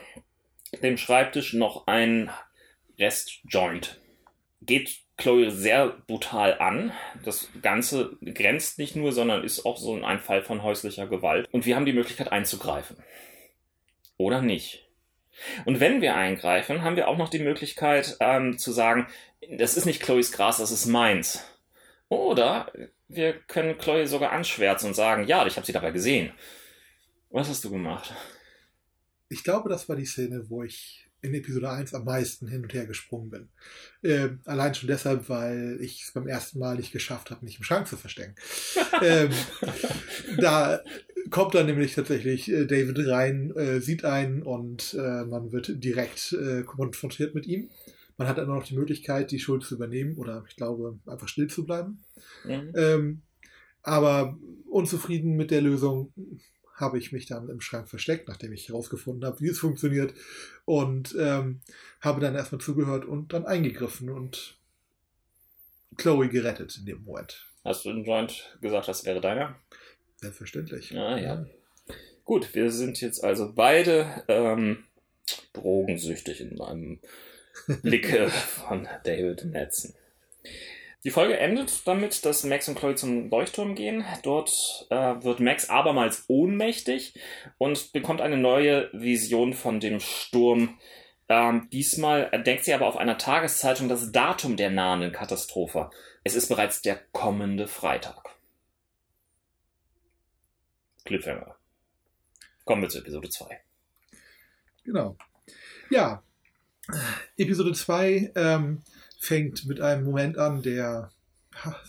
dem 0.83 0.99
Schreibtisch 0.99 1.55
noch 1.55 1.87
ein 1.87 2.31
Rest-Joint 2.99 4.02
geht 4.67 4.99
Chloe 5.17 5.51
sehr 5.51 5.89
brutal 6.07 6.59
an. 6.59 6.93
Das 7.25 7.49
Ganze 7.61 8.17
grenzt 8.25 8.79
nicht 8.79 8.97
nur, 8.97 9.13
sondern 9.13 9.45
ist 9.45 9.65
auch 9.65 9.77
so 9.77 10.03
ein 10.03 10.21
Fall 10.21 10.43
von 10.43 10.63
häuslicher 10.63 11.07
Gewalt. 11.07 11.49
Und 11.53 11.67
wir 11.67 11.77
haben 11.77 11.87
die 11.87 11.93
Möglichkeit 11.93 12.33
einzugreifen. 12.33 12.97
Oder 14.17 14.43
nicht. 14.43 14.89
Und 15.65 15.81
wenn 15.81 16.01
wir 16.01 16.15
eingreifen, 16.15 16.83
haben 16.83 16.97
wir 16.97 17.09
auch 17.09 17.17
noch 17.17 17.29
die 17.29 17.39
Möglichkeit 17.39 18.17
ähm, 18.21 18.59
zu 18.59 18.73
sagen, 18.73 19.07
das 19.51 19.77
ist 19.77 19.87
nicht 19.87 20.03
Chloes 20.03 20.33
Gras, 20.33 20.59
das 20.59 20.71
ist 20.71 20.87
meins. 20.87 21.45
Oder 22.09 22.73
wir 23.09 23.33
können 23.33 23.79
Chloe 23.79 24.07
sogar 24.07 24.33
anschwärzen 24.33 24.89
und 24.89 24.95
sagen, 24.95 25.27
ja, 25.27 25.47
ich 25.47 25.57
habe 25.57 25.67
sie 25.67 25.73
dabei 25.73 25.91
gesehen. 25.91 26.33
Was 27.31 27.49
hast 27.49 27.65
du 27.65 27.71
gemacht? 27.71 28.13
Ich 29.29 29.43
glaube, 29.43 29.69
das 29.69 29.89
war 29.89 29.97
die 29.97 30.05
Szene, 30.05 30.45
wo 30.51 30.63
ich 30.63 31.09
in 31.23 31.35
Episode 31.35 31.71
1 31.71 31.95
am 31.95 32.05
meisten 32.05 32.49
hin 32.49 32.63
und 32.63 32.75
her 32.75 32.87
gesprungen 32.87 33.31
bin. 33.31 33.49
Ähm, 34.03 34.41
allein 34.45 34.75
schon 34.75 34.89
deshalb, 34.89 35.29
weil 35.29 35.79
ich 35.81 36.03
es 36.03 36.13
beim 36.13 36.27
ersten 36.27 36.59
Mal 36.59 36.77
nicht 36.77 36.93
geschafft 36.93 37.31
habe, 37.31 37.45
mich 37.45 37.59
im 37.59 37.65
Schrank 37.65 37.87
zu 37.87 37.97
verstecken. 37.97 38.35
ähm, 39.03 39.31
da 40.39 40.81
kommt 41.31 41.55
dann 41.55 41.67
nämlich 41.67 41.95
tatsächlich 41.95 42.51
äh, 42.51 42.67
David 42.67 43.09
rein, 43.09 43.55
äh, 43.57 43.81
sieht 43.81 44.05
einen 44.05 44.43
und 44.43 44.95
äh, 44.95 45.25
man 45.25 45.53
wird 45.53 45.83
direkt 45.83 46.33
äh, 46.33 46.63
konfrontiert 46.63 47.35
mit 47.35 47.47
ihm. 47.47 47.71
Man 48.19 48.29
hat 48.29 48.39
dann 48.39 48.49
noch 48.49 48.65
die 48.65 48.75
Möglichkeit, 48.75 49.31
die 49.31 49.39
Schuld 49.39 49.65
zu 49.65 49.77
übernehmen 49.77 50.17
oder 50.17 50.45
ich 50.49 50.57
glaube, 50.57 50.99
einfach 51.07 51.29
still 51.29 51.47
zu 51.47 51.65
bleiben. 51.65 52.03
Mhm. 52.45 52.73
Ähm, 52.75 53.23
aber 53.83 54.39
unzufrieden 54.69 55.37
mit 55.37 55.51
der 55.51 55.63
Lösung 55.63 56.13
habe 56.83 56.99
ich 56.99 57.13
mich 57.13 57.25
dann 57.25 57.49
im 57.49 57.63
Schrank 57.63 57.89
versteckt, 57.89 58.29
nachdem 58.29 58.53
ich 58.53 58.69
herausgefunden 58.69 59.25
habe, 59.25 59.41
wie 59.41 59.49
es 59.49 59.59
funktioniert. 59.59 60.13
Und 60.67 61.17
ähm, 61.19 61.63
habe 62.03 62.21
dann 62.21 62.35
erstmal 62.35 62.61
zugehört 62.61 63.07
und 63.07 63.33
dann 63.33 63.47
eingegriffen 63.47 64.11
und 64.11 64.59
Chloe 65.97 66.29
gerettet 66.29 66.77
in 66.77 66.85
dem 66.85 67.05
Moment. 67.05 67.49
Hast 67.65 67.85
du 67.85 67.93
den 67.93 68.05
Joint 68.05 68.57
gesagt, 68.61 68.89
das 68.89 69.07
wäre 69.07 69.21
deiner? 69.21 69.57
Selbstverständlich. 70.17 70.97
Ah, 70.97 71.17
ja. 71.19 71.47
Gut, 72.25 72.55
wir 72.55 72.71
sind 72.71 73.01
jetzt 73.01 73.25
also 73.25 73.53
beide 73.55 74.25
ähm, 74.29 74.85
drogensüchtig 75.53 76.41
in 76.41 76.57
meinem 76.57 77.01
Blicke 77.83 78.29
von 78.29 78.89
David 79.05 79.45
Metzen. 79.47 79.95
Die 81.05 81.11
Folge 81.11 81.37
endet 81.37 81.87
damit, 81.87 82.25
dass 82.25 82.45
Max 82.45 82.69
und 82.69 82.79
Chloe 82.79 82.95
zum 82.95 83.29
Leuchtturm 83.29 83.75
gehen. 83.75 84.05
Dort 84.23 84.51
äh, 84.91 84.95
wird 85.23 85.41
Max 85.41 85.69
abermals 85.69 86.25
ohnmächtig 86.29 87.19
und 87.59 87.93
bekommt 87.93 88.21
eine 88.21 88.37
neue 88.37 88.89
Vision 88.93 89.53
von 89.53 89.81
dem 89.81 89.99
Sturm. 89.99 90.79
Ähm, 91.29 91.69
diesmal 91.73 92.31
denkt 92.45 92.65
sie 92.65 92.73
aber 92.73 92.87
auf 92.87 92.97
einer 92.97 93.19
Tageszeitung 93.19 93.89
das 93.89 94.13
Datum 94.13 94.57
der 94.57 94.71
nahenden 94.71 95.11
Katastrophe. 95.11 95.91
Es 96.23 96.37
ist 96.37 96.49
bereits 96.49 96.83
der 96.83 97.01
kommende 97.11 97.67
Freitag. 97.67 98.23
Cliffhanger. 101.05 101.57
Kommen 102.65 102.83
wir 102.83 102.89
zu 102.89 102.99
Episode 102.99 103.29
2. 103.29 103.61
Genau. 104.85 105.17
Ja, 105.91 106.23
Episode 107.37 107.73
2 107.73 108.33
ähm, 108.37 108.83
fängt 109.23 109.67
mit 109.67 109.81
einem 109.81 110.05
Moment 110.05 110.37
an, 110.37 110.63
der 110.63 111.13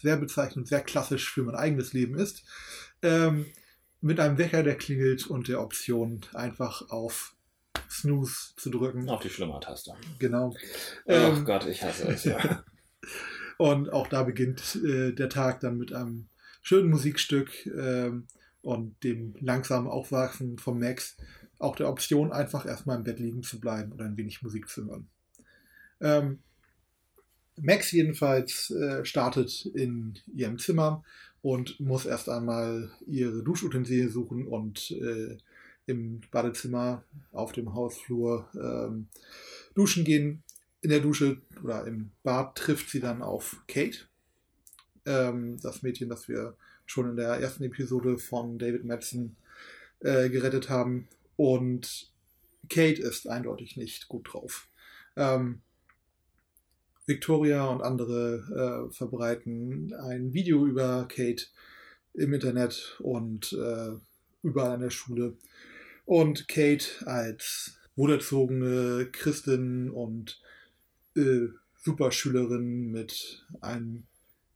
sehr 0.01 0.17
bezeichnend, 0.17 0.67
sehr 0.67 0.81
klassisch 0.81 1.31
für 1.31 1.41
mein 1.41 1.55
eigenes 1.55 1.91
Leben 1.91 2.15
ist. 2.15 2.43
Ähm, 3.01 3.47
mit 4.01 4.19
einem 4.19 4.37
Wecker, 4.37 4.61
der 4.61 4.77
klingelt 4.77 5.25
und 5.25 5.47
der 5.47 5.59
Option 5.59 6.21
einfach 6.33 6.89
auf 6.91 7.35
Snooze 7.89 8.53
zu 8.55 8.69
drücken. 8.69 9.09
Auf 9.09 9.21
die 9.21 9.31
Schlimmer-Taste. 9.31 9.95
Genau. 10.19 10.53
Oh 11.05 11.11
ähm, 11.11 11.43
Gott, 11.43 11.65
ich 11.65 11.81
hasse 11.81 12.07
es, 12.09 12.23
ja. 12.23 12.63
und 13.57 13.91
auch 13.91 14.07
da 14.07 14.21
beginnt 14.21 14.75
äh, 14.85 15.11
der 15.11 15.29
Tag 15.29 15.61
dann 15.61 15.79
mit 15.79 15.91
einem 15.91 16.27
schönen 16.61 16.91
Musikstück 16.91 17.65
ähm, 17.65 18.27
und 18.61 19.03
dem 19.03 19.35
langsamen 19.39 19.89
Aufwachsen 19.89 20.59
von 20.59 20.77
Max. 20.77 21.17
Auch 21.57 21.75
der 21.75 21.89
Option, 21.89 22.31
einfach 22.31 22.67
erstmal 22.67 22.97
im 22.97 23.03
Bett 23.03 23.19
liegen 23.19 23.41
zu 23.41 23.59
bleiben 23.59 23.91
oder 23.91 24.05
ein 24.05 24.17
wenig 24.17 24.43
Musik 24.43 24.69
zu 24.69 24.85
hören. 24.85 25.09
Ähm, 25.99 26.43
Max 27.61 27.91
jedenfalls 27.91 28.71
äh, 28.71 29.05
startet 29.05 29.65
in 29.73 30.19
ihrem 30.35 30.57
Zimmer 30.57 31.03
und 31.41 31.79
muss 31.79 32.05
erst 32.05 32.29
einmal 32.29 32.91
ihre 33.05 33.43
Duschutensilien 33.43 34.09
suchen 34.09 34.47
und 34.47 34.91
äh, 34.91 35.37
im 35.85 36.21
Badezimmer 36.31 37.03
auf 37.31 37.51
dem 37.51 37.73
Hausflur 37.73 38.49
ähm, 38.55 39.07
duschen 39.75 40.05
gehen. 40.05 40.43
In 40.81 40.89
der 40.89 40.99
Dusche 40.99 41.41
oder 41.63 41.85
im 41.85 42.11
Bad 42.23 42.55
trifft 42.55 42.89
sie 42.89 42.99
dann 42.99 43.21
auf 43.21 43.61
Kate, 43.67 43.99
ähm, 45.05 45.59
das 45.61 45.81
Mädchen, 45.81 46.09
das 46.09 46.27
wir 46.27 46.57
schon 46.85 47.09
in 47.09 47.15
der 47.15 47.35
ersten 47.35 47.63
Episode 47.63 48.17
von 48.17 48.57
David 48.57 48.83
Madsen 48.83 49.35
äh, 49.99 50.29
gerettet 50.29 50.69
haben. 50.69 51.07
Und 51.35 52.11
Kate 52.69 53.01
ist 53.01 53.27
eindeutig 53.27 53.77
nicht 53.77 54.07
gut 54.07 54.33
drauf. 54.33 54.67
Ähm, 55.15 55.61
Victoria 57.05 57.65
und 57.65 57.81
andere 57.81 58.89
äh, 58.89 58.93
verbreiten 58.93 59.93
ein 59.93 60.33
Video 60.33 60.65
über 60.65 61.07
Kate 61.07 61.45
im 62.13 62.33
Internet 62.33 62.97
und 62.99 63.53
äh, 63.53 63.91
überall 64.41 64.71
an 64.71 64.81
der 64.81 64.89
Schule. 64.89 65.37
Und 66.05 66.47
Kate 66.47 66.85
als 67.05 67.77
wohlerzogene 67.95 69.09
Christin 69.11 69.89
und 69.89 70.41
äh, 71.15 71.47
Superschülerin 71.77 72.91
mit 72.91 73.45
einem 73.61 74.03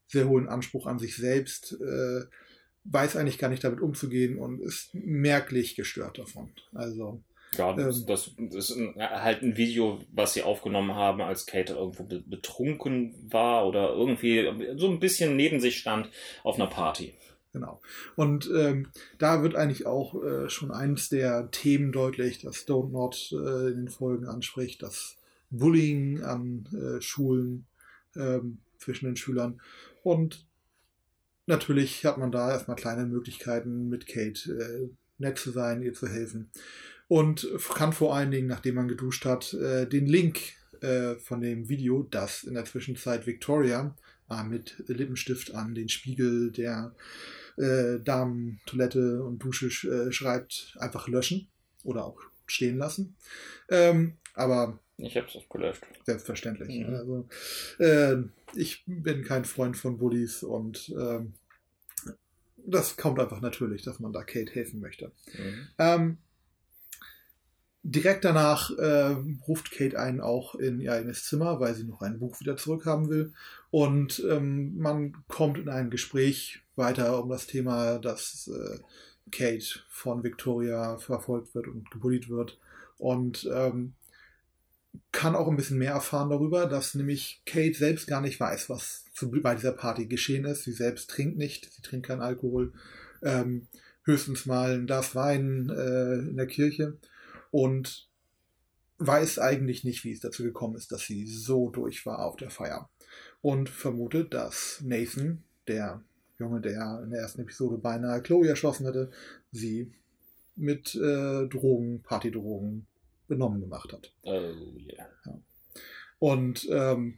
sehr 0.08 0.28
hohen 0.28 0.48
Anspruch 0.48 0.88
an 0.88 1.00
sich 1.00 1.16
selbst 1.16 1.74
äh, 1.82 2.26
weiß 2.86 3.18
eigentlich 3.18 3.38
gar 3.38 3.50
nicht 3.50 3.64
damit 3.64 3.82
umzugehen 3.82 4.38
und 4.38 4.62
ist 4.62 4.94
merklich 4.94 5.76
gestört 5.76 6.18
davon. 6.18 6.50
Also 6.74 7.22
ja, 7.56 7.74
das, 7.74 8.00
ähm, 8.00 8.06
das, 8.08 8.32
das, 8.38 8.70
ist 8.70 8.96
halt 8.98 9.42
ein 9.42 9.58
Video, 9.58 10.00
was 10.12 10.34
sie 10.34 10.44
aufgenommen 10.44 10.96
haben, 10.96 11.22
als 11.22 11.46
Kate 11.46 11.74
irgendwo 11.74 12.04
betrunken 12.04 13.16
war 13.32 13.68
oder 13.68 13.90
irgendwie 13.90 14.78
so 14.78 14.90
ein 14.90 15.00
bisschen 15.00 15.36
neben 15.36 15.60
sich 15.60 15.78
stand 15.78 16.10
auf 16.44 16.56
einer 16.56 16.68
Party. 16.68 17.14
Genau. 17.54 17.82
Und 18.16 18.52
ähm, 18.56 18.92
da 19.18 19.42
wird 19.42 19.56
eigentlich 19.56 19.88
auch 19.88 20.22
äh, 20.24 20.50
schon 20.50 20.72
eines 20.72 21.10
der 21.10 21.50
Themen 21.50 21.92
deutlich, 21.92 22.40
das 22.40 22.68
Don't 22.68 22.92
Not 22.92 23.32
äh, 23.32 23.70
in 23.72 23.78
den 23.78 23.88
Folgen 23.88 24.28
anspricht, 24.28 24.84
das 24.84 25.18
Bullying 25.50 26.22
an 26.22 26.68
äh, 26.74 27.02
Schulen 27.02 27.66
ähm, 28.16 28.60
zwischen 28.78 29.06
den 29.06 29.16
Schülern. 29.16 29.62
Und 30.04 30.46
natürlich 31.48 32.06
hat 32.06 32.18
man 32.18 32.32
da 32.32 32.52
erstmal 32.52 32.76
kleine 32.76 33.06
Möglichkeiten, 33.06 33.88
mit 33.88 34.06
Kate 34.06 34.52
äh, 34.52 34.90
nett 35.18 35.40
zu 35.40 35.50
sein, 35.50 35.82
ihr 35.82 35.94
zu 35.94 36.08
helfen 36.08 36.52
und 37.08 37.48
kann 37.74 37.94
vor 37.94 38.16
allen 38.16 38.32
Dingen, 38.32 38.48
nachdem 38.48 38.76
man 38.76 38.88
geduscht 38.88 39.26
hat, 39.26 39.54
äh, 39.54 39.88
den 39.88 40.06
Link 40.06 40.40
äh, 40.82 41.16
von 41.16 41.42
dem 41.42 41.70
Video, 41.70 42.04
das 42.04 42.44
in 42.44 42.54
der 42.54 42.66
Zwischenzeit 42.66 43.26
Victoria 43.26 43.96
äh, 44.30 44.44
mit 44.44 44.84
Lippenstift 44.88 45.54
an 45.54 45.76
den 45.76 45.90
Spiegel 45.90 46.52
der 46.52 46.94
äh, 47.58 48.00
Damentoilette 48.00 49.24
und 49.24 49.40
Dusche 49.40 49.68
äh, 49.68 50.12
schreibt, 50.12 50.76
einfach 50.80 51.08
löschen 51.08 51.48
oder 51.84 52.06
auch 52.06 52.20
stehen 52.46 52.78
lassen. 52.78 53.16
Ähm, 53.70 54.18
aber 54.34 54.80
ich 54.98 55.16
habe 55.16 55.28
es 55.28 55.50
gelöscht. 55.50 55.84
Selbstverständlich. 56.06 56.88
Mhm. 56.88 56.96
Also, 56.96 57.30
äh, 57.80 58.18
ich 58.56 58.84
bin 58.88 59.24
kein 59.24 59.46
Freund 59.46 59.78
von 59.78 59.98
Bullies 59.98 60.44
und 60.44 60.90
ähm, 60.98 61.34
das 62.58 62.98
kommt 62.98 63.20
einfach 63.20 63.42
natürlich, 63.42 63.84
dass 63.84 64.00
man 64.00 64.12
da 64.12 64.24
Kate 64.24 64.52
helfen 64.52 64.80
möchte. 64.80 65.12
Mhm. 65.38 65.68
Ähm, 65.78 66.18
Direkt 67.90 68.26
danach 68.26 68.70
äh, 68.72 69.16
ruft 69.48 69.72
Kate 69.72 69.98
einen 69.98 70.20
auch 70.20 70.56
in 70.56 70.82
ihr 70.82 70.92
eigenes 70.92 71.24
Zimmer, 71.24 71.62
weil 71.62 71.74
sie 71.74 71.86
noch 71.86 72.02
ein 72.02 72.20
Buch 72.20 72.38
wieder 72.42 72.58
zurückhaben 72.58 73.08
will. 73.08 73.32
Und 73.72 74.22
ähm, 74.30 74.78
man 74.78 75.14
kommt 75.30 75.58
in 75.58 75.70
ein 75.70 75.90
Gespräch 75.90 76.60
weiter 76.76 77.24
um 77.24 77.30
das 77.30 77.48
Thema, 77.48 77.98
dass 78.00 78.50
äh, 78.54 78.80
Kate 79.32 79.80
von 79.88 80.22
Victoria 80.22 80.98
verfolgt 80.98 81.56
wird 81.56 81.70
und 81.70 81.90
gebullied 81.90 82.28
wird. 82.28 82.60
Und 82.98 83.50
ähm, 83.54 83.94
kann 85.14 85.36
auch 85.38 85.48
ein 85.48 85.56
bisschen 85.56 85.78
mehr 85.78 85.94
erfahren 85.94 86.30
darüber, 86.30 86.66
dass 86.66 86.94
nämlich 86.94 87.42
Kate 87.46 87.78
selbst 87.78 88.06
gar 88.06 88.20
nicht 88.20 88.38
weiß, 88.38 88.70
was 88.70 89.06
zu, 89.14 89.32
bei 89.32 89.56
dieser 89.56 89.72
Party 89.72 90.08
geschehen 90.08 90.44
ist. 90.44 90.64
Sie 90.64 90.74
selbst 90.74 91.10
trinkt 91.10 91.38
nicht, 91.38 91.72
sie 91.72 91.82
trinkt 91.82 92.08
keinen 92.08 92.22
Alkohol, 92.22 92.74
ähm, 93.24 93.68
höchstens 94.04 94.46
mal 94.46 94.74
ein 94.74 94.88
Glas 94.88 95.16
Wein 95.16 95.70
äh, 95.70 96.16
in 96.16 96.36
der 96.36 96.48
Kirche 96.48 96.98
und 97.58 98.08
weiß 99.00 99.40
eigentlich 99.40 99.84
nicht, 99.84 100.04
wie 100.04 100.12
es 100.12 100.20
dazu 100.20 100.44
gekommen 100.44 100.76
ist, 100.76 100.92
dass 100.92 101.08
sie 101.08 101.26
so 101.26 101.72
durch 101.72 102.06
war 102.06 102.20
auf 102.20 102.36
der 102.36 102.52
Feier. 102.52 102.88
Und 103.42 103.68
vermutet, 103.68 104.32
dass 104.36 104.80
Nathan, 104.86 105.44
der 105.68 106.04
Junge, 106.38 106.62
der 106.62 107.02
in 107.04 107.10
der 107.10 107.22
ersten 107.22 107.42
Episode 107.42 107.80
beinahe 107.80 108.22
Chloe 108.22 108.48
erschossen 108.48 108.86
hätte, 108.86 109.10
sie 109.52 109.92
mit 110.56 110.94
äh, 110.94 111.48
Drogen, 111.48 112.04
Partydrogen 112.04 112.86
benommen 113.28 113.60
gemacht 113.60 113.92
hat. 113.92 114.14
Oh 114.22 114.54
yeah. 114.78 115.10
Ja. 115.26 115.40
Und 116.20 116.68
ähm, 116.70 117.18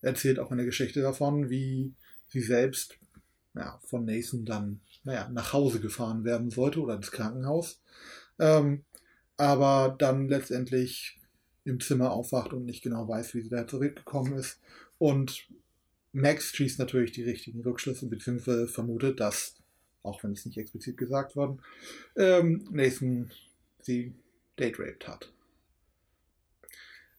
erzählt 0.00 0.38
auch 0.38 0.52
eine 0.52 0.64
Geschichte 0.64 1.02
davon, 1.02 1.50
wie 1.50 1.92
sie 2.28 2.40
selbst 2.40 2.98
ja, 3.54 3.78
von 3.84 4.06
Nathan 4.06 4.46
dann 4.46 4.80
naja, 5.04 5.28
nach 5.28 5.52
Hause 5.52 5.80
gefahren 5.80 6.24
werden 6.24 6.50
sollte 6.50 6.80
oder 6.80 6.94
ins 6.96 7.10
Krankenhaus. 7.10 7.82
Ähm, 8.38 8.86
aber 9.36 9.94
dann 9.98 10.28
letztendlich 10.28 11.18
im 11.64 11.80
Zimmer 11.80 12.12
aufwacht 12.12 12.52
und 12.52 12.64
nicht 12.64 12.82
genau 12.82 13.08
weiß, 13.08 13.34
wie 13.34 13.42
sie 13.42 13.48
da 13.50 13.66
zurückgekommen 13.66 14.34
ist. 14.34 14.60
Und 14.98 15.48
Max 16.12 16.54
schießt 16.54 16.78
natürlich 16.78 17.12
die 17.12 17.24
richtigen 17.24 17.60
Rückschlüsse, 17.60 18.06
beziehungsweise 18.06 18.68
vermutet, 18.68 19.20
dass, 19.20 19.56
auch 20.02 20.22
wenn 20.22 20.32
es 20.32 20.46
nicht 20.46 20.56
explizit 20.56 20.96
gesagt 20.96 21.36
worden, 21.36 21.60
ähm, 22.16 22.66
Nathan 22.70 23.30
sie 23.82 24.14
date-raped 24.58 25.06
hat. 25.06 25.32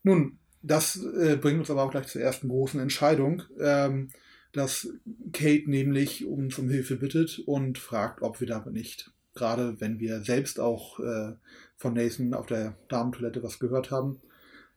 Nun, 0.03 0.39
das 0.61 0.95
äh, 0.95 1.37
bringt 1.39 1.59
uns 1.59 1.69
aber 1.69 1.83
auch 1.83 1.91
gleich 1.91 2.07
zur 2.07 2.21
ersten 2.21 2.47
großen 2.47 2.79
Entscheidung, 2.79 3.43
ähm, 3.59 4.09
dass 4.53 4.89
Kate 5.33 5.69
nämlich 5.69 6.25
uns 6.25 6.57
um 6.57 6.69
Hilfe 6.69 6.95
bittet 6.95 7.39
und 7.45 7.77
fragt, 7.77 8.21
ob 8.21 8.39
wir 8.39 8.47
damit 8.47 8.73
nicht, 8.73 9.11
gerade 9.35 9.79
wenn 9.79 9.99
wir 9.99 10.21
selbst 10.21 10.59
auch 10.59 10.99
äh, 10.99 11.33
von 11.77 11.93
Nathan 11.93 12.33
auf 12.33 12.47
der 12.47 12.75
Damentoilette 12.89 13.41
was 13.43 13.59
gehört 13.59 13.91
haben, 13.91 14.19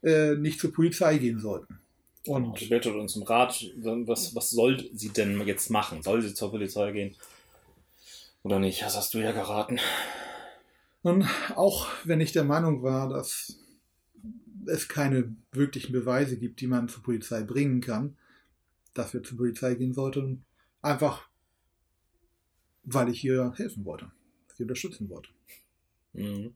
äh, 0.02 0.34
nicht 0.36 0.60
zur 0.60 0.72
Polizei 0.72 1.18
gehen 1.18 1.40
sollten. 1.40 1.80
Und 2.26 2.58
genau, 2.58 2.68
bittet 2.68 2.94
uns 2.94 3.16
um 3.16 3.22
Rat, 3.22 3.64
was, 3.76 4.34
was 4.34 4.50
soll 4.50 4.90
sie 4.92 5.08
denn 5.08 5.40
jetzt 5.46 5.70
machen? 5.70 6.02
Soll 6.02 6.20
sie 6.22 6.34
zur 6.34 6.50
Polizei 6.50 6.92
gehen? 6.92 7.16
Oder 8.42 8.58
nicht? 8.58 8.82
Das 8.82 8.96
hast 8.96 9.14
du 9.14 9.18
ja 9.18 9.32
geraten. 9.32 9.78
Und 11.02 11.26
auch 11.56 11.88
wenn 12.04 12.20
ich 12.20 12.32
der 12.32 12.44
Meinung 12.44 12.82
war, 12.82 13.08
dass 13.08 13.58
es 14.66 14.88
keine 14.88 15.34
wirklichen 15.52 15.92
Beweise 15.92 16.36
gibt, 16.36 16.60
die 16.60 16.66
man 16.66 16.88
zur 16.88 17.02
Polizei 17.02 17.42
bringen 17.42 17.80
kann, 17.80 18.16
dass 18.92 19.14
wir 19.14 19.22
zur 19.22 19.38
Polizei 19.38 19.74
gehen 19.74 19.94
sollten, 19.94 20.44
einfach 20.82 21.28
weil 22.82 23.08
ich 23.08 23.20
hier 23.20 23.52
helfen 23.56 23.84
wollte, 23.84 24.10
sie 24.54 24.64
unterstützen 24.64 25.08
wollte. 25.08 25.30
Mhm. 26.12 26.54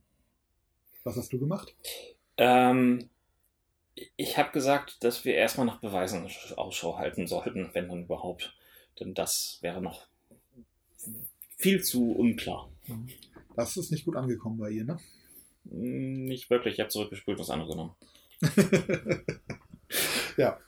Was 1.04 1.16
hast 1.16 1.32
du 1.32 1.38
gemacht? 1.38 1.74
Ähm, 2.38 3.08
ich 4.16 4.38
habe 4.38 4.52
gesagt, 4.52 5.04
dass 5.04 5.24
wir 5.24 5.34
erstmal 5.34 5.66
nach 5.66 5.80
Beweisen 5.80 6.26
Ausschau 6.56 6.98
halten 6.98 7.26
sollten, 7.26 7.70
wenn 7.74 7.88
dann 7.88 8.04
überhaupt. 8.04 8.54
Denn 8.98 9.14
das 9.14 9.58
wäre 9.60 9.82
noch 9.82 10.06
viel 11.56 11.82
zu 11.82 12.12
unklar. 12.12 12.70
Mhm. 12.86 13.08
Das 13.54 13.76
ist 13.76 13.92
nicht 13.92 14.04
gut 14.04 14.16
angekommen 14.16 14.58
bei 14.58 14.70
ihr, 14.70 14.84
ne? 14.84 14.98
Hm, 15.70 16.24
nicht 16.24 16.50
wirklich. 16.50 16.74
Ich 16.74 16.80
habe 16.80 16.90
zurückgespült, 16.90 17.38
was 17.38 17.50
andere 17.50 17.70
genommen. 17.70 17.94
ja. 20.36 20.58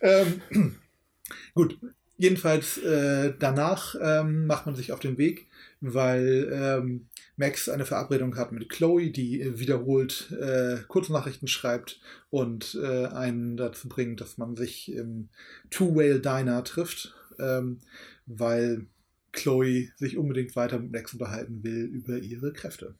Ähm, 0.00 0.42
gut. 1.54 1.78
Jedenfalls 2.16 2.78
äh, 2.78 3.34
danach 3.38 3.96
ähm, 4.00 4.46
macht 4.46 4.66
man 4.66 4.76
sich 4.76 4.92
auf 4.92 5.00
den 5.00 5.18
Weg, 5.18 5.48
weil 5.80 6.48
ähm, 6.52 7.08
Max 7.36 7.68
eine 7.68 7.84
Verabredung 7.84 8.36
hat 8.36 8.52
mit 8.52 8.68
Chloe, 8.68 9.10
die 9.10 9.40
äh, 9.40 9.58
wiederholt 9.58 10.30
äh, 10.32 10.78
Kurznachrichten 10.86 11.48
schreibt 11.48 12.00
und 12.30 12.78
äh, 12.80 13.06
einen 13.06 13.56
dazu 13.56 13.88
bringt, 13.88 14.20
dass 14.20 14.38
man 14.38 14.56
sich 14.56 14.92
im 14.92 15.28
Two 15.70 15.94
Whale 15.96 16.20
Diner 16.20 16.62
trifft, 16.64 17.14
ähm, 17.38 17.80
weil 18.26 18.86
Chloe 19.32 19.88
sich 19.96 20.16
unbedingt 20.16 20.54
weiter 20.54 20.78
mit 20.78 20.92
Max 20.92 21.12
unterhalten 21.12 21.64
will 21.64 21.84
über 21.84 22.18
ihre 22.18 22.52
Kräfte. 22.52 22.94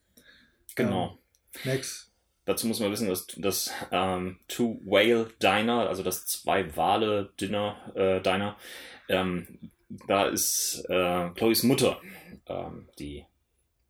Genau. 0.74 1.18
Ähm, 1.64 1.72
Max. 1.72 2.11
Dazu 2.47 2.66
muss 2.66 2.80
man 2.80 2.93
wissen, 2.93 3.09
dass 3.09 3.26
das 3.39 3.70
ähm, 3.91 4.39
Two 4.49 4.80
Whale 4.85 5.30
Diner, 5.43 5.89
also 5.89 6.03
das 6.03 6.26
zwei 6.26 6.76
Wale 6.76 7.32
Dinner 7.41 7.76
äh, 7.95 8.20
Diner, 8.20 8.57
ähm, 9.09 9.70
da 10.07 10.26
ist 10.26 10.85
äh, 10.89 11.30
Chloes 11.30 11.62
Mutter, 11.62 12.01
ähm, 12.47 12.89
die 12.99 13.24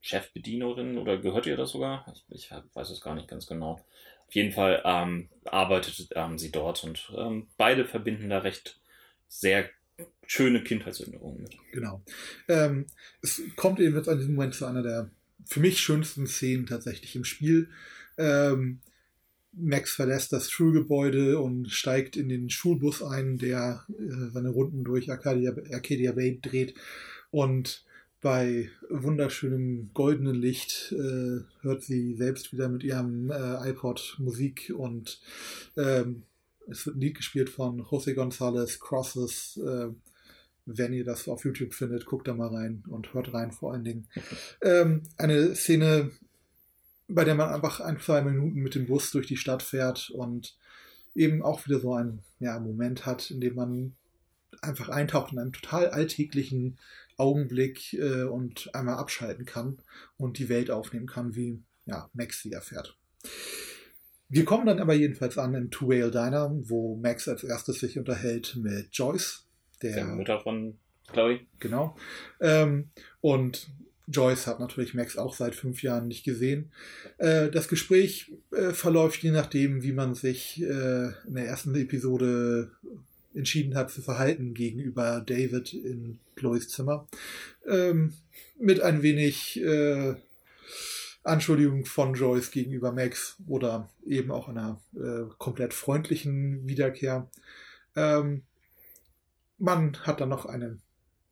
Chefbedienerin 0.04 0.98
oder 0.98 1.16
gehört 1.16 1.46
ihr 1.46 1.56
das 1.56 1.70
sogar? 1.70 2.04
Ich, 2.12 2.50
ich, 2.50 2.50
weiß 2.74 2.90
es 2.90 3.00
gar 3.00 3.14
nicht 3.14 3.26
ganz 3.26 3.46
genau. 3.46 3.80
Auf 4.26 4.34
jeden 4.34 4.52
Fall 4.52 4.82
ähm, 4.84 5.30
arbeitet 5.46 6.08
ähm, 6.14 6.38
sie 6.38 6.52
dort 6.52 6.84
und 6.84 7.10
ähm, 7.16 7.48
beide 7.56 7.86
verbinden 7.86 8.28
da 8.28 8.40
recht 8.40 8.78
sehr 9.28 9.70
schöne 10.26 10.62
Kindheitserinnerungen 10.62 11.42
mit. 11.42 11.56
Genau. 11.72 12.02
Ähm, 12.48 12.86
es 13.22 13.40
kommt 13.56 13.80
eben 13.80 13.96
jetzt 13.96 14.10
an 14.10 14.18
diesem 14.18 14.34
Moment 14.34 14.54
zu 14.54 14.66
einer 14.66 14.82
der 14.82 15.10
für 15.46 15.60
mich 15.60 15.80
schönsten 15.80 16.26
Szenen 16.26 16.66
tatsächlich 16.66 17.16
im 17.16 17.24
Spiel. 17.24 17.70
Ähm, 18.18 18.80
Max 19.52 19.94
verlässt 19.94 20.34
das 20.34 20.50
Schulgebäude 20.50 21.38
und 21.38 21.70
steigt 21.70 22.16
in 22.16 22.28
den 22.28 22.50
Schulbus 22.50 23.02
ein, 23.02 23.38
der 23.38 23.86
äh, 23.88 24.30
seine 24.32 24.50
Runden 24.50 24.84
durch 24.84 25.10
Arcadia, 25.10 25.54
Arcadia 25.72 26.12
Bay 26.12 26.38
dreht. 26.42 26.74
Und 27.30 27.86
bei 28.24 28.70
wunderschönem 28.88 29.90
goldenen 29.92 30.34
Licht 30.34 30.92
äh, 30.92 31.40
hört 31.60 31.82
sie 31.82 32.14
selbst 32.14 32.54
wieder 32.54 32.70
mit 32.70 32.82
ihrem 32.82 33.30
äh, 33.30 33.68
iPod 33.68 34.16
Musik 34.18 34.72
und 34.74 35.20
ähm, 35.76 36.22
es 36.66 36.86
wird 36.86 36.96
ein 36.96 37.02
Lied 37.02 37.18
gespielt 37.18 37.50
von 37.50 37.82
José 37.82 38.14
González 38.14 38.80
Crosses. 38.80 39.58
Äh, 39.58 39.88
wenn 40.64 40.94
ihr 40.94 41.04
das 41.04 41.28
auf 41.28 41.44
YouTube 41.44 41.74
findet, 41.74 42.06
guckt 42.06 42.26
da 42.26 42.32
mal 42.32 42.48
rein 42.48 42.82
und 42.88 43.12
hört 43.12 43.34
rein 43.34 43.52
vor 43.52 43.74
allen 43.74 43.84
Dingen. 43.84 44.08
Ähm, 44.62 45.02
eine 45.18 45.54
Szene, 45.54 46.10
bei 47.08 47.24
der 47.24 47.34
man 47.34 47.50
einfach 47.50 47.80
ein, 47.80 48.00
zwei 48.00 48.22
Minuten 48.22 48.60
mit 48.60 48.74
dem 48.74 48.86
Bus 48.86 49.10
durch 49.10 49.26
die 49.26 49.36
Stadt 49.36 49.62
fährt 49.62 50.08
und 50.08 50.56
eben 51.14 51.42
auch 51.42 51.66
wieder 51.66 51.78
so 51.78 51.92
einen 51.92 52.20
ja, 52.40 52.58
Moment 52.58 53.04
hat, 53.04 53.30
in 53.30 53.42
dem 53.42 53.54
man 53.54 53.94
einfach 54.62 54.88
eintaucht 54.88 55.32
in 55.32 55.38
einem 55.38 55.52
total 55.52 55.90
alltäglichen 55.90 56.78
Augenblick 57.16 57.92
äh, 57.94 58.24
und 58.24 58.70
einmal 58.74 58.96
abschalten 58.96 59.44
kann 59.44 59.78
und 60.16 60.38
die 60.38 60.48
Welt 60.48 60.70
aufnehmen 60.70 61.06
kann, 61.06 61.34
wie 61.34 61.62
ja, 61.86 62.08
Max 62.12 62.42
sie 62.42 62.52
erfährt. 62.52 62.96
Wir 64.28 64.44
kommen 64.44 64.66
dann 64.66 64.80
aber 64.80 64.94
jedenfalls 64.94 65.38
an 65.38 65.54
im 65.54 65.70
Two 65.70 65.88
Whale 65.88 66.10
Diner, 66.10 66.50
wo 66.64 66.96
Max 66.96 67.28
als 67.28 67.44
erstes 67.44 67.80
sich 67.80 67.98
unterhält 67.98 68.56
mit 68.56 68.88
Joyce, 68.92 69.46
der, 69.82 69.94
der 69.94 70.06
Mutter 70.06 70.40
von 70.40 70.78
Chloe. 71.08 71.40
Genau. 71.60 71.96
Ähm, 72.40 72.90
und 73.20 73.70
Joyce 74.06 74.46
hat 74.46 74.60
natürlich 74.60 74.94
Max 74.94 75.16
auch 75.16 75.34
seit 75.34 75.54
fünf 75.54 75.82
Jahren 75.82 76.08
nicht 76.08 76.24
gesehen. 76.24 76.72
Äh, 77.18 77.50
das 77.50 77.68
Gespräch 77.68 78.32
äh, 78.52 78.70
verläuft 78.70 79.22
je 79.22 79.30
nachdem, 79.30 79.82
wie 79.82 79.92
man 79.92 80.14
sich 80.14 80.60
äh, 80.62 81.06
in 81.26 81.34
der 81.34 81.46
ersten 81.46 81.74
Episode 81.74 82.70
entschieden 83.34 83.74
hat 83.74 83.90
zu 83.90 84.02
verhalten 84.02 84.54
gegenüber 84.54 85.20
David 85.20 85.74
in 85.74 86.18
Chloes 86.36 86.68
Zimmer. 86.68 87.06
Ähm, 87.66 88.14
mit 88.58 88.80
ein 88.80 89.02
wenig 89.02 89.60
äh, 89.60 90.14
Anschuldigung 91.24 91.86
von 91.86 92.14
Joyce 92.14 92.50
gegenüber 92.50 92.92
Max 92.92 93.36
oder 93.46 93.88
eben 94.06 94.30
auch 94.30 94.48
einer 94.48 94.80
äh, 94.94 95.24
komplett 95.38 95.74
freundlichen 95.74 96.68
Wiederkehr. 96.68 97.30
Ähm, 97.96 98.42
man 99.58 99.96
hat 100.02 100.20
dann 100.20 100.28
noch 100.28 100.46
eine, 100.46 100.78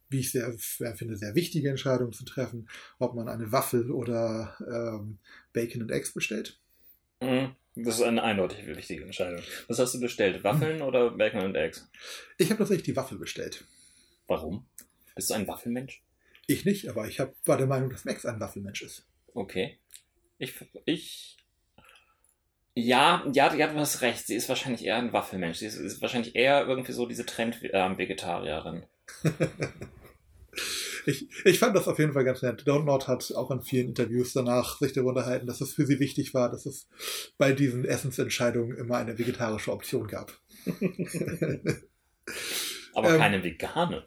wie 0.09 0.21
ich 0.21 0.33
sehr, 0.33 0.53
finde, 0.97 1.17
sehr 1.17 1.35
wichtige 1.35 1.69
Entscheidung 1.69 2.13
zu 2.13 2.25
treffen, 2.25 2.69
ob 2.99 3.15
man 3.15 3.29
eine 3.29 3.53
Waffel 3.53 3.91
oder 3.91 4.57
ähm, 4.67 5.19
Bacon 5.53 5.83
und 5.83 5.91
Eggs 5.91 6.13
bestellt. 6.13 6.59
Mhm. 7.21 7.55
Das 7.75 7.97
ist 7.97 8.03
eine 8.03 8.23
eindeutig 8.23 8.67
wichtige 8.67 9.05
Entscheidung. 9.05 9.43
Was 9.69 9.79
hast 9.79 9.95
du 9.95 10.01
bestellt? 10.01 10.45
Waffeln 10.45 10.81
hm. 10.81 10.87
oder 10.87 11.11
Bacon 11.11 11.43
und 11.43 11.55
Eggs? 11.55 11.91
Ich 12.37 12.51
habe 12.51 12.59
tatsächlich 12.59 12.85
die 12.85 12.97
Waffel 12.97 13.19
bestellt. 13.19 13.65
Warum? 14.27 14.67
Bist 15.15 15.31
du 15.31 15.35
ein 15.35 15.49
Waffelmensch? 15.49 16.03
Ich 16.47 16.65
nicht, 16.65 16.89
aber 16.89 17.07
ich 17.07 17.21
hab, 17.21 17.35
war 17.47 17.57
der 17.57 17.67
Meinung, 17.67 17.89
dass 17.91 18.05
Max 18.05 18.27
ein 18.27 18.41
Waffelmensch 18.41 18.83
ist. 18.83 19.07
Okay. 19.35 19.79
Ich, 20.39 20.55
ich, 20.85 21.39
ja, 22.75 23.25
ja, 23.33 23.55
ja, 23.55 23.67
du 23.69 23.79
hast 23.79 24.01
recht. 24.01 24.27
Sie 24.27 24.35
ist 24.35 24.49
wahrscheinlich 24.49 24.85
eher 24.85 24.97
ein 24.97 25.13
Waffelmensch. 25.13 25.59
Sie 25.59 25.67
ist, 25.67 25.77
ist 25.77 26.03
wahrscheinlich 26.03 26.35
eher 26.35 26.67
irgendwie 26.67 26.93
so 26.93 27.07
diese 27.07 27.27
Trend-Vegetarierin. 27.27 28.85
ich, 31.07 31.29
ich 31.45 31.59
fand 31.59 31.75
das 31.77 31.89
auf 31.89 31.99
jeden 31.99 32.13
Fall 32.13 32.25
ganz 32.25 32.43
nett. 32.43 32.67
Download 32.67 33.05
hat 33.07 33.33
auch 33.35 33.51
in 33.51 33.63
vielen 33.63 33.89
Interviews 33.89 34.33
danach 34.33 34.79
sich 34.79 34.93
darüber 34.93 35.11
unterhalten, 35.11 35.47
dass 35.47 35.61
es 35.61 35.73
für 35.73 35.87
sie 35.87 35.99
wichtig 36.01 36.35
war, 36.35 36.51
dass 36.51 36.67
es 36.67 36.89
bei 37.39 37.53
diesen 37.53 37.85
Essensentscheidungen 37.85 38.77
immer 38.77 38.97
eine 38.97 39.19
vegetarische 39.19 39.73
Option 39.73 40.07
gab. 40.07 40.33
Aber 42.95 43.11
ähm, 43.15 43.19
keine 43.19 43.43
vegane. 43.43 44.05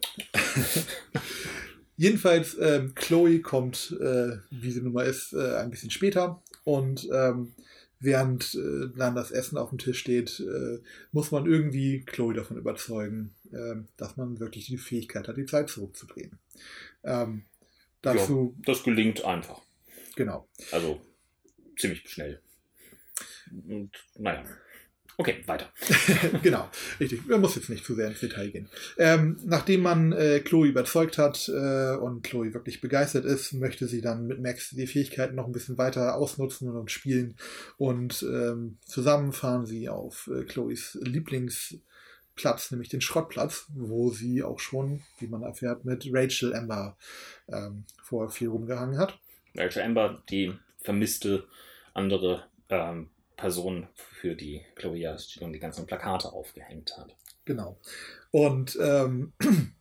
Jedenfalls, 1.98 2.58
ähm, 2.60 2.94
Chloe 2.94 3.40
kommt, 3.40 3.98
äh, 4.02 4.38
wie 4.52 4.72
sie 4.72 4.82
nun 4.82 4.94
mal 4.94 5.06
ist, 5.06 5.34
äh, 5.34 5.56
ein 5.58 5.72
bisschen 5.72 5.92
später 5.92 6.42
und 6.64 7.08
ähm, 7.12 7.54
während 8.00 8.56
äh, 8.56 8.90
dann 8.98 9.16
das 9.16 9.32
Essen 9.32 9.58
auf 9.58 9.70
dem 9.70 9.78
Tisch 9.78 10.00
steht, 10.00 10.40
äh, 10.40 10.80
muss 11.12 11.32
man 11.32 11.46
irgendwie 11.46 12.04
Chloe 12.06 12.34
davon 12.34 12.58
überzeugen, 12.58 13.35
dass 13.98 14.18
man 14.18 14.40
wirklich 14.40 14.68
die 14.68 14.78
Fähigkeit 14.78 15.28
hat, 15.28 15.38
die 15.38 15.46
Zeit 15.46 15.70
zurückzudrehen. 15.70 16.38
Ähm, 17.04 17.46
dazu, 18.02 18.56
ja, 18.58 18.64
das 18.66 18.84
gelingt 18.84 19.24
einfach. 19.26 19.62
Genau. 20.16 20.48
Also 20.72 21.02
ziemlich 21.78 22.10
schnell. 22.10 22.42
Und 23.68 23.92
naja. 24.18 24.44
Okay, 25.18 25.44
weiter. 25.46 25.70
genau, 26.44 26.70
richtig. 27.00 27.26
Man 27.26 27.40
muss 27.40 27.56
jetzt 27.56 27.70
nicht 27.70 27.86
zu 27.86 27.96
sehr 27.96 28.10
ins 28.10 28.20
Detail 28.20 28.50
gehen. 28.50 28.68
Ähm, 28.98 29.38
nachdem 29.46 29.82
man 29.82 30.12
äh, 30.12 30.42
Chloe 30.42 30.68
überzeugt 30.68 31.18
hat 31.18 31.48
äh, 31.48 31.96
und 31.96 32.24
Chloe 32.24 32.54
wirklich 32.54 32.82
begeistert 32.82 33.24
ist, 33.24 33.54
möchte 33.54 33.88
sie 33.88 34.02
dann 34.02 34.28
mit 34.28 34.42
Max 34.42 34.72
die 34.72 34.88
Fähigkeiten 34.88 35.36
noch 35.36 35.46
ein 35.46 35.54
bisschen 35.54 35.78
weiter 35.78 36.16
ausnutzen 36.16 36.70
und 36.70 36.92
spielen. 36.92 37.38
Und 37.78 38.24
ähm, 38.24 38.78
zusammen 38.86 39.32
fahren 39.32 39.66
sie 39.66 39.88
auf 39.88 40.30
äh, 40.34 40.44
Chloes 40.44 41.00
Lieblingsplatz, 42.36 42.72
nämlich 42.72 42.90
den 42.90 43.02
Schrottplatz, 43.02 43.66
wo 43.74 44.12
sie 44.12 44.44
auch 44.44 44.60
schon, 44.60 45.04
wie 45.20 45.28
man 45.28 45.44
erfährt, 45.44 45.86
mit 45.86 46.08
Rachel 46.12 46.54
Amber 46.54 46.98
ähm, 47.48 47.86
vorher 48.04 48.30
viel 48.30 48.50
rumgehangen 48.50 48.98
hat. 48.98 49.18
Rachel 49.56 49.84
Amber, 49.84 50.22
die 50.30 50.54
vermisste 50.82 51.48
andere 51.94 52.46
ähm, 52.70 53.10
Person, 53.38 53.88
für 53.96 54.36
die 54.36 54.66
Chloe 54.76 54.98
Yashin 54.98 55.54
die 55.54 55.60
ganzen 55.60 55.86
Plakate 55.86 56.32
aufgehängt 56.32 56.98
hat. 56.98 57.16
Genau. 57.46 57.80
Und 58.32 58.78
ähm, 58.82 59.34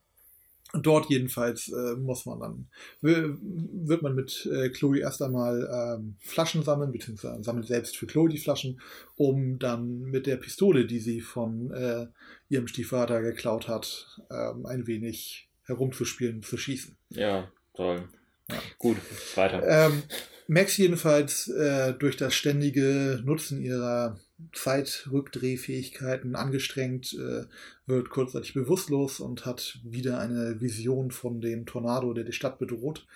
dort 0.83 1.09
jedenfalls 1.11 1.69
äh, 1.69 1.97
muss 1.97 2.27
man 2.27 2.41
dann, 2.41 2.69
wird 3.01 4.03
man 4.03 4.15
mit 4.15 4.47
äh, 4.47 4.71
Chloe 4.71 4.99
erst 4.99 5.23
einmal 5.23 5.69
ähm, 5.73 6.17
Flaschen 6.21 6.63
sammeln, 6.63 6.93
beziehungsweise 6.93 7.43
sammelt 7.43 7.67
selbst 7.67 7.97
für 7.97 8.07
Chloe 8.07 8.29
die 8.29 8.39
Flaschen, 8.39 8.81
um 9.17 9.59
dann 9.59 10.01
mit 10.01 10.27
der 10.27 10.37
Pistole, 10.37 10.87
die 10.87 11.01
sie 11.01 11.21
von 11.21 11.71
äh, 11.73 12.07
ihrem 12.49 12.67
Stiefvater 12.67 13.23
geklaut 13.23 13.69
hat, 13.69 14.21
ähm, 14.31 14.67
ein 14.67 14.87
wenig 14.87 15.49
herumzuspielen, 15.65 16.43
zu 16.43 16.57
schießen. 16.57 16.97
Ja, 17.11 17.51
toll. 17.75 18.09
Ja. 18.51 18.59
Gut, 18.79 18.97
weiter. 19.37 19.63
Ähm, 19.67 20.03
Max 20.47 20.77
jedenfalls 20.77 21.49
äh, 21.49 21.95
durch 21.95 22.17
das 22.17 22.35
ständige 22.35 23.23
Nutzen 23.25 23.63
ihrer 23.63 24.19
Zeitrückdrehfähigkeiten 24.53 26.35
angestrengt, 26.37 27.15
äh, 27.15 27.45
wird 27.87 28.11
kurzzeitig 28.11 28.55
bewusstlos 28.55 29.21
und 29.21 29.47
hat 29.47 29.79
wieder 29.85 30.19
eine 30.19 30.61
Vision 30.61 31.11
von 31.11 31.41
dem 31.41 31.67
Tornado, 31.67 32.13
der 32.13 32.25
die 32.25 32.33
Stadt 32.33 32.59
bedroht. 32.59 33.07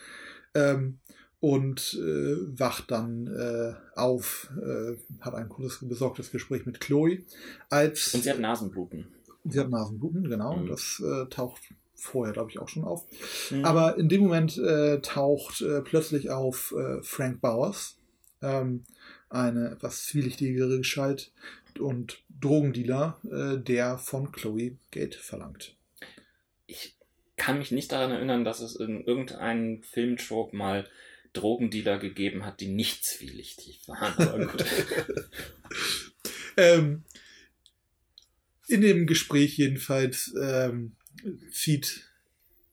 Ähm, 0.55 0.99
und 1.41 1.95
äh, 1.95 2.59
wacht 2.59 2.91
dann 2.91 3.29
äh, 3.29 3.75
auf, 3.97 4.51
äh, 4.61 4.97
hat 5.21 5.35
ein 5.35 5.49
cooles, 5.49 5.79
besorgtes 5.83 6.33
Gespräch 6.33 6.67
mit 6.67 6.81
Chloe. 6.81 7.25
Als 7.71 8.13
und 8.15 8.25
sie 8.25 8.31
hat 8.31 8.41
Nasenbluten. 8.41 9.07
Sie 9.45 9.61
hat 9.61 9.71
Nasenbluten, 9.71 10.29
genau. 10.29 10.57
Mhm. 10.57 10.67
Das 10.69 11.01
äh, 11.01 11.27
taucht 11.27 11.63
vorher, 11.95 12.33
glaube 12.33 12.51
ich, 12.51 12.59
auch 12.59 12.69
schon 12.69 12.85
auf. 12.85 13.05
Mhm. 13.51 13.65
Aber 13.65 13.99
in 13.99 14.09
dem 14.09 14.23
Moment 14.23 14.59
äh, 14.59 15.01
taucht 15.01 15.65
plötzlich 15.85 16.31
auf 16.31 16.75
Frank 17.03 17.41
Bowers, 17.41 17.99
ähm, 18.43 18.85
eine 19.31 19.71
etwas 19.71 20.07
zwielichtigere 20.07 20.79
Gestalt 20.79 21.33
und 21.79 22.23
Drogendealer, 22.41 23.21
äh, 23.31 23.59
der 23.59 23.99
von 23.99 24.33
Chloe 24.33 24.77
Gate 24.91 25.15
verlangt. 25.15 25.77
Ich 26.67 26.97
kann 27.37 27.59
mich 27.59 27.71
nicht 27.71 27.93
daran 27.93 28.11
erinnern, 28.11 28.45
dass 28.45 28.61
es 28.61 28.77
in 28.77 29.05
irgendeinem 29.05 29.83
Filmtrope 29.83 30.57
mal 30.57 30.89
Drogendealer 31.33 31.99
gegeben 31.99 32.45
hat, 32.45 32.61
die 32.61 32.69
nicht 32.69 33.05
zwielichtig 33.05 33.87
waren. 33.87 34.49
ähm, 36.57 37.05
in 38.67 38.81
dem 38.81 39.07
Gespräch 39.07 39.57
jedenfalls 39.57 40.35
ähm, 40.41 40.97
zieht 41.53 42.09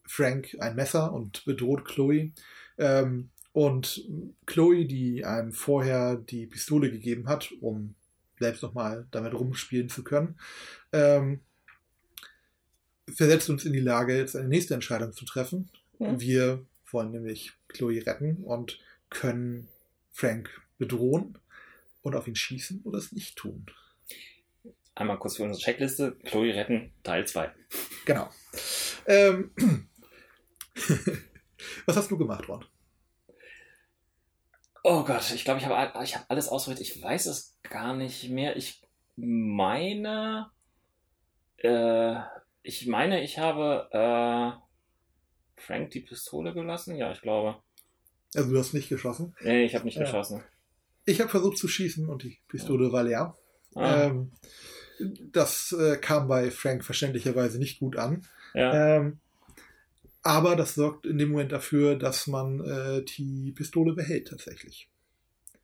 Frank 0.05 0.55
ein 0.59 0.75
Messer 0.75 1.13
und 1.13 1.45
bedroht 1.45 1.85
Chloe. 1.85 2.31
Ähm, 2.77 3.29
und 3.55 4.05
Chloe, 4.45 4.83
die 4.83 5.23
einem 5.23 5.53
vorher 5.53 6.17
die 6.17 6.45
Pistole 6.45 6.91
gegeben 6.91 7.29
hat, 7.29 7.53
um 7.61 7.95
selbst 8.37 8.61
nochmal 8.61 9.07
damit 9.11 9.33
rumspielen 9.33 9.87
zu 9.87 10.03
können, 10.03 10.37
ähm, 10.91 11.39
versetzt 13.07 13.49
uns 13.49 13.63
in 13.63 13.71
die 13.71 13.79
Lage, 13.79 14.17
jetzt 14.17 14.35
eine 14.35 14.49
nächste 14.49 14.73
Entscheidung 14.73 15.13
zu 15.13 15.23
treffen. 15.23 15.69
Ja. 15.99 16.19
Wir 16.19 16.65
wollen 16.91 17.11
nämlich 17.11 17.53
Chloe 17.69 18.05
retten 18.05 18.43
und 18.43 18.77
können 19.09 19.69
Frank 20.11 20.49
bedrohen 20.77 21.37
und 22.01 22.13
auf 22.13 22.27
ihn 22.27 22.35
schießen 22.35 22.81
oder 22.83 22.97
es 22.97 23.13
nicht 23.13 23.37
tun. 23.37 23.67
Einmal 24.95 25.17
kurz 25.17 25.37
für 25.37 25.43
unsere 25.43 25.63
Checkliste. 25.63 26.17
Chloe 26.25 26.53
retten, 26.53 26.91
Teil 27.03 27.25
2. 27.25 27.53
Genau. 28.03 28.29
Ähm, 29.07 29.51
was 31.85 31.95
hast 31.95 32.11
du 32.11 32.17
gemacht, 32.17 32.49
Ron? 32.49 32.65
Oh 34.87 35.03
Gott, 35.03 35.33
ich 35.33 35.43
glaube, 35.43 35.59
ich 35.59 35.65
habe 35.65 36.03
ich 36.03 36.15
hab 36.15 36.29
alles 36.29 36.47
ausprobiert. 36.47 36.79
Ich 36.79 37.01
weiß 37.01 37.25
es 37.25 37.57
gar 37.63 37.95
nicht 37.95 38.29
mehr. 38.29 38.55
Ich 38.55 38.83
meine, 39.15 40.51
äh, 41.57 42.17
ich 42.61 42.85
meine, 42.85 43.23
ich 43.23 43.39
habe 43.39 43.89
äh, 43.91 45.59
Frank 45.59 45.89
die 45.89 46.01
Pistole 46.01 46.53
gelassen. 46.53 46.97
Ja, 46.97 47.11
ich 47.11 47.21
glaube. 47.21 47.55
Also 48.35 48.51
du 48.51 48.59
hast 48.59 48.75
nicht 48.75 48.87
geschossen? 48.87 49.35
Nee, 49.41 49.65
ich 49.65 49.73
habe 49.73 49.85
nicht 49.85 49.97
ja. 49.97 50.03
geschossen. 50.03 50.43
Ich 51.05 51.19
habe 51.19 51.31
versucht 51.31 51.57
zu 51.57 51.67
schießen 51.67 52.07
und 52.07 52.21
die 52.21 52.37
Pistole 52.47 52.85
ja. 52.85 52.93
war 52.93 53.03
leer. 53.05 53.35
Ah. 53.73 54.03
Ähm, 54.03 54.33
das 55.31 55.71
äh, 55.71 55.97
kam 55.97 56.27
bei 56.27 56.51
Frank 56.51 56.85
verständlicherweise 56.85 57.57
nicht 57.57 57.79
gut 57.79 57.97
an. 57.97 58.21
Ja. 58.53 58.97
Ähm, 58.97 59.19
aber 60.25 60.55
das 60.55 60.73
sorgt 60.73 61.05
in 61.05 61.19
dem 61.19 61.29
Moment 61.29 61.51
dafür, 61.51 61.95
dass 61.95 62.25
man 62.25 62.59
äh, 62.59 63.03
die 63.03 63.51
Pistole 63.51 63.93
behält 63.93 64.29
tatsächlich. 64.29 64.89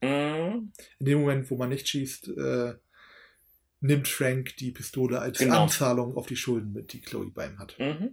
Mhm. 0.03 0.71
In 0.99 1.05
dem 1.05 1.21
Moment, 1.21 1.49
wo 1.49 1.57
man 1.57 1.69
nicht 1.69 1.87
schießt, 1.87 2.27
äh, 2.37 2.75
nimmt 3.79 4.07
Frank 4.07 4.55
die 4.57 4.69
Pistole 4.69 5.19
als 5.19 5.39
genau. 5.39 5.63
Anzahlung 5.63 6.15
auf 6.15 6.27
die 6.27 6.35
Schulden 6.35 6.73
mit, 6.73 6.93
die 6.93 7.01
Chloe 7.01 7.31
bei 7.33 7.47
ihm 7.47 7.57
hat. 7.57 7.75
Mhm. 7.79 8.11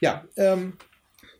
Ja, 0.00 0.26
ähm, 0.36 0.78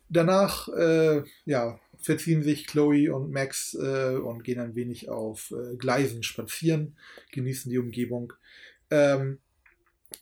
danach 0.07 0.67
äh, 0.67 1.23
ja, 1.45 1.79
verziehen 1.99 2.43
sich 2.43 2.67
Chloe 2.67 3.09
und 3.09 3.31
Max 3.31 3.73
äh, 3.73 4.17
und 4.17 4.43
gehen 4.43 4.59
ein 4.59 4.75
wenig 4.75 5.09
auf 5.09 5.51
äh, 5.51 5.77
Gleisen 5.77 6.21
spazieren, 6.21 6.95
genießen 7.31 7.71
die 7.71 7.79
Umgebung. 7.79 8.33
Ähm, 8.91 9.39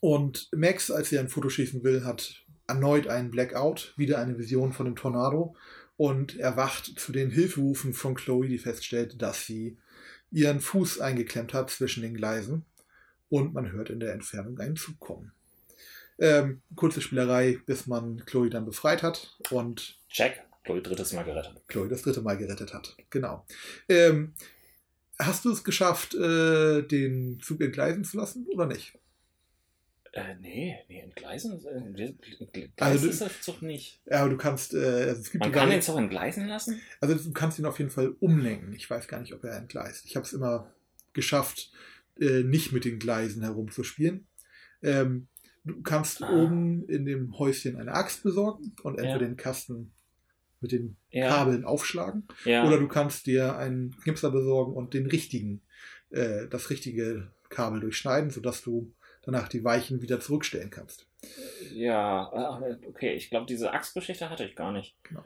und 0.00 0.48
Max, 0.56 0.90
als 0.90 1.12
er 1.12 1.20
ein 1.20 1.28
Foto 1.28 1.50
schießen 1.50 1.84
will, 1.84 2.02
hat 2.02 2.45
erneut 2.66 3.06
einen 3.06 3.30
Blackout, 3.30 3.94
wieder 3.96 4.18
eine 4.18 4.38
Vision 4.38 4.72
von 4.72 4.86
dem 4.86 4.96
Tornado 4.96 5.56
und 5.96 6.38
erwacht 6.38 6.98
zu 6.98 7.12
den 7.12 7.30
Hilferufen 7.30 7.94
von 7.94 8.14
Chloe, 8.14 8.48
die 8.48 8.58
feststellt, 8.58 9.20
dass 9.22 9.46
sie 9.46 9.78
ihren 10.30 10.60
Fuß 10.60 11.00
eingeklemmt 11.00 11.54
hat 11.54 11.70
zwischen 11.70 12.02
den 12.02 12.14
Gleisen 12.14 12.64
und 13.28 13.54
man 13.54 13.72
hört 13.72 13.90
in 13.90 14.00
der 14.00 14.12
Entfernung 14.12 14.58
einen 14.58 14.76
Zug 14.76 14.98
kommen. 14.98 15.32
Ähm, 16.18 16.62
kurze 16.74 17.00
Spielerei, 17.00 17.58
bis 17.66 17.86
man 17.86 18.24
Chloe 18.24 18.50
dann 18.50 18.64
befreit 18.64 19.02
hat 19.02 19.36
und 19.50 19.98
Check, 20.08 20.42
Chloe 20.64 20.82
drittes 20.82 21.12
Mal 21.12 21.24
gerettet. 21.24 21.62
Chloe 21.68 21.88
das 21.88 22.02
dritte 22.02 22.22
Mal 22.22 22.38
gerettet 22.38 22.72
hat, 22.72 22.96
genau. 23.10 23.46
Ähm, 23.88 24.34
hast 25.18 25.44
du 25.44 25.52
es 25.52 25.62
geschafft, 25.62 26.14
äh, 26.14 26.82
den 26.82 27.40
Zug 27.40 27.60
entgleisen 27.60 28.04
zu 28.04 28.16
lassen 28.16 28.46
oder 28.48 28.66
nicht? 28.66 28.98
Äh, 30.16 30.34
nee, 30.40 30.78
nee, 30.88 31.00
entgleisen, 31.00 31.60
äh, 31.66 32.62
also 32.78 33.06
ist 33.06 33.20
das 33.20 33.42
Zug 33.42 33.60
nicht. 33.60 34.00
Ja, 34.06 34.20
aber 34.20 34.30
du 34.30 34.38
kannst, 34.38 34.72
äh, 34.72 34.78
also 34.78 35.20
es 35.20 35.30
gibt 35.30 35.44
Man 35.44 35.52
kann 35.52 35.68
den 35.68 35.82
Zug 35.82 35.98
entgleisen 35.98 36.46
lassen? 36.46 36.80
Also 37.02 37.14
du 37.14 37.32
kannst 37.34 37.58
ihn 37.58 37.66
auf 37.66 37.78
jeden 37.78 37.90
Fall 37.90 38.16
umlenken. 38.20 38.72
Ich 38.72 38.88
weiß 38.88 39.08
gar 39.08 39.20
nicht, 39.20 39.34
ob 39.34 39.44
er 39.44 39.58
entgleist. 39.58 40.06
Ich 40.06 40.16
habe 40.16 40.24
es 40.24 40.32
immer 40.32 40.72
geschafft, 41.12 41.70
äh, 42.18 42.42
nicht 42.44 42.72
mit 42.72 42.86
den 42.86 42.98
Gleisen 42.98 43.42
herumzuspielen. 43.42 44.26
Ähm, 44.82 45.28
du 45.64 45.82
kannst 45.82 46.22
ah. 46.22 46.32
oben 46.32 46.88
in 46.88 47.04
dem 47.04 47.38
Häuschen 47.38 47.76
eine 47.76 47.92
Axt 47.92 48.22
besorgen 48.22 48.74
und 48.82 48.94
entweder 48.94 49.20
ja. 49.20 49.28
den 49.28 49.36
Kasten 49.36 49.92
mit 50.62 50.72
den 50.72 50.96
ja. 51.10 51.28
Kabeln 51.28 51.66
aufschlagen. 51.66 52.26
Ja. 52.46 52.66
Oder 52.66 52.78
du 52.78 52.88
kannst 52.88 53.26
dir 53.26 53.58
einen 53.58 53.94
Knipser 53.98 54.30
besorgen 54.30 54.72
und 54.72 54.94
den 54.94 55.04
richtigen, 55.04 55.60
äh, 56.08 56.46
das 56.48 56.70
richtige 56.70 57.30
Kabel 57.50 57.80
durchschneiden, 57.80 58.30
sodass 58.30 58.62
du 58.62 58.94
danach 59.26 59.48
die 59.48 59.64
Weichen 59.64 60.00
wieder 60.00 60.20
zurückstellen 60.20 60.70
kannst. 60.70 61.06
Ja, 61.74 62.30
okay, 62.88 63.12
ich 63.14 63.28
glaube, 63.28 63.46
diese 63.46 63.72
Axtgeschichte 63.72 64.30
hatte 64.30 64.44
ich 64.44 64.56
gar 64.56 64.72
nicht. 64.72 64.96
Genau. 65.02 65.24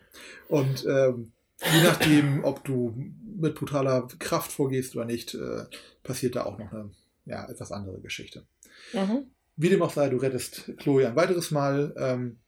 Und 0.49 0.85
ähm, 0.87 1.33
je 1.73 1.83
nachdem, 1.83 2.45
ob 2.45 2.65
du 2.65 2.95
mit 3.39 3.55
brutaler 3.55 4.09
Kraft 4.19 4.51
vorgehst 4.51 4.97
oder 4.97 5.05
nicht, 5.05 5.35
äh, 5.35 5.65
passiert 6.03 6.35
da 6.35 6.45
auch 6.45 6.59
noch 6.59 6.73
eine 6.73 6.91
ja, 7.27 7.49
etwas 7.49 7.71
andere 7.71 8.01
Geschichte. 8.01 8.47
Mhm. 8.93 9.31
Wie 9.57 9.69
dem 9.69 9.83
auch 9.83 9.91
sei, 9.91 10.09
du 10.09 10.17
rettest 10.17 10.73
Chloe 10.79 11.07
ein 11.07 11.17
weiteres 11.17 11.51
Mal 11.51 11.95
ähm, 11.99 12.39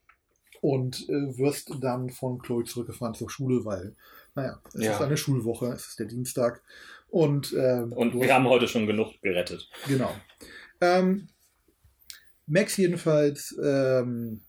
und 0.61 1.07
äh, 1.07 1.37
wirst 1.37 1.71
dann 1.81 2.09
von 2.09 2.39
Chloe 2.39 2.63
zurückgefahren 2.63 3.13
zur 3.13 3.29
Schule, 3.29 3.63
weil, 3.65 3.95
naja, 4.33 4.59
es 4.73 4.83
ja. 4.83 4.93
ist 4.93 5.01
eine 5.01 5.17
Schulwoche, 5.17 5.67
es 5.67 5.89
ist 5.89 5.99
der 5.99 6.07
Dienstag. 6.07 6.63
Und, 7.09 7.53
ähm, 7.53 7.93
und 7.93 8.19
wir 8.19 8.33
haben 8.33 8.47
heute 8.47 8.67
schon 8.67 8.87
genug 8.87 9.21
gerettet. 9.21 9.69
Genau. 9.87 10.11
Ähm, 10.81 11.27
Max 12.45 12.77
jedenfalls 12.77 13.57
ähm, 13.63 14.41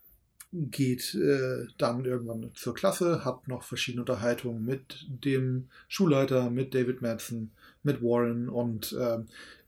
geht 0.53 1.15
äh, 1.15 1.67
dann 1.79 2.05
irgendwann 2.05 2.51
zur 2.55 2.75
Klasse, 2.75 3.25
hat 3.25 3.49
noch 3.49 3.65
verschiedene 3.65 4.03
Unterhaltungen 4.03 4.65
mit 4.65 5.07
dem 5.09 5.69
Schulleiter, 5.89 6.51
mit 6.51 6.75
David 6.75 7.03
Madsen, 7.03 7.51
mit 7.83 8.03
Warren 8.03 8.49
und 8.49 8.93
äh, 8.93 9.19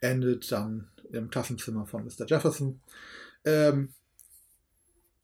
endet 0.00 0.50
dann 0.52 0.88
im 1.12 1.28
Klassenzimmer 1.28 1.86
von 1.86 2.04
Mr. 2.04 2.26
Jefferson. 2.26 2.80
Ähm, 3.44 3.90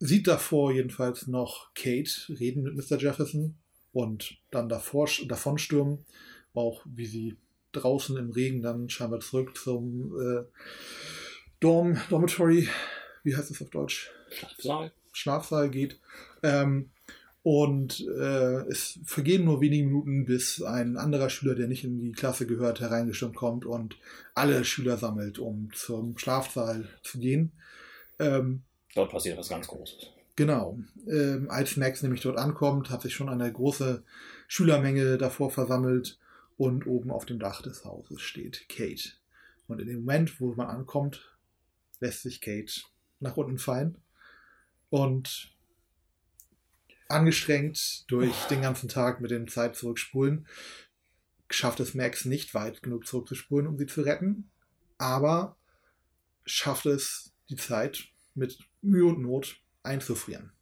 sieht 0.00 0.26
davor 0.26 0.72
jedenfalls 0.72 1.28
noch 1.28 1.72
Kate 1.74 2.10
reden 2.28 2.64
mit 2.64 2.74
Mr. 2.74 2.98
Jefferson 2.98 3.54
und 3.92 4.38
dann 4.50 4.68
davor, 4.68 5.08
davon 5.28 5.58
stürmen, 5.58 6.04
auch 6.54 6.84
wie 6.84 7.06
sie 7.06 7.36
draußen 7.70 8.16
im 8.16 8.30
Regen 8.30 8.62
dann 8.62 8.88
scheinbar 8.88 9.20
zurück 9.20 9.56
zum 9.56 10.12
äh, 10.20 10.44
Dorm, 11.62 11.96
Dormitory, 12.10 12.68
wie 13.22 13.36
heißt 13.36 13.52
es 13.52 13.62
auf 13.62 13.70
Deutsch? 13.70 14.10
Schlafsaal. 14.30 14.92
Schlafsaal 15.12 15.70
geht. 15.70 16.00
Ähm, 16.42 16.90
und 17.44 18.00
äh, 18.00 18.66
es 18.68 18.98
vergehen 19.04 19.44
nur 19.44 19.60
wenige 19.60 19.86
Minuten, 19.86 20.24
bis 20.24 20.60
ein 20.60 20.96
anderer 20.96 21.30
Schüler, 21.30 21.54
der 21.54 21.68
nicht 21.68 21.84
in 21.84 22.00
die 22.00 22.10
Klasse 22.10 22.46
gehört, 22.46 22.80
hereingestürmt 22.80 23.36
kommt 23.36 23.64
und 23.64 23.96
alle 24.34 24.64
Schüler 24.64 24.96
sammelt, 24.96 25.38
um 25.38 25.70
zum 25.72 26.18
Schlafsaal 26.18 26.88
zu 27.04 27.20
gehen. 27.20 27.52
Ähm, 28.18 28.62
dort 28.96 29.12
passiert 29.12 29.38
was 29.38 29.48
ganz 29.48 29.68
Großes. 29.68 30.08
Genau. 30.34 30.78
Ähm, 31.08 31.48
als 31.48 31.76
Max 31.76 32.02
nämlich 32.02 32.22
dort 32.22 32.38
ankommt, 32.38 32.90
hat 32.90 33.02
sich 33.02 33.14
schon 33.14 33.28
eine 33.28 33.52
große 33.52 34.02
Schülermenge 34.48 35.16
davor 35.16 35.50
versammelt 35.50 36.18
und 36.56 36.88
oben 36.88 37.12
auf 37.12 37.24
dem 37.24 37.38
Dach 37.38 37.62
des 37.62 37.84
Hauses 37.84 38.20
steht 38.20 38.68
Kate. 38.68 39.10
Und 39.68 39.80
in 39.80 39.86
dem 39.86 40.00
Moment, 40.00 40.40
wo 40.40 40.54
man 40.54 40.66
ankommt, 40.66 41.31
lässt 42.02 42.22
sich 42.22 42.40
Kate 42.40 42.82
nach 43.20 43.36
unten 43.36 43.58
fallen 43.58 43.96
und 44.90 45.56
angestrengt 47.08 48.10
durch 48.10 48.34
den 48.50 48.62
ganzen 48.62 48.88
Tag 48.88 49.20
mit 49.20 49.30
dem 49.30 49.48
Zeit 49.48 49.76
zurückspulen, 49.76 50.46
schafft 51.50 51.80
es 51.80 51.94
Max 51.94 52.24
nicht 52.24 52.54
weit 52.54 52.82
genug 52.82 53.06
zurückzuspulen, 53.06 53.66
um 53.66 53.78
sie 53.78 53.86
zu 53.86 54.02
retten, 54.02 54.50
aber 54.98 55.56
schafft 56.44 56.86
es 56.86 57.32
die 57.48 57.56
Zeit 57.56 58.04
mit 58.34 58.58
Mühe 58.80 59.06
und 59.06 59.22
Not 59.22 59.60
einzufrieren. 59.82 60.52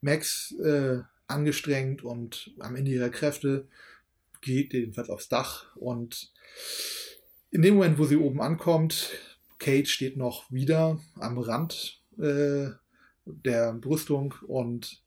Max, 0.00 0.52
äh, 0.62 1.02
angestrengt 1.26 2.02
und 2.02 2.54
am 2.58 2.76
Ende 2.76 2.90
ihrer 2.90 3.10
Kräfte, 3.10 3.68
geht 4.40 4.72
jedenfalls 4.74 5.08
aufs 5.08 5.28
Dach 5.28 5.74
und 5.76 6.32
in 7.50 7.62
dem 7.62 7.74
Moment, 7.74 7.98
wo 7.98 8.04
sie 8.04 8.16
oben 8.16 8.42
ankommt, 8.42 9.10
Kate 9.58 9.86
steht 9.86 10.16
noch 10.16 10.50
wieder 10.50 11.00
am 11.18 11.38
Rand 11.38 12.02
äh, 12.18 12.68
der 13.24 13.72
Brüstung 13.74 14.34
und 14.46 15.02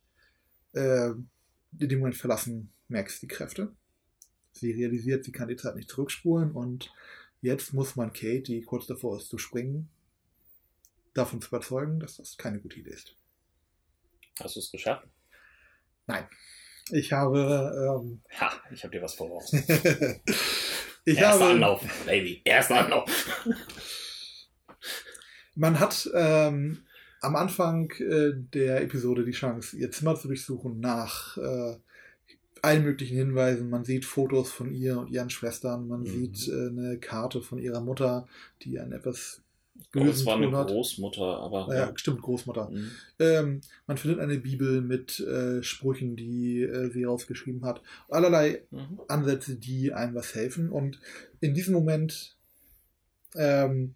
äh, 0.74 1.10
in 1.10 1.90
dem 1.90 2.00
Moment 2.00 2.16
verlassen 2.18 2.72
Max 2.88 3.20
die 3.20 3.28
Kräfte. 3.28 3.76
Sie 4.52 4.72
realisiert, 4.72 5.26
sie 5.26 5.32
kann 5.32 5.48
die 5.48 5.56
Zeit 5.56 5.76
nicht 5.76 5.90
zurückspulen 5.90 6.52
und 6.52 6.92
jetzt 7.42 7.74
muss 7.74 7.96
man 7.96 8.14
Kate, 8.14 8.42
die 8.42 8.62
kurz 8.64 8.88
davor 8.88 9.18
ist 9.18 9.30
zu 9.30 9.38
springen, 9.38 9.90
davon 11.14 11.42
zu 11.42 11.50
überzeugen, 11.50 12.00
dass 12.00 12.18
das 12.18 12.38
keine 12.38 12.60
gute 12.60 12.80
Idee 12.80 12.92
ist. 12.92 13.16
Hast 14.40 14.56
du 14.56 14.60
es 14.60 14.72
geschafft? 14.72 15.08
Nein. 16.08 16.28
Ich 16.92 17.12
habe. 17.12 18.00
Ähm, 18.02 18.22
ha, 18.40 18.52
ich 18.72 18.84
habe 18.84 18.96
dir 18.96 19.02
was 19.02 19.14
voraus. 19.14 19.52
ich 21.06 21.18
Erster 21.18 21.44
habe, 21.44 21.46
Anlauf, 21.46 22.06
Baby. 22.06 22.42
Erster 22.46 22.86
Anlauf. 22.86 23.10
Man 25.58 25.80
hat 25.80 26.10
ähm, 26.14 26.80
am 27.22 27.36
Anfang 27.36 27.90
äh, 28.00 28.34
der 28.54 28.82
Episode 28.84 29.26
die 29.26 29.32
Chance, 29.32 29.76
ihr 29.78 29.92
Zimmer 29.92 30.16
zu 30.16 30.28
durchsuchen 30.28 30.80
nach 30.80 31.36
äh, 31.38 31.78
allen 32.62 32.84
möglichen 32.84 33.18
Hinweisen. 33.18 33.70
Man 33.70 33.84
sieht 33.84 34.06
Fotos 34.06 34.52
von 34.52 34.72
ihr 34.74 35.00
und 35.00 35.10
ihren 35.10 35.30
Schwestern, 35.32 35.88
man 35.88 36.02
Mhm. 36.02 36.06
sieht 36.06 36.48
äh, 36.48 36.68
eine 36.70 36.98
Karte 37.00 37.42
von 37.42 37.58
ihrer 37.58 37.82
Mutter, 37.82 38.28
die 38.62 38.80
ein 38.80 38.92
etwas 38.92 39.42
Oh, 39.96 40.04
es 40.06 40.26
war 40.26 40.38
eine 40.38 40.52
hat. 40.58 40.70
Großmutter, 40.70 41.22
aber 41.40 41.68
Ja, 41.74 41.92
stimmt, 41.96 42.24
Großmutter. 42.24 42.70
Mhm. 42.72 42.92
Ähm, 43.20 43.62
man 43.86 43.98
findet 43.98 44.20
eine 44.20 44.38
Bibel 44.40 44.82
mit 44.82 45.20
äh, 45.20 45.62
Sprüchen, 45.62 46.16
die 46.16 46.62
äh, 46.64 46.90
sie 46.92 47.04
rausgeschrieben 47.04 47.64
hat. 47.64 47.82
Allerlei 48.10 48.64
Mhm. 48.72 49.00
Ansätze, 49.08 49.56
die 49.56 49.94
einem 49.94 50.16
was 50.16 50.34
helfen. 50.34 50.70
Und 50.70 51.00
in 51.42 51.54
diesem 51.54 51.74
Moment 51.76 52.36
ähm, 53.36 53.94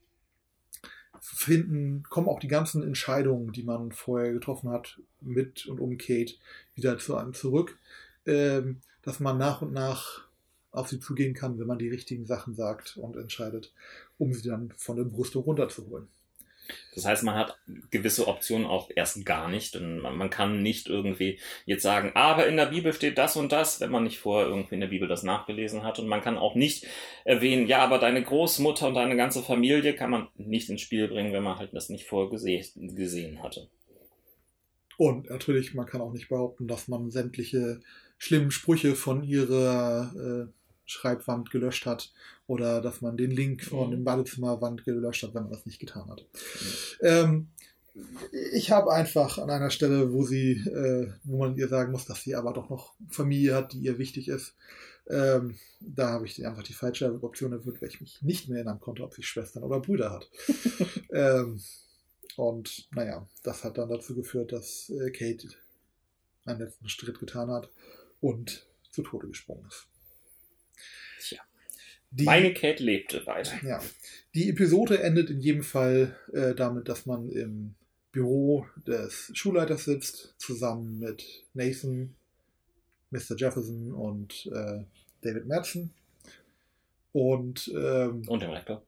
finden, 1.21 2.03
kommen 2.09 2.27
auch 2.27 2.39
die 2.39 2.47
ganzen 2.47 2.83
Entscheidungen, 2.83 3.51
die 3.53 3.63
man 3.63 3.91
vorher 3.91 4.33
getroffen 4.33 4.69
hat, 4.69 4.99
mit 5.21 5.67
und 5.67 5.79
um 5.79 5.97
Kate, 5.97 6.33
wieder 6.75 6.97
zu 6.97 7.15
einem 7.15 7.33
zurück. 7.33 7.77
Ähm, 8.25 8.81
dass 9.03 9.19
man 9.19 9.37
nach 9.37 9.61
und 9.61 9.73
nach 9.73 10.27
auf 10.71 10.87
sie 10.87 10.99
zugehen 10.99 11.33
kann, 11.33 11.59
wenn 11.59 11.67
man 11.67 11.79
die 11.79 11.89
richtigen 11.89 12.25
Sachen 12.25 12.55
sagt 12.55 12.97
und 12.97 13.17
entscheidet, 13.17 13.73
um 14.17 14.33
sie 14.33 14.47
dann 14.47 14.71
von 14.77 14.95
der 14.95 15.03
Brüstung 15.03 15.43
runterzuholen. 15.43 16.07
Das 16.95 17.05
heißt, 17.05 17.23
man 17.23 17.35
hat 17.35 17.57
gewisse 17.89 18.27
Optionen 18.27 18.67
auch 18.67 18.89
erst 18.95 19.25
gar 19.25 19.49
nicht. 19.49 19.75
Und 19.75 19.99
man, 19.99 20.29
kann 20.29 20.61
nicht 20.61 20.87
irgendwie 20.87 21.39
jetzt 21.65 21.83
sagen, 21.83 22.11
aber 22.15 22.47
in 22.47 22.57
der 22.57 22.67
Bibel 22.67 22.93
steht 22.93 23.17
das 23.17 23.35
und 23.35 23.51
das, 23.51 23.79
wenn 23.79 23.91
man 23.91 24.03
nicht 24.03 24.19
vorher 24.19 24.47
irgendwie 24.47 24.75
in 24.75 24.81
der 24.81 24.87
Bibel 24.87 25.07
das 25.07 25.23
nachgelesen 25.23 25.83
hat. 25.83 25.99
Und 25.99 26.07
man 26.07 26.21
kann 26.21 26.37
auch 26.37 26.55
nicht 26.55 26.85
erwähnen, 27.25 27.67
ja, 27.67 27.79
aber 27.79 27.97
deine 27.99 28.23
Großmutter 28.23 28.87
und 28.87 28.95
deine 28.95 29.15
ganze 29.15 29.41
Familie 29.41 29.95
kann 29.95 30.09
man 30.09 30.27
nicht 30.35 30.69
ins 30.69 30.81
Spiel 30.81 31.07
bringen, 31.07 31.33
wenn 31.33 31.43
man 31.43 31.57
halt 31.57 31.73
das 31.73 31.89
nicht 31.89 32.05
vorher 32.05 32.29
gese 32.29 32.71
gesehen 32.75 33.43
hatte. 33.43 33.69
Und 34.97 35.29
natürlich, 35.29 35.73
man 35.73 35.85
kann 35.85 36.01
auch 36.01 36.13
nicht 36.13 36.29
behaupten, 36.29 36.67
dass 36.67 36.87
man 36.87 37.09
sämtliche 37.09 37.81
schlimmen 38.17 38.51
Sprüche 38.51 38.93
von 38.93 39.23
ihrer 39.23 40.13
äh, 40.47 40.60
Schreibwand 40.91 41.49
gelöscht 41.51 41.85
hat 41.85 42.11
oder 42.47 42.81
dass 42.81 43.01
man 43.01 43.17
den 43.17 43.31
Link 43.31 43.63
von 43.63 43.87
Mhm. 43.87 43.91
dem 43.91 44.03
Badezimmerwand 44.03 44.83
gelöscht 44.83 45.23
hat, 45.23 45.33
wenn 45.33 45.43
man 45.43 45.51
das 45.51 45.65
nicht 45.65 45.79
getan 45.79 46.09
hat. 46.09 46.25
Ähm, 47.01 47.49
ich 48.53 48.71
habe 48.71 48.91
einfach 48.93 49.37
an 49.37 49.49
einer 49.49 49.69
Stelle, 49.69 50.13
wo 50.13 50.23
sie, 50.23 50.51
äh, 50.53 51.11
wo 51.23 51.39
man 51.39 51.57
ihr 51.57 51.67
sagen 51.67 51.91
muss, 51.91 52.05
dass 52.05 52.23
sie 52.23 52.35
aber 52.35 52.53
doch 52.53 52.69
noch 52.69 52.93
Familie 53.09 53.53
hat, 53.55 53.73
die 53.73 53.79
ihr 53.79 53.97
wichtig 53.97 54.27
ist, 54.29 54.55
ähm, 55.09 55.57
da 55.81 56.09
habe 56.11 56.25
ich 56.25 56.45
einfach 56.45 56.63
die 56.63 56.73
falsche 56.73 57.11
Option 57.21 57.51
erwählt, 57.51 57.81
weil 57.81 57.89
ich 57.89 57.99
mich 57.99 58.21
nicht 58.21 58.47
mehr 58.47 58.59
erinnern 58.59 58.79
konnte, 58.79 59.03
ob 59.03 59.13
sie 59.13 59.23
Schwestern 59.23 59.63
oder 59.63 59.79
Brüder 59.81 60.11
hat. 60.11 60.29
ähm, 61.11 61.61
und 62.37 62.87
naja, 62.95 63.27
das 63.43 63.63
hat 63.63 63.77
dann 63.77 63.89
dazu 63.89 64.15
geführt, 64.15 64.51
dass 64.53 64.89
äh, 64.89 65.11
Kate 65.11 65.49
einen 66.45 66.59
letzten 66.59 66.87
Schritt 66.87 67.19
getan 67.19 67.49
hat 67.51 67.69
und 68.21 68.65
zu 68.89 69.01
Tode 69.03 69.27
gesprungen 69.27 69.67
ist. 69.67 69.87
Die, 72.11 72.25
Meine 72.25 72.53
Kate 72.53 72.83
lebte 72.83 73.25
weiter. 73.25 73.53
ja, 73.65 73.81
die 74.35 74.49
Episode 74.49 75.01
endet 75.01 75.29
in 75.29 75.39
jedem 75.39 75.63
Fall 75.63 76.15
äh, 76.33 76.53
damit, 76.53 76.89
dass 76.89 77.05
man 77.05 77.29
im 77.29 77.75
Büro 78.11 78.65
des 78.85 79.31
Schulleiters 79.33 79.85
sitzt, 79.85 80.35
zusammen 80.37 80.99
mit 80.99 81.23
Nathan, 81.53 82.13
Mr. 83.11 83.35
Jefferson 83.37 83.93
und 83.93 84.45
äh, 84.53 84.83
David 85.21 85.47
Madsen. 85.47 85.93
Und 87.13 87.69
ähm, 87.75 88.23
Und 88.27 88.41
dem 88.41 88.51
Rektor. 88.51 88.83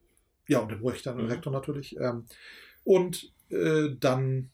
ja, 0.48 0.58
und 0.60 0.70
dem 0.70 0.82
und 0.82 1.24
Mhm. 1.24 1.30
Rektor 1.30 1.52
natürlich. 1.52 1.96
Ähm, 1.98 2.24
und 2.84 3.32
äh, 3.50 3.88
dann 4.00 4.50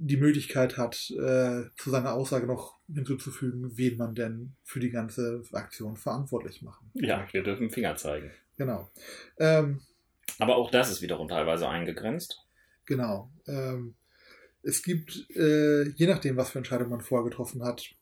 die 0.00 0.16
Möglichkeit 0.16 0.76
hat, 0.76 1.10
äh, 1.10 1.64
zu 1.76 1.90
seiner 1.90 2.12
Aussage 2.14 2.46
noch 2.46 2.78
hinzuzufügen, 2.92 3.76
wen 3.76 3.96
man 3.96 4.14
denn 4.14 4.54
für 4.64 4.80
die 4.80 4.90
ganze 4.90 5.42
Aktion 5.52 5.96
verantwortlich 5.96 6.62
machen. 6.62 6.90
Ja, 6.94 7.26
wir 7.32 7.42
dürfen 7.42 7.70
Finger 7.70 7.96
zeigen. 7.96 8.30
Genau. 8.56 8.90
Ähm, 9.38 9.80
Aber 10.38 10.56
auch 10.56 10.70
das 10.70 10.90
ist 10.90 11.02
wiederum 11.02 11.28
teilweise 11.28 11.68
eingegrenzt. 11.68 12.44
genau. 12.84 13.30
Ähm, 13.46 13.94
es 14.62 14.82
gibt, 14.82 15.26
äh, 15.36 15.88
je 15.90 16.06
nachdem, 16.06 16.36
was 16.36 16.50
für 16.50 16.58
Entscheidungen 16.58 16.90
man 16.90 17.00
vorher 17.00 17.28
getroffen 17.28 17.62
hat, 17.64 17.94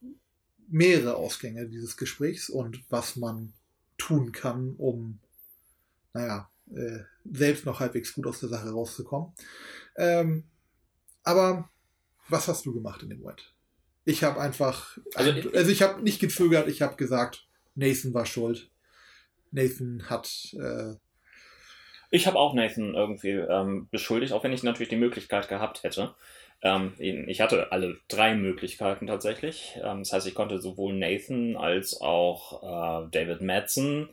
mehrere 0.68 1.16
Ausgänge 1.16 1.68
dieses 1.68 1.97
Gesprächs 1.97 2.49
und 2.49 2.82
was 2.90 3.16
man 3.16 3.53
tun 3.99 4.32
kann, 4.32 4.74
um, 4.78 5.20
naja, 6.12 6.51
äh, 6.74 7.01
selbst 7.30 7.66
noch 7.66 7.78
halbwegs 7.80 8.14
gut 8.14 8.26
aus 8.26 8.40
der 8.40 8.49
Sache 8.49 8.70
rauszukommen. 8.70 9.32
Ähm, 9.97 10.44
aber 11.22 11.70
was 12.29 12.49
hast 12.49 12.66
du 12.66 12.72
gemacht 12.74 13.03
in 13.03 13.11
dem 13.11 13.20
Moment? 13.20 13.53
Ich 14.05 14.22
habe 14.22 14.41
einfach, 14.41 14.99
Also 15.14 15.33
also, 15.33 15.49
ich- 15.49 15.68
ich 15.68 15.83
habe 15.83 16.03
nicht 16.03 16.20
gezögert, 16.20 16.68
ich 16.68 16.83
habe 16.83 16.97
gesagt, 16.97 17.47
Nathan 17.74 18.14
war 18.14 18.27
schuld. 18.27 18.70
Nathan 19.51 20.09
hat, 20.09 20.55
äh, 20.59 20.95
Ich 22.11 22.27
habe 22.27 22.39
auch 22.39 22.55
Nathan 22.55 22.95
irgendwie 22.95 23.31
ähm, 23.33 23.89
beschuldigt, 23.91 24.33
auch 24.33 24.45
wenn 24.45 24.53
ich 24.53 24.62
natürlich 24.62 24.89
die 24.91 24.97
Möglichkeit 24.97 25.49
gehabt 25.49 25.83
hätte. 25.83 26.14
Ähm, 26.62 26.93
ich 26.99 27.41
hatte 27.41 27.72
alle 27.72 27.99
drei 28.09 28.35
Möglichkeiten 28.35 29.07
tatsächlich. 29.09 29.77
Ähm, 29.83 29.99
das 30.01 30.12
heißt, 30.12 30.27
ich 30.27 30.35
konnte 30.35 30.61
sowohl 30.61 30.95
Nathan 30.95 31.57
als 31.57 32.01
auch 32.01 32.62
äh, 32.62 33.09
David 33.11 33.41
Madsen 33.43 34.09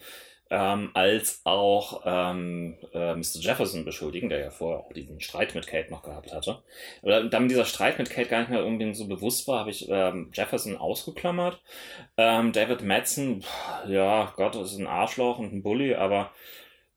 ähm, 0.53 0.91
als 0.93 1.41
auch 1.45 2.03
ähm, 2.05 2.77
äh, 2.93 3.15
Mr. 3.15 3.39
Jefferson 3.39 3.85
beschuldigen, 3.85 4.29
der 4.29 4.39
ja 4.39 4.49
vorher 4.51 4.81
auch 4.81 4.93
diesen 4.93 5.19
Streit 5.19 5.55
mit 5.55 5.65
Kate 5.65 5.89
noch 5.89 6.03
gehabt 6.03 6.31
hatte. 6.31 6.61
Aber 7.01 7.23
da 7.23 7.39
mir 7.39 7.47
dieser 7.47 7.65
Streit 7.65 7.97
mit 7.97 8.11
Kate 8.11 8.29
gar 8.29 8.41
nicht 8.41 8.51
mehr 8.51 8.59
irgendwie 8.59 8.93
so 8.93 9.07
bewusst 9.07 9.47
war, 9.47 9.61
habe 9.61 9.71
ich 9.71 9.89
ähm, 9.89 10.29
Jefferson 10.31 10.77
ausgeklammert. 10.77 11.59
Ähm, 12.17 12.51
David 12.51 12.83
Madsen, 12.83 13.41
pff, 13.41 13.87
ja, 13.87 14.31
Gott, 14.35 14.55
ist 14.55 14.77
ein 14.77 14.85
Arschloch 14.85 15.39
und 15.39 15.53
ein 15.53 15.63
Bully, 15.63 15.95
aber 15.95 16.31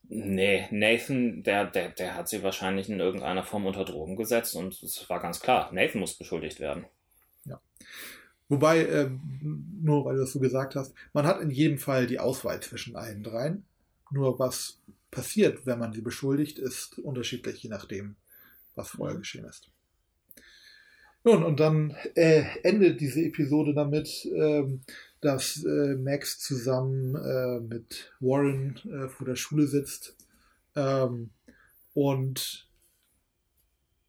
Nee, 0.09 0.69
Nathan, 0.71 1.43
der, 1.43 1.65
der, 1.65 1.89
der 1.89 2.15
hat 2.15 2.29
sie 2.29 2.45
wahrscheinlich 2.45 2.89
in 2.89 3.01
irgendeiner 3.01 3.43
Form 3.43 3.67
unter 3.67 3.85
Drogen 3.85 4.15
gesetzt 4.15 4.55
und 4.55 4.81
es 4.81 5.11
war 5.11 5.19
ganz 5.19 5.41
klar, 5.41 5.69
Nathan 5.73 6.01
muss 6.01 6.15
beschuldigt 6.15 6.61
werden. 6.61 6.85
Ja. 7.45 7.61
Wobei, 8.49 8.87
ähm, 8.87 9.21
nur 9.83 10.05
weil 10.05 10.15
du 10.15 10.21
das 10.21 10.33
so 10.33 10.39
gesagt 10.39 10.77
hast, 10.77 10.95
man 11.13 11.27
hat 11.27 11.41
in 11.41 11.51
jedem 11.51 11.79
Fall 11.79 12.07
die 12.07 12.21
Auswahl 12.21 12.61
zwischen 12.61 12.97
allen 12.97 13.23
dreien. 13.23 13.65
Nur 14.11 14.39
was 14.39 14.81
passiert, 15.11 15.67
wenn 15.67 15.79
man 15.79 15.93
sie 15.93 16.03
beschuldigt, 16.03 16.59
ist 16.59 16.99
unterschiedlich, 16.99 17.63
je 17.63 17.71
nachdem, 17.71 18.17
was 18.75 18.91
vorher 18.91 19.19
geschehen 19.19 19.45
ist. 19.47 19.71
Nun, 21.25 21.43
und 21.43 21.59
dann 21.59 21.91
äh, 22.15 22.45
endet 22.63 23.01
diese 23.01 23.21
Episode 23.21 23.75
damit, 23.75 24.29
ähm, 24.33 24.83
dass 25.21 25.65
äh, 25.65 25.97
Max 25.97 26.39
zusammen 26.39 27.17
äh, 27.17 27.59
mit 27.59 28.13
Warren 28.21 28.79
äh, 28.85 29.09
vor 29.09 29.27
der 29.27 29.35
Schule 29.35 29.67
sitzt 29.67 30.17
ähm, 30.77 31.31
und 31.95 32.69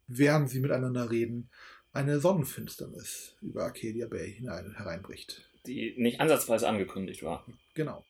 während 0.06 0.48
sie 0.48 0.60
miteinander 0.60 1.10
reden, 1.10 1.50
eine 1.92 2.20
Sonnenfinsternis 2.20 3.36
über 3.40 3.64
Arcadia 3.64 4.06
Bay 4.06 4.32
hinein, 4.32 4.74
hereinbricht. 4.76 5.50
Die 5.66 5.94
nicht 5.98 6.20
ansatzweise 6.20 6.68
angekündigt 6.68 7.22
war. 7.22 7.44
Genau. 7.74 8.04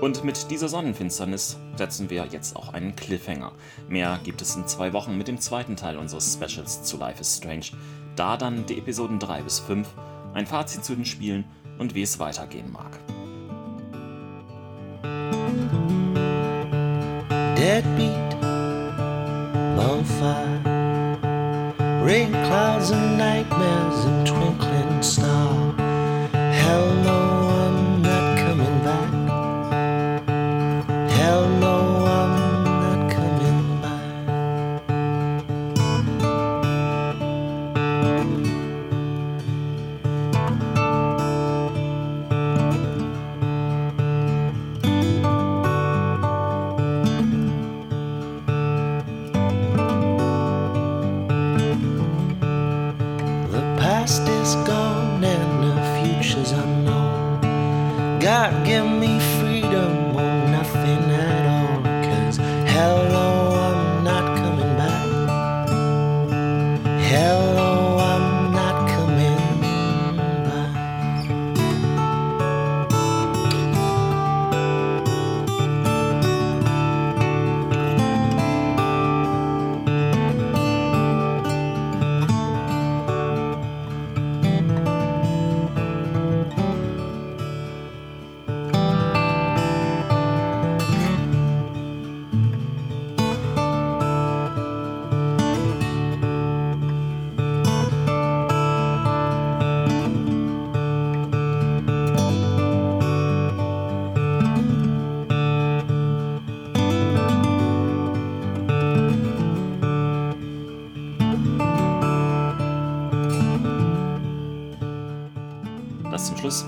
Und 0.00 0.24
mit 0.24 0.50
dieser 0.50 0.68
Sonnenfinsternis 0.68 1.56
setzen 1.76 2.10
wir 2.10 2.26
jetzt 2.26 2.54
auch 2.54 2.74
einen 2.74 2.94
Cliffhanger. 2.94 3.52
Mehr 3.88 4.20
gibt 4.22 4.42
es 4.42 4.54
in 4.54 4.66
zwei 4.66 4.92
Wochen 4.92 5.16
mit 5.16 5.26
dem 5.26 5.40
zweiten 5.40 5.74
Teil 5.74 5.96
unseres 5.96 6.34
Specials 6.34 6.82
zu 6.82 6.98
Life 6.98 7.20
is 7.20 7.38
Strange. 7.38 7.66
Da 8.14 8.36
dann 8.36 8.66
die 8.66 8.78
Episoden 8.78 9.18
3 9.18 9.42
bis 9.42 9.58
5, 9.60 9.88
ein 10.34 10.46
Fazit 10.46 10.84
zu 10.84 10.94
den 10.94 11.06
Spielen 11.06 11.44
und 11.78 11.94
wie 11.94 12.02
es 12.02 12.18
weitergehen 12.18 12.70
mag. 12.72 12.98
Deadbeat, 17.56 18.40
bonfire, 19.76 20.60
rain 22.04 22.32
clouds 22.46 22.90
and 22.90 23.18
nightmares 23.18 24.04
and 24.04 24.26
twinkling 24.26 25.02
star. 25.02 25.25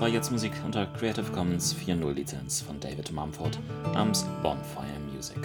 War 0.09 0.15
jetzt 0.15 0.31
Musik 0.31 0.53
unter 0.65 0.87
Creative 0.87 1.31
Commons 1.31 1.75
4.0 1.75 2.13
Lizenz 2.13 2.61
von 2.61 2.79
David 2.79 3.11
Mumford 3.11 3.59
namens 3.93 4.25
Bonfire 4.41 4.99
Music. 5.13 5.37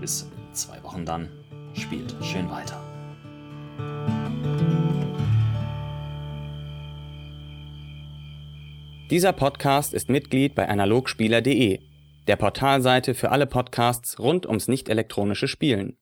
Bis 0.00 0.22
in 0.22 0.54
zwei 0.54 0.80
Wochen 0.84 1.04
dann. 1.04 1.28
Spielt 1.74 2.14
schön 2.22 2.48
weiter. 2.48 2.80
Dieser 9.10 9.32
Podcast 9.32 9.92
ist 9.94 10.08
Mitglied 10.08 10.54
bei 10.54 10.68
analogspieler.de, 10.68 11.80
der 12.28 12.36
Portalseite 12.36 13.14
für 13.14 13.32
alle 13.32 13.48
Podcasts 13.48 14.20
rund 14.20 14.46
ums 14.46 14.68
nicht 14.68 14.88
elektronische 14.88 15.48
Spielen. 15.48 15.96